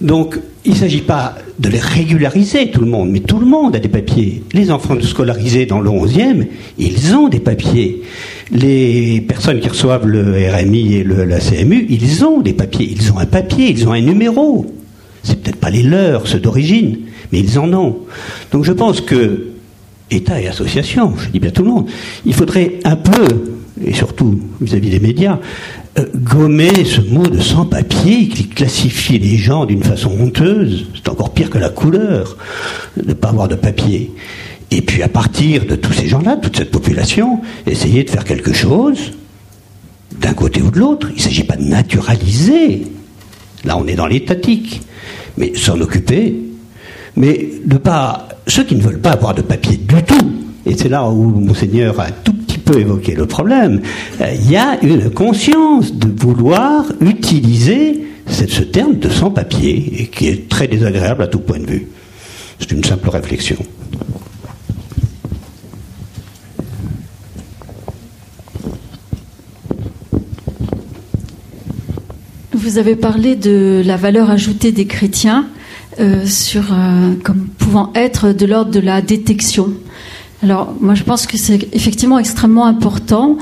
Donc, 0.00 0.38
il 0.64 0.72
ne 0.72 0.76
s'agit 0.76 1.00
pas 1.00 1.34
de 1.58 1.68
les 1.68 1.80
régulariser, 1.80 2.70
tout 2.70 2.80
le 2.80 2.86
monde, 2.86 3.10
mais 3.10 3.20
tout 3.20 3.38
le 3.38 3.46
monde 3.46 3.74
a 3.74 3.78
des 3.78 3.88
papiers. 3.88 4.42
Les 4.52 4.70
enfants 4.70 4.96
scolarisés 5.00 5.66
dans 5.66 5.80
le 5.80 5.90
11e, 5.90 6.46
ils 6.78 7.14
ont 7.14 7.28
des 7.28 7.40
papiers. 7.40 8.02
Les 8.50 9.20
personnes 9.20 9.60
qui 9.60 9.68
reçoivent 9.68 10.06
le 10.06 10.34
RMI 10.50 10.94
et 10.94 11.04
le, 11.04 11.24
la 11.24 11.38
CMU, 11.38 11.86
ils 11.90 12.24
ont 12.24 12.40
des 12.40 12.54
papiers. 12.54 12.88
Ils 12.90 13.12
ont 13.12 13.18
un 13.18 13.26
papier, 13.26 13.70
ils 13.70 13.86
ont 13.86 13.92
un 13.92 14.00
numéro. 14.00 14.66
C'est 15.22 15.42
peut-être 15.42 15.56
pas 15.56 15.70
les 15.70 15.82
leurs, 15.82 16.26
ceux 16.26 16.40
d'origine, 16.40 16.98
mais 17.32 17.40
ils 17.40 17.58
en 17.58 17.72
ont. 17.74 17.98
Donc 18.52 18.64
je 18.64 18.72
pense 18.72 19.00
que 19.00 19.48
État 20.10 20.40
et 20.40 20.48
association, 20.48 21.14
je 21.18 21.28
dis 21.28 21.40
bien 21.40 21.50
tout 21.50 21.62
le 21.62 21.68
monde, 21.68 21.86
il 22.24 22.32
faudrait 22.32 22.78
un 22.84 22.96
peu, 22.96 23.26
et 23.84 23.92
surtout 23.92 24.40
vis-à-vis 24.60 24.90
des 24.90 25.00
médias, 25.00 25.38
euh, 25.98 26.06
gommer 26.14 26.84
ce 26.84 27.00
mot 27.00 27.26
de 27.26 27.40
sans-papier 27.40 28.28
qui 28.28 28.48
classifie 28.48 29.18
les 29.18 29.36
gens 29.36 29.66
d'une 29.66 29.82
façon 29.82 30.10
honteuse. 30.18 30.86
C'est 30.94 31.08
encore 31.10 31.34
pire 31.34 31.50
que 31.50 31.58
la 31.58 31.68
couleur 31.68 32.36
de 32.96 33.08
ne 33.08 33.14
pas 33.14 33.28
avoir 33.28 33.48
de 33.48 33.54
papier. 33.54 34.12
Et 34.70 34.82
puis 34.82 35.02
à 35.02 35.08
partir 35.08 35.64
de 35.66 35.76
tous 35.76 35.92
ces 35.92 36.08
gens-là, 36.08 36.36
toute 36.36 36.56
cette 36.56 36.70
population, 36.70 37.40
essayer 37.66 38.04
de 38.04 38.10
faire 38.10 38.24
quelque 38.24 38.52
chose 38.52 39.12
d'un 40.20 40.34
côté 40.34 40.60
ou 40.60 40.70
de 40.70 40.78
l'autre. 40.78 41.08
Il 41.10 41.16
ne 41.16 41.20
s'agit 41.20 41.44
pas 41.44 41.56
de 41.56 41.64
naturaliser. 41.64 42.82
Là, 43.64 43.76
on 43.78 43.86
est 43.86 43.94
dans 43.94 44.06
l'étatique. 44.06 44.82
Mais 45.36 45.54
s'en 45.54 45.80
occuper. 45.80 46.34
Mais 47.16 47.48
de 47.64 47.78
pas. 47.78 48.28
Ceux 48.46 48.64
qui 48.64 48.76
ne 48.76 48.82
veulent 48.82 49.00
pas 49.00 49.12
avoir 49.12 49.34
de 49.34 49.42
papier 49.42 49.76
du 49.76 50.02
tout, 50.02 50.32
et 50.64 50.76
c'est 50.76 50.88
là 50.88 51.08
où 51.08 51.24
Monseigneur 51.24 52.00
a 52.00 52.10
tout 52.10 52.34
évoquer 52.76 53.14
le 53.14 53.26
problème. 53.26 53.80
Euh, 54.20 54.34
il 54.34 54.50
y 54.50 54.56
a 54.56 54.78
une 54.82 55.10
conscience 55.10 55.94
de 55.94 56.08
vouloir 56.20 56.84
utiliser 57.00 58.04
ce 58.26 58.62
terme 58.62 58.98
de 58.98 59.08
sans-papier, 59.08 60.10
qui 60.12 60.28
est 60.28 60.48
très 60.48 60.68
désagréable 60.68 61.22
à 61.22 61.26
tout 61.28 61.40
point 61.40 61.58
de 61.58 61.66
vue. 61.66 61.88
C'est 62.60 62.72
une 62.72 62.84
simple 62.84 63.08
réflexion. 63.08 63.56
Vous 72.68 72.76
avez 72.76 72.96
parlé 72.96 73.34
de 73.34 73.82
la 73.82 73.96
valeur 73.96 74.28
ajoutée 74.28 74.72
des 74.72 74.84
chrétiens 74.84 75.46
euh, 76.00 76.26
euh, 76.54 77.14
comme 77.24 77.46
pouvant 77.56 77.90
être 77.94 78.32
de 78.32 78.44
l'ordre 78.44 78.70
de 78.70 78.78
la 78.78 79.00
détection. 79.00 79.72
Alors, 80.42 80.74
moi, 80.78 80.94
je 80.94 81.02
pense 81.02 81.26
que 81.26 81.38
c'est 81.38 81.66
effectivement 81.72 82.18
extrêmement 82.18 82.66
important. 82.66 83.38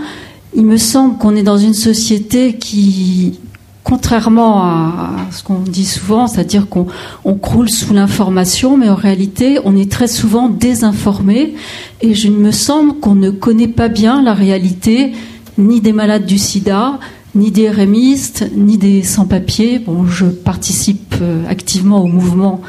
Il 0.54 0.64
me 0.64 0.76
semble 0.76 1.18
qu'on 1.18 1.34
est 1.34 1.42
dans 1.42 1.58
une 1.58 1.74
société 1.74 2.56
qui, 2.56 3.40
contrairement 3.82 4.62
à 4.62 5.10
ce 5.32 5.42
qu'on 5.42 5.58
dit 5.58 5.86
souvent, 5.86 6.28
c'est-à-dire 6.28 6.68
qu'on 6.68 6.86
croule 7.34 7.68
sous 7.68 7.94
l'information, 7.94 8.76
mais 8.76 8.88
en 8.88 8.94
réalité, 8.94 9.58
on 9.64 9.76
est 9.76 9.90
très 9.90 10.06
souvent 10.06 10.48
désinformé. 10.48 11.54
Et 12.00 12.14
je 12.14 12.28
me 12.28 12.52
semble 12.52 13.00
qu'on 13.00 13.16
ne 13.16 13.30
connaît 13.30 13.66
pas 13.66 13.88
bien 13.88 14.22
la 14.22 14.34
réalité 14.34 15.10
ni 15.58 15.80
des 15.80 15.92
malades 15.92 16.26
du 16.26 16.38
sida, 16.38 17.00
ni 17.36 17.50
des 17.50 17.70
rémistes, 17.70 18.46
ni 18.56 18.78
des 18.78 19.02
sans-papiers. 19.02 19.78
Bon, 19.78 20.06
je 20.06 20.26
participe 20.26 21.14
euh, 21.20 21.44
activement 21.48 22.02
au 22.02 22.06
mouvement 22.06 22.62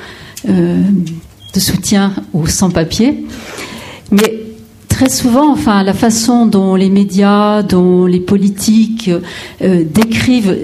euh, 0.47 0.82
de 1.53 1.59
soutien 1.59 2.13
aux 2.34 2.45
sans-papiers. 2.45 3.26
Mais 4.11 4.41
très 4.89 5.09
souvent, 5.09 5.51
enfin, 5.51 5.84
la 5.84 5.93
façon 5.93 6.45
dont 6.45 6.76
les 6.76 6.89
médias, 6.89 7.63
dont 7.63 8.05
les 8.05 8.20
politiques 8.20 9.09
euh, 9.61 9.84
décrivent 9.84 10.57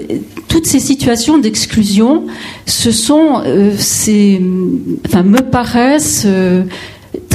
toutes 0.48 0.66
ces 0.66 0.80
situations 0.80 1.38
d'exclusion, 1.38 2.26
ce 2.66 2.92
sont, 2.92 3.42
ces, 3.76 4.40
enfin, 5.06 5.22
me 5.22 5.40
paraissent 5.40 6.26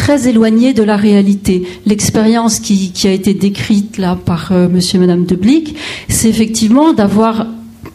très 0.10 0.28
éloignées 0.28 0.74
de 0.74 0.82
la 0.82 0.97
réalité. 0.97 1.68
L'expérience 1.86 2.60
qui, 2.60 2.91
a 3.03 3.12
été 3.12 3.36
décrite 3.36 3.99
là 3.99 4.18
par 4.26 4.51
Monsieur 4.51 4.97
et 4.97 5.01
Madame 5.01 5.26
de 5.26 5.36
Blic, 5.36 5.76
c'est 6.07 6.30
effectivement 6.30 6.93
d'avoir 6.93 7.45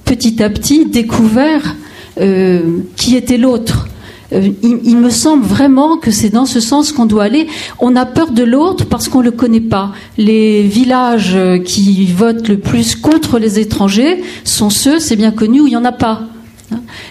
petit 0.04 0.40
à 0.40 0.48
petit 0.48 0.86
découvert 0.86 1.74
qui 2.16 3.16
était 3.16 3.36
l'autre 3.36 3.88
euh, 4.32 4.48
il, 4.62 4.96
me 4.96 5.10
semble 5.10 5.44
vraiment 5.44 5.96
que 5.96 6.10
c'est 6.10 6.30
dans 6.30 6.46
ce 6.46 6.60
sens 6.60 6.92
qu'on 6.92 7.04
doit 7.04 7.24
aller. 7.24 7.46
On 7.78 7.94
a 7.94 8.06
peur 8.06 8.30
de 8.30 8.42
l'autre 8.42 8.86
parce 8.86 9.08
qu'on 9.08 9.18
ne 9.18 9.24
le 9.24 9.30
connaît 9.32 9.60
pas. 9.60 9.92
Les 10.16 10.62
villages 10.62 11.36
qui 11.64 12.06
votent 12.06 12.48
le 12.48 12.58
plus 12.58 12.96
contre 12.96 13.38
les 13.38 13.58
étrangers 13.58 14.22
sont 14.44 14.70
ceux, 14.70 14.98
c'est 14.98 15.16
bien 15.16 15.30
connu, 15.30 15.60
où 15.60 15.66
il 15.66 15.70
n'y 15.70 15.76
en 15.76 15.84
a 15.84 15.92
pas. 15.92 16.22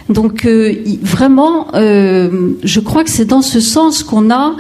Donc 0.10 0.46
euh, 0.46 0.76
vraiment, 1.02 1.68
euh, 1.76 2.54
je 2.64 2.80
crois 2.80 3.04
que 3.04 3.10
c'est 3.10 3.26
dans 3.26 3.42
ce 3.42 3.60
sens 3.60 4.04
qu'on 4.04 4.32
a 4.32 4.56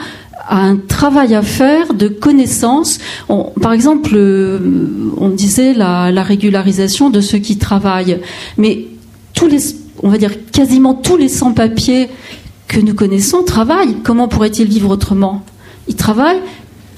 un 0.49 0.75
travail 0.75 1.35
à 1.35 1.41
faire 1.41 1.93
de 1.93 2.07
connaissance. 2.07 2.99
par 3.61 3.73
exemple, 3.73 4.17
on 5.17 5.29
disait 5.29 5.73
la, 5.73 6.11
la, 6.11 6.23
régularisation 6.23 7.09
de 7.09 7.21
ceux 7.21 7.37
qui 7.37 7.57
travaillent, 7.57 8.19
mais 8.57 8.87
on 10.01 10.09
va 10.09 10.17
dire 10.17 10.31
quasiment 10.51 10.93
tous 10.93 11.17
les 11.17 11.29
sans-papiers 11.29 12.09
que 12.67 12.79
nous 12.79 12.93
connaissons 12.93 13.43
travaillent. 13.43 13.97
Comment 14.03 14.27
pourrait-il 14.27 14.67
vivre 14.67 14.89
autrement? 14.89 15.43
Ils 15.87 15.95
travaillent. 15.95 16.41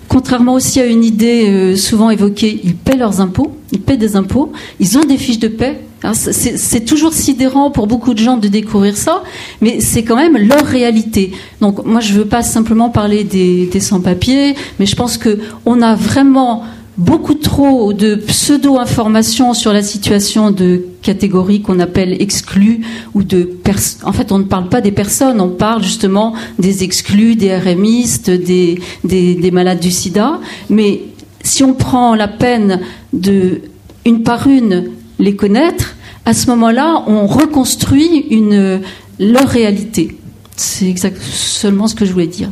Contrairement 0.07 0.53
aussi 0.53 0.79
à 0.79 0.85
une 0.85 1.03
idée 1.03 1.49
euh, 1.49 1.75
souvent 1.75 2.09
évoquée, 2.09 2.61
ils 2.63 2.75
paient 2.75 2.95
leurs 2.95 3.21
impôts, 3.21 3.57
ils 3.71 3.81
paient 3.81 3.97
des 3.97 4.15
impôts, 4.15 4.51
ils 4.79 4.97
ont 4.97 5.03
des 5.03 5.17
fiches 5.17 5.39
de 5.39 5.47
paie. 5.47 5.81
C'est 6.13 6.85
toujours 6.85 7.13
sidérant 7.13 7.71
pour 7.71 7.87
beaucoup 7.87 8.13
de 8.13 8.19
gens 8.19 8.37
de 8.37 8.47
découvrir 8.47 8.95
ça, 8.95 9.23
mais 9.61 9.79
c'est 9.79 10.03
quand 10.03 10.15
même 10.15 10.37
leur 10.37 10.63
réalité. 10.63 11.31
Donc 11.61 11.83
moi, 11.83 11.99
je 11.99 12.13
ne 12.13 12.19
veux 12.19 12.25
pas 12.25 12.43
simplement 12.43 12.89
parler 12.89 13.23
des, 13.23 13.65
des 13.65 13.79
sans-papiers, 13.79 14.53
mais 14.79 14.85
je 14.85 14.95
pense 14.95 15.17
qu'on 15.17 15.81
a 15.81 15.95
vraiment 15.95 16.63
beaucoup 16.97 17.33
trop 17.33 17.93
de 17.93 18.15
pseudo-informations 18.15 19.53
sur 19.53 19.73
la 19.73 19.83
situation 19.83 20.51
de 20.51 20.85
catégories 21.01 21.61
qu'on 21.61 21.79
appelle 21.79 22.21
exclues 22.21 22.81
ou 23.13 23.23
de 23.23 23.57
en 24.03 24.13
fait 24.13 24.31
on 24.31 24.39
ne 24.39 24.43
parle 24.43 24.69
pas 24.69 24.81
des 24.81 24.91
personnes 24.91 25.41
on 25.41 25.49
parle 25.49 25.83
justement 25.83 26.33
des 26.57 26.83
exclus 26.83 27.35
des 27.35 27.55
RMistes 27.55 28.29
des, 28.29 28.79
des, 29.03 29.51
malades 29.51 29.79
du 29.79 29.91
sida. 29.91 30.39
Mais 30.69 31.01
si 31.43 31.63
on 31.63 31.73
prend 31.73 32.15
la 32.15 32.27
peine 32.27 32.79
de 33.13 33.61
une 34.05 34.23
par 34.23 34.47
une 34.47 34.91
les 35.19 35.35
connaître 35.35 35.95
à 36.25 36.33
ce 36.33 36.47
moment-là 36.47 37.03
on 37.07 37.27
reconstruit 37.27 38.25
une 38.29 38.81
leur 39.19 39.47
réalité. 39.47 40.17
C'est 40.55 40.87
exactement 40.87 41.25
seulement 41.25 41.87
ce 41.87 41.95
que 41.95 42.05
je 42.05 42.13
voulais 42.13 42.27
dire 42.27 42.49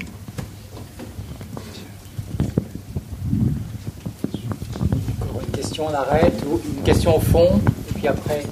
question, 5.74 5.83
arrête. 5.96 6.44
Une 6.78 6.84
question 6.84 7.18
au 7.18 7.20
fond, 7.20 7.50
et 7.90 7.94
puis 7.94 8.08
après. 8.08 8.44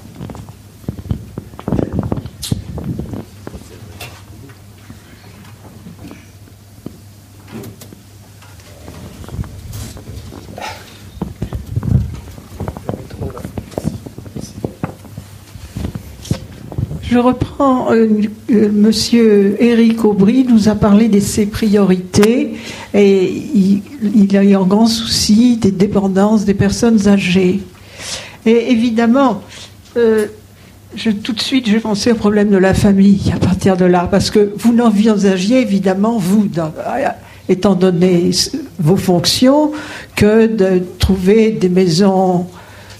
Je 17.11 17.17
reprends, 17.17 17.91
euh, 17.91 18.07
euh, 18.51 18.69
Monsieur 18.71 19.61
Éric 19.61 20.05
Aubry 20.05 20.45
nous 20.47 20.69
a 20.69 20.75
parlé 20.75 21.09
de 21.09 21.19
ses 21.19 21.45
priorités 21.45 22.53
et 22.93 23.33
il, 23.53 24.37
a 24.37 24.41
eu 24.45 24.55
un 24.55 24.63
grand 24.63 24.87
souci 24.87 25.57
des 25.57 25.71
dépendances 25.71 26.45
des 26.45 26.53
personnes 26.53 27.09
âgées. 27.09 27.59
Et 28.45 28.71
évidemment, 28.71 29.41
euh, 29.97 30.27
je, 30.95 31.09
tout 31.11 31.33
de 31.33 31.41
suite, 31.41 31.67
j'ai 31.67 31.81
pensé 31.81 32.13
au 32.13 32.15
problème 32.15 32.49
de 32.49 32.55
la 32.55 32.73
famille 32.73 33.33
à 33.35 33.39
partir 33.45 33.75
de 33.75 33.83
là, 33.83 34.07
parce 34.09 34.31
que 34.31 34.53
vous 34.55 34.71
n'envisagez 34.71 35.59
évidemment, 35.59 36.17
vous, 36.17 36.47
étant 37.49 37.75
donné 37.75 38.31
vos 38.79 38.95
fonctions, 38.95 39.73
que 40.15 40.47
de 40.47 40.81
trouver 40.97 41.51
des 41.51 41.67
maisons 41.67 42.45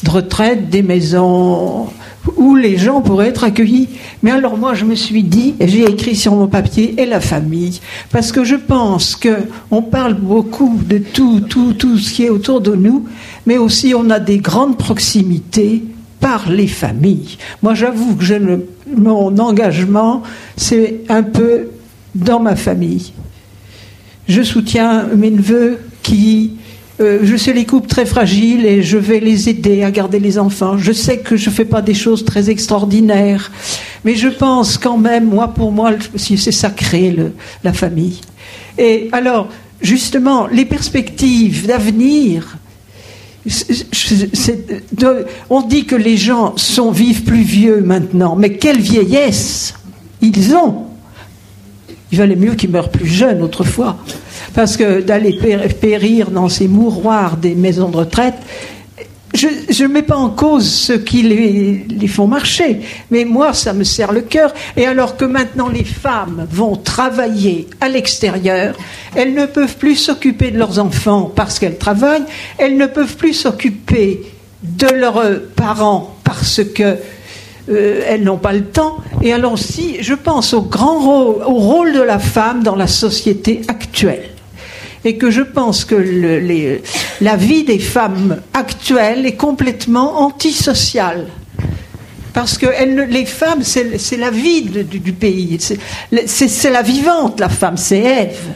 de 0.03 0.09
retraite, 0.09 0.69
des 0.69 0.83
maisons 0.83 1.87
où 2.35 2.55
les 2.55 2.77
gens 2.77 3.01
pourraient 3.01 3.29
être 3.29 3.43
accueillis. 3.43 3.89
Mais 4.23 4.31
alors 4.31 4.57
moi, 4.57 4.73
je 4.73 4.85
me 4.85 4.95
suis 4.95 5.23
dit, 5.23 5.55
j'ai 5.59 5.83
écrit 5.83 6.15
sur 6.15 6.35
mon 6.35 6.47
papier, 6.47 6.95
et 7.01 7.05
la 7.05 7.19
famille, 7.19 7.79
parce 8.11 8.31
que 8.31 8.43
je 8.43 8.55
pense 8.55 9.15
que 9.15 9.37
on 9.71 9.81
parle 9.81 10.15
beaucoup 10.15 10.79
de 10.85 10.97
tout, 10.97 11.41
tout, 11.41 11.73
tout 11.73 11.97
ce 11.97 12.13
qui 12.13 12.25
est 12.25 12.29
autour 12.29 12.61
de 12.61 12.75
nous, 12.75 13.07
mais 13.45 13.57
aussi 13.57 13.93
on 13.95 14.09
a 14.09 14.19
des 14.19 14.37
grandes 14.37 14.77
proximités 14.77 15.83
par 16.19 16.49
les 16.49 16.67
familles. 16.67 17.37
Moi, 17.63 17.73
j'avoue 17.73 18.15
que 18.15 18.61
mon 18.95 19.37
engagement, 19.39 20.21
c'est 20.55 21.01
un 21.09 21.23
peu 21.23 21.69
dans 22.13 22.39
ma 22.39 22.55
famille. 22.55 23.13
Je 24.27 24.43
soutiens 24.43 25.07
mes 25.15 25.31
neveux 25.31 25.79
qui 26.03 26.53
euh, 27.01 27.19
je 27.23 27.35
sais 27.35 27.53
les 27.53 27.65
couples 27.65 27.87
très 27.87 28.05
fragiles 28.05 28.65
et 28.65 28.83
je 28.83 28.97
vais 28.97 29.19
les 29.19 29.49
aider 29.49 29.83
à 29.83 29.89
garder 29.89 30.19
les 30.19 30.37
enfants. 30.37 30.77
Je 30.77 30.91
sais 30.91 31.17
que 31.17 31.35
je 31.35 31.49
ne 31.49 31.55
fais 31.55 31.65
pas 31.65 31.81
des 31.81 31.95
choses 31.95 32.23
très 32.23 32.49
extraordinaires, 32.49 33.51
mais 34.05 34.15
je 34.15 34.27
pense 34.27 34.77
quand 34.77 34.97
même, 34.97 35.25
moi 35.25 35.47
pour 35.47 35.71
moi, 35.71 35.93
c'est 36.15 36.37
sacré 36.51 37.15
la 37.63 37.73
famille. 37.73 38.21
Et 38.77 39.09
alors, 39.11 39.47
justement, 39.81 40.47
les 40.47 40.65
perspectives 40.65 41.65
d'avenir. 41.65 42.57
On 45.49 45.61
dit 45.63 45.85
que 45.85 45.95
les 45.95 46.15
gens 46.15 46.53
sont 46.57 46.91
vivent 46.91 47.23
plus 47.23 47.41
vieux 47.41 47.81
maintenant, 47.81 48.35
mais 48.35 48.53
quelle 48.53 48.79
vieillesse 48.79 49.73
ils 50.21 50.53
ont 50.53 50.90
Il 52.11 52.17
valait 52.17 52.35
mieux 52.35 52.55
qu'ils 52.55 52.71
meurent 52.71 52.89
plus 52.89 53.07
jeunes 53.07 53.41
autrefois. 53.41 53.97
Parce 54.53 54.75
que 54.75 55.01
d'aller 55.01 55.39
périr 55.79 56.31
dans 56.31 56.49
ces 56.49 56.67
mouroirs 56.67 57.37
des 57.37 57.55
maisons 57.55 57.89
de 57.89 57.97
retraite, 57.97 58.35
je 59.33 59.83
ne 59.83 59.87
mets 59.87 60.01
pas 60.01 60.17
en 60.17 60.29
cause 60.29 60.69
ceux 60.69 60.97
qui 60.97 61.23
les, 61.23 61.85
les, 61.89 62.07
font 62.07 62.27
marcher, 62.27 62.81
mais 63.11 63.23
moi, 63.23 63.53
ça 63.53 63.73
me 63.73 63.83
serre 63.83 64.11
le 64.11 64.21
cœur. 64.21 64.53
Et 64.75 64.85
alors 64.85 65.15
que 65.15 65.25
maintenant 65.25 65.69
les 65.69 65.85
femmes 65.85 66.47
vont 66.51 66.75
travailler 66.75 67.67
à 67.79 67.87
l'extérieur, 67.87 68.75
elles 69.15 69.33
ne 69.33 69.45
peuvent 69.45 69.77
plus 69.77 69.95
s'occuper 69.95 70.51
de 70.51 70.57
leurs 70.57 70.79
enfants 70.79 71.31
parce 71.33 71.59
qu'elles 71.59 71.77
travaillent, 71.77 72.25
elles 72.57 72.77
ne 72.77 72.87
peuvent 72.87 73.15
plus 73.15 73.33
s'occuper 73.33 74.21
de 74.63 74.87
leurs 74.87 75.41
parents 75.55 76.15
parce 76.23 76.61
que 76.75 76.97
euh, 77.69 78.03
elles 78.07 78.23
n'ont 78.23 78.37
pas 78.37 78.53
le 78.53 78.65
temps. 78.65 78.97
Et 79.21 79.33
alors 79.33 79.57
si 79.57 80.01
je 80.01 80.13
pense 80.13 80.53
au 80.53 80.61
grand 80.61 80.99
rôle, 80.99 81.43
au 81.43 81.55
rôle 81.55 81.93
de 81.93 82.01
la 82.01 82.19
femme 82.19 82.63
dans 82.63 82.75
la 82.75 82.87
société 82.87 83.61
actuelle 83.67 84.31
et 85.03 85.17
que 85.17 85.31
je 85.31 85.41
pense 85.41 85.85
que 85.85 85.95
la 87.21 87.35
vie 87.35 87.63
des 87.63 87.79
femmes 87.79 88.41
actuelles 88.53 89.25
est 89.25 89.35
complètement 89.35 90.21
antisociale. 90.21 91.27
Parce 92.33 92.57
que 92.57 92.67
les 93.09 93.25
femmes, 93.25 93.61
c'est 93.63 94.17
la 94.17 94.29
vie 94.29 94.61
du, 94.61 95.13
pays. 95.13 95.57
C'est 96.25 96.69
la 96.69 96.81
vivante, 96.81 97.39
la 97.39 97.49
femme, 97.49 97.77
c'est 97.77 97.99
Ève. 97.99 98.53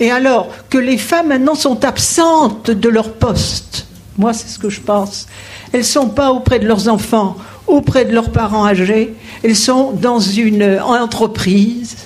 Et 0.00 0.10
alors 0.10 0.48
que 0.68 0.78
les 0.78 0.98
femmes 0.98 1.28
maintenant 1.28 1.54
sont 1.54 1.84
absentes 1.84 2.70
de 2.70 2.88
leur 2.88 3.14
poste, 3.14 3.87
moi 4.18 4.32
c'est 4.32 4.48
ce 4.48 4.58
que 4.58 4.68
je 4.68 4.80
pense, 4.80 5.26
elles 5.72 5.80
ne 5.80 5.84
sont 5.84 6.08
pas 6.08 6.32
auprès 6.32 6.58
de 6.58 6.66
leurs 6.66 6.88
enfants, 6.88 7.36
auprès 7.66 8.04
de 8.04 8.12
leurs 8.12 8.30
parents 8.30 8.66
âgés, 8.66 9.14
elles 9.42 9.56
sont 9.56 9.92
dans 9.92 10.20
une 10.20 10.80
entreprise, 10.80 11.96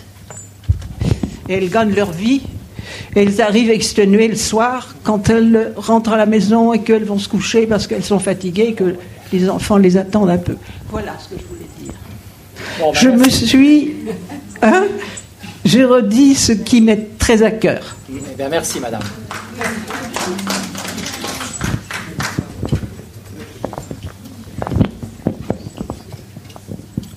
et 1.48 1.54
elles 1.54 1.70
gagnent 1.70 1.94
leur 1.94 2.12
vie 2.12 2.42
elles 3.14 3.40
arrivent 3.40 3.70
exténuées 3.70 4.28
le 4.28 4.36
soir 4.36 4.94
quand 5.02 5.28
elles 5.28 5.72
rentrent 5.76 6.12
à 6.12 6.16
la 6.16 6.26
maison 6.26 6.72
et 6.72 6.80
qu'elles 6.80 7.04
vont 7.04 7.18
se 7.18 7.28
coucher 7.28 7.66
parce 7.66 7.86
qu'elles 7.86 8.04
sont 8.04 8.18
fatiguées 8.18 8.68
et 8.68 8.74
que 8.74 8.96
les 9.32 9.48
enfants 9.48 9.76
les 9.76 9.96
attendent 9.96 10.30
un 10.30 10.38
peu. 10.38 10.56
Voilà 10.90 11.12
ce 11.18 11.34
que 11.34 11.40
je 11.40 11.46
voulais 11.46 11.68
dire. 11.80 11.92
Ben, 12.78 12.92
je 12.94 13.08
me 13.08 13.28
suis. 13.28 13.94
Hein, 14.62 14.84
J'ai 15.64 15.84
redit 15.84 16.34
ce 16.34 16.52
qui 16.52 16.80
m'est 16.80 17.18
très 17.18 17.42
à 17.42 17.50
cœur. 17.50 17.96
Eh 18.10 18.34
bien, 18.36 18.48
merci, 18.48 18.80
madame. 18.80 19.02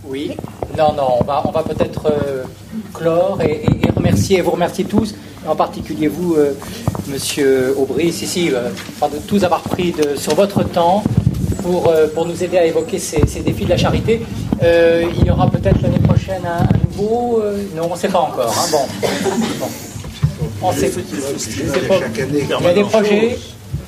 Oui. 0.08 0.32
Non, 0.78 0.94
non, 0.94 1.18
on 1.22 1.24
va, 1.24 1.44
on 1.46 1.52
va 1.52 1.64
peut-être 1.64 2.08
euh, 2.08 2.44
clore 2.94 3.40
et, 3.42 3.64
et, 3.64 3.92
remercier, 3.96 4.42
vous 4.42 4.52
remercier 4.52 4.86
tous 4.86 5.16
en 5.48 5.56
particulier 5.56 6.08
vous, 6.08 6.36
euh, 6.36 6.54
Monsieur 7.08 7.76
Aubry, 7.78 8.08
ici, 8.08 8.50
euh, 8.52 8.70
de 9.10 9.18
tous 9.28 9.44
avoir 9.44 9.62
pris 9.62 9.92
de, 9.92 10.16
sur 10.16 10.36
votre 10.36 10.64
temps 10.64 11.04
pour, 11.62 11.88
euh, 11.88 12.08
pour 12.08 12.26
nous 12.26 12.44
aider 12.44 12.58
à 12.58 12.66
évoquer 12.66 13.00
ces, 13.00 13.22
défis 13.42 13.66
de 13.66 13.70
la 13.70 13.78
charité. 13.78 14.22
il 14.62 15.26
y 15.26 15.30
aura 15.30 15.50
peut-être 15.50 15.82
l'année 15.82 16.00
prochaine 16.00 16.44
un, 16.46 16.68
nouveau. 16.90 17.44
non, 17.76 17.88
on 17.90 17.94
ne 17.94 18.00
sait 18.00 18.08
pas 18.08 18.20
encore. 18.20 18.54
Hein, 18.58 18.70
bon. 18.72 19.68
On 20.62 20.72
sait, 20.72 20.88
année, 20.88 22.44
il 22.44 22.50
y 22.50 22.68
a 22.68 22.74
des 22.74 22.84
projets. 22.84 23.38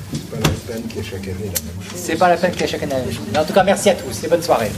C'est 0.09 0.27
pas 0.29 0.39
la 0.39 0.47
peine 0.67 0.83
qu'il 0.87 0.97
y 0.97 0.99
ait 0.99 1.03
chaque 1.03 1.23
année 1.23 1.35
la 1.39 1.45
même 1.45 1.81
chose. 1.81 1.95
C'est 1.95 2.15
pas 2.15 2.29
la 2.29 2.37
peine 2.37 2.51
qu'il 2.51 2.61
y 2.61 2.63
ait 2.63 2.67
chaque 2.67 2.83
année 2.83 2.93
la 2.93 2.99
même 2.99 3.11
chose. 3.11 3.25
En 3.37 3.45
tout 3.45 3.53
cas, 3.53 3.63
merci 3.63 3.89
à 3.89 3.95
tous 3.95 4.23
et 4.23 4.27
bonne 4.27 4.43
soirée. 4.43 4.71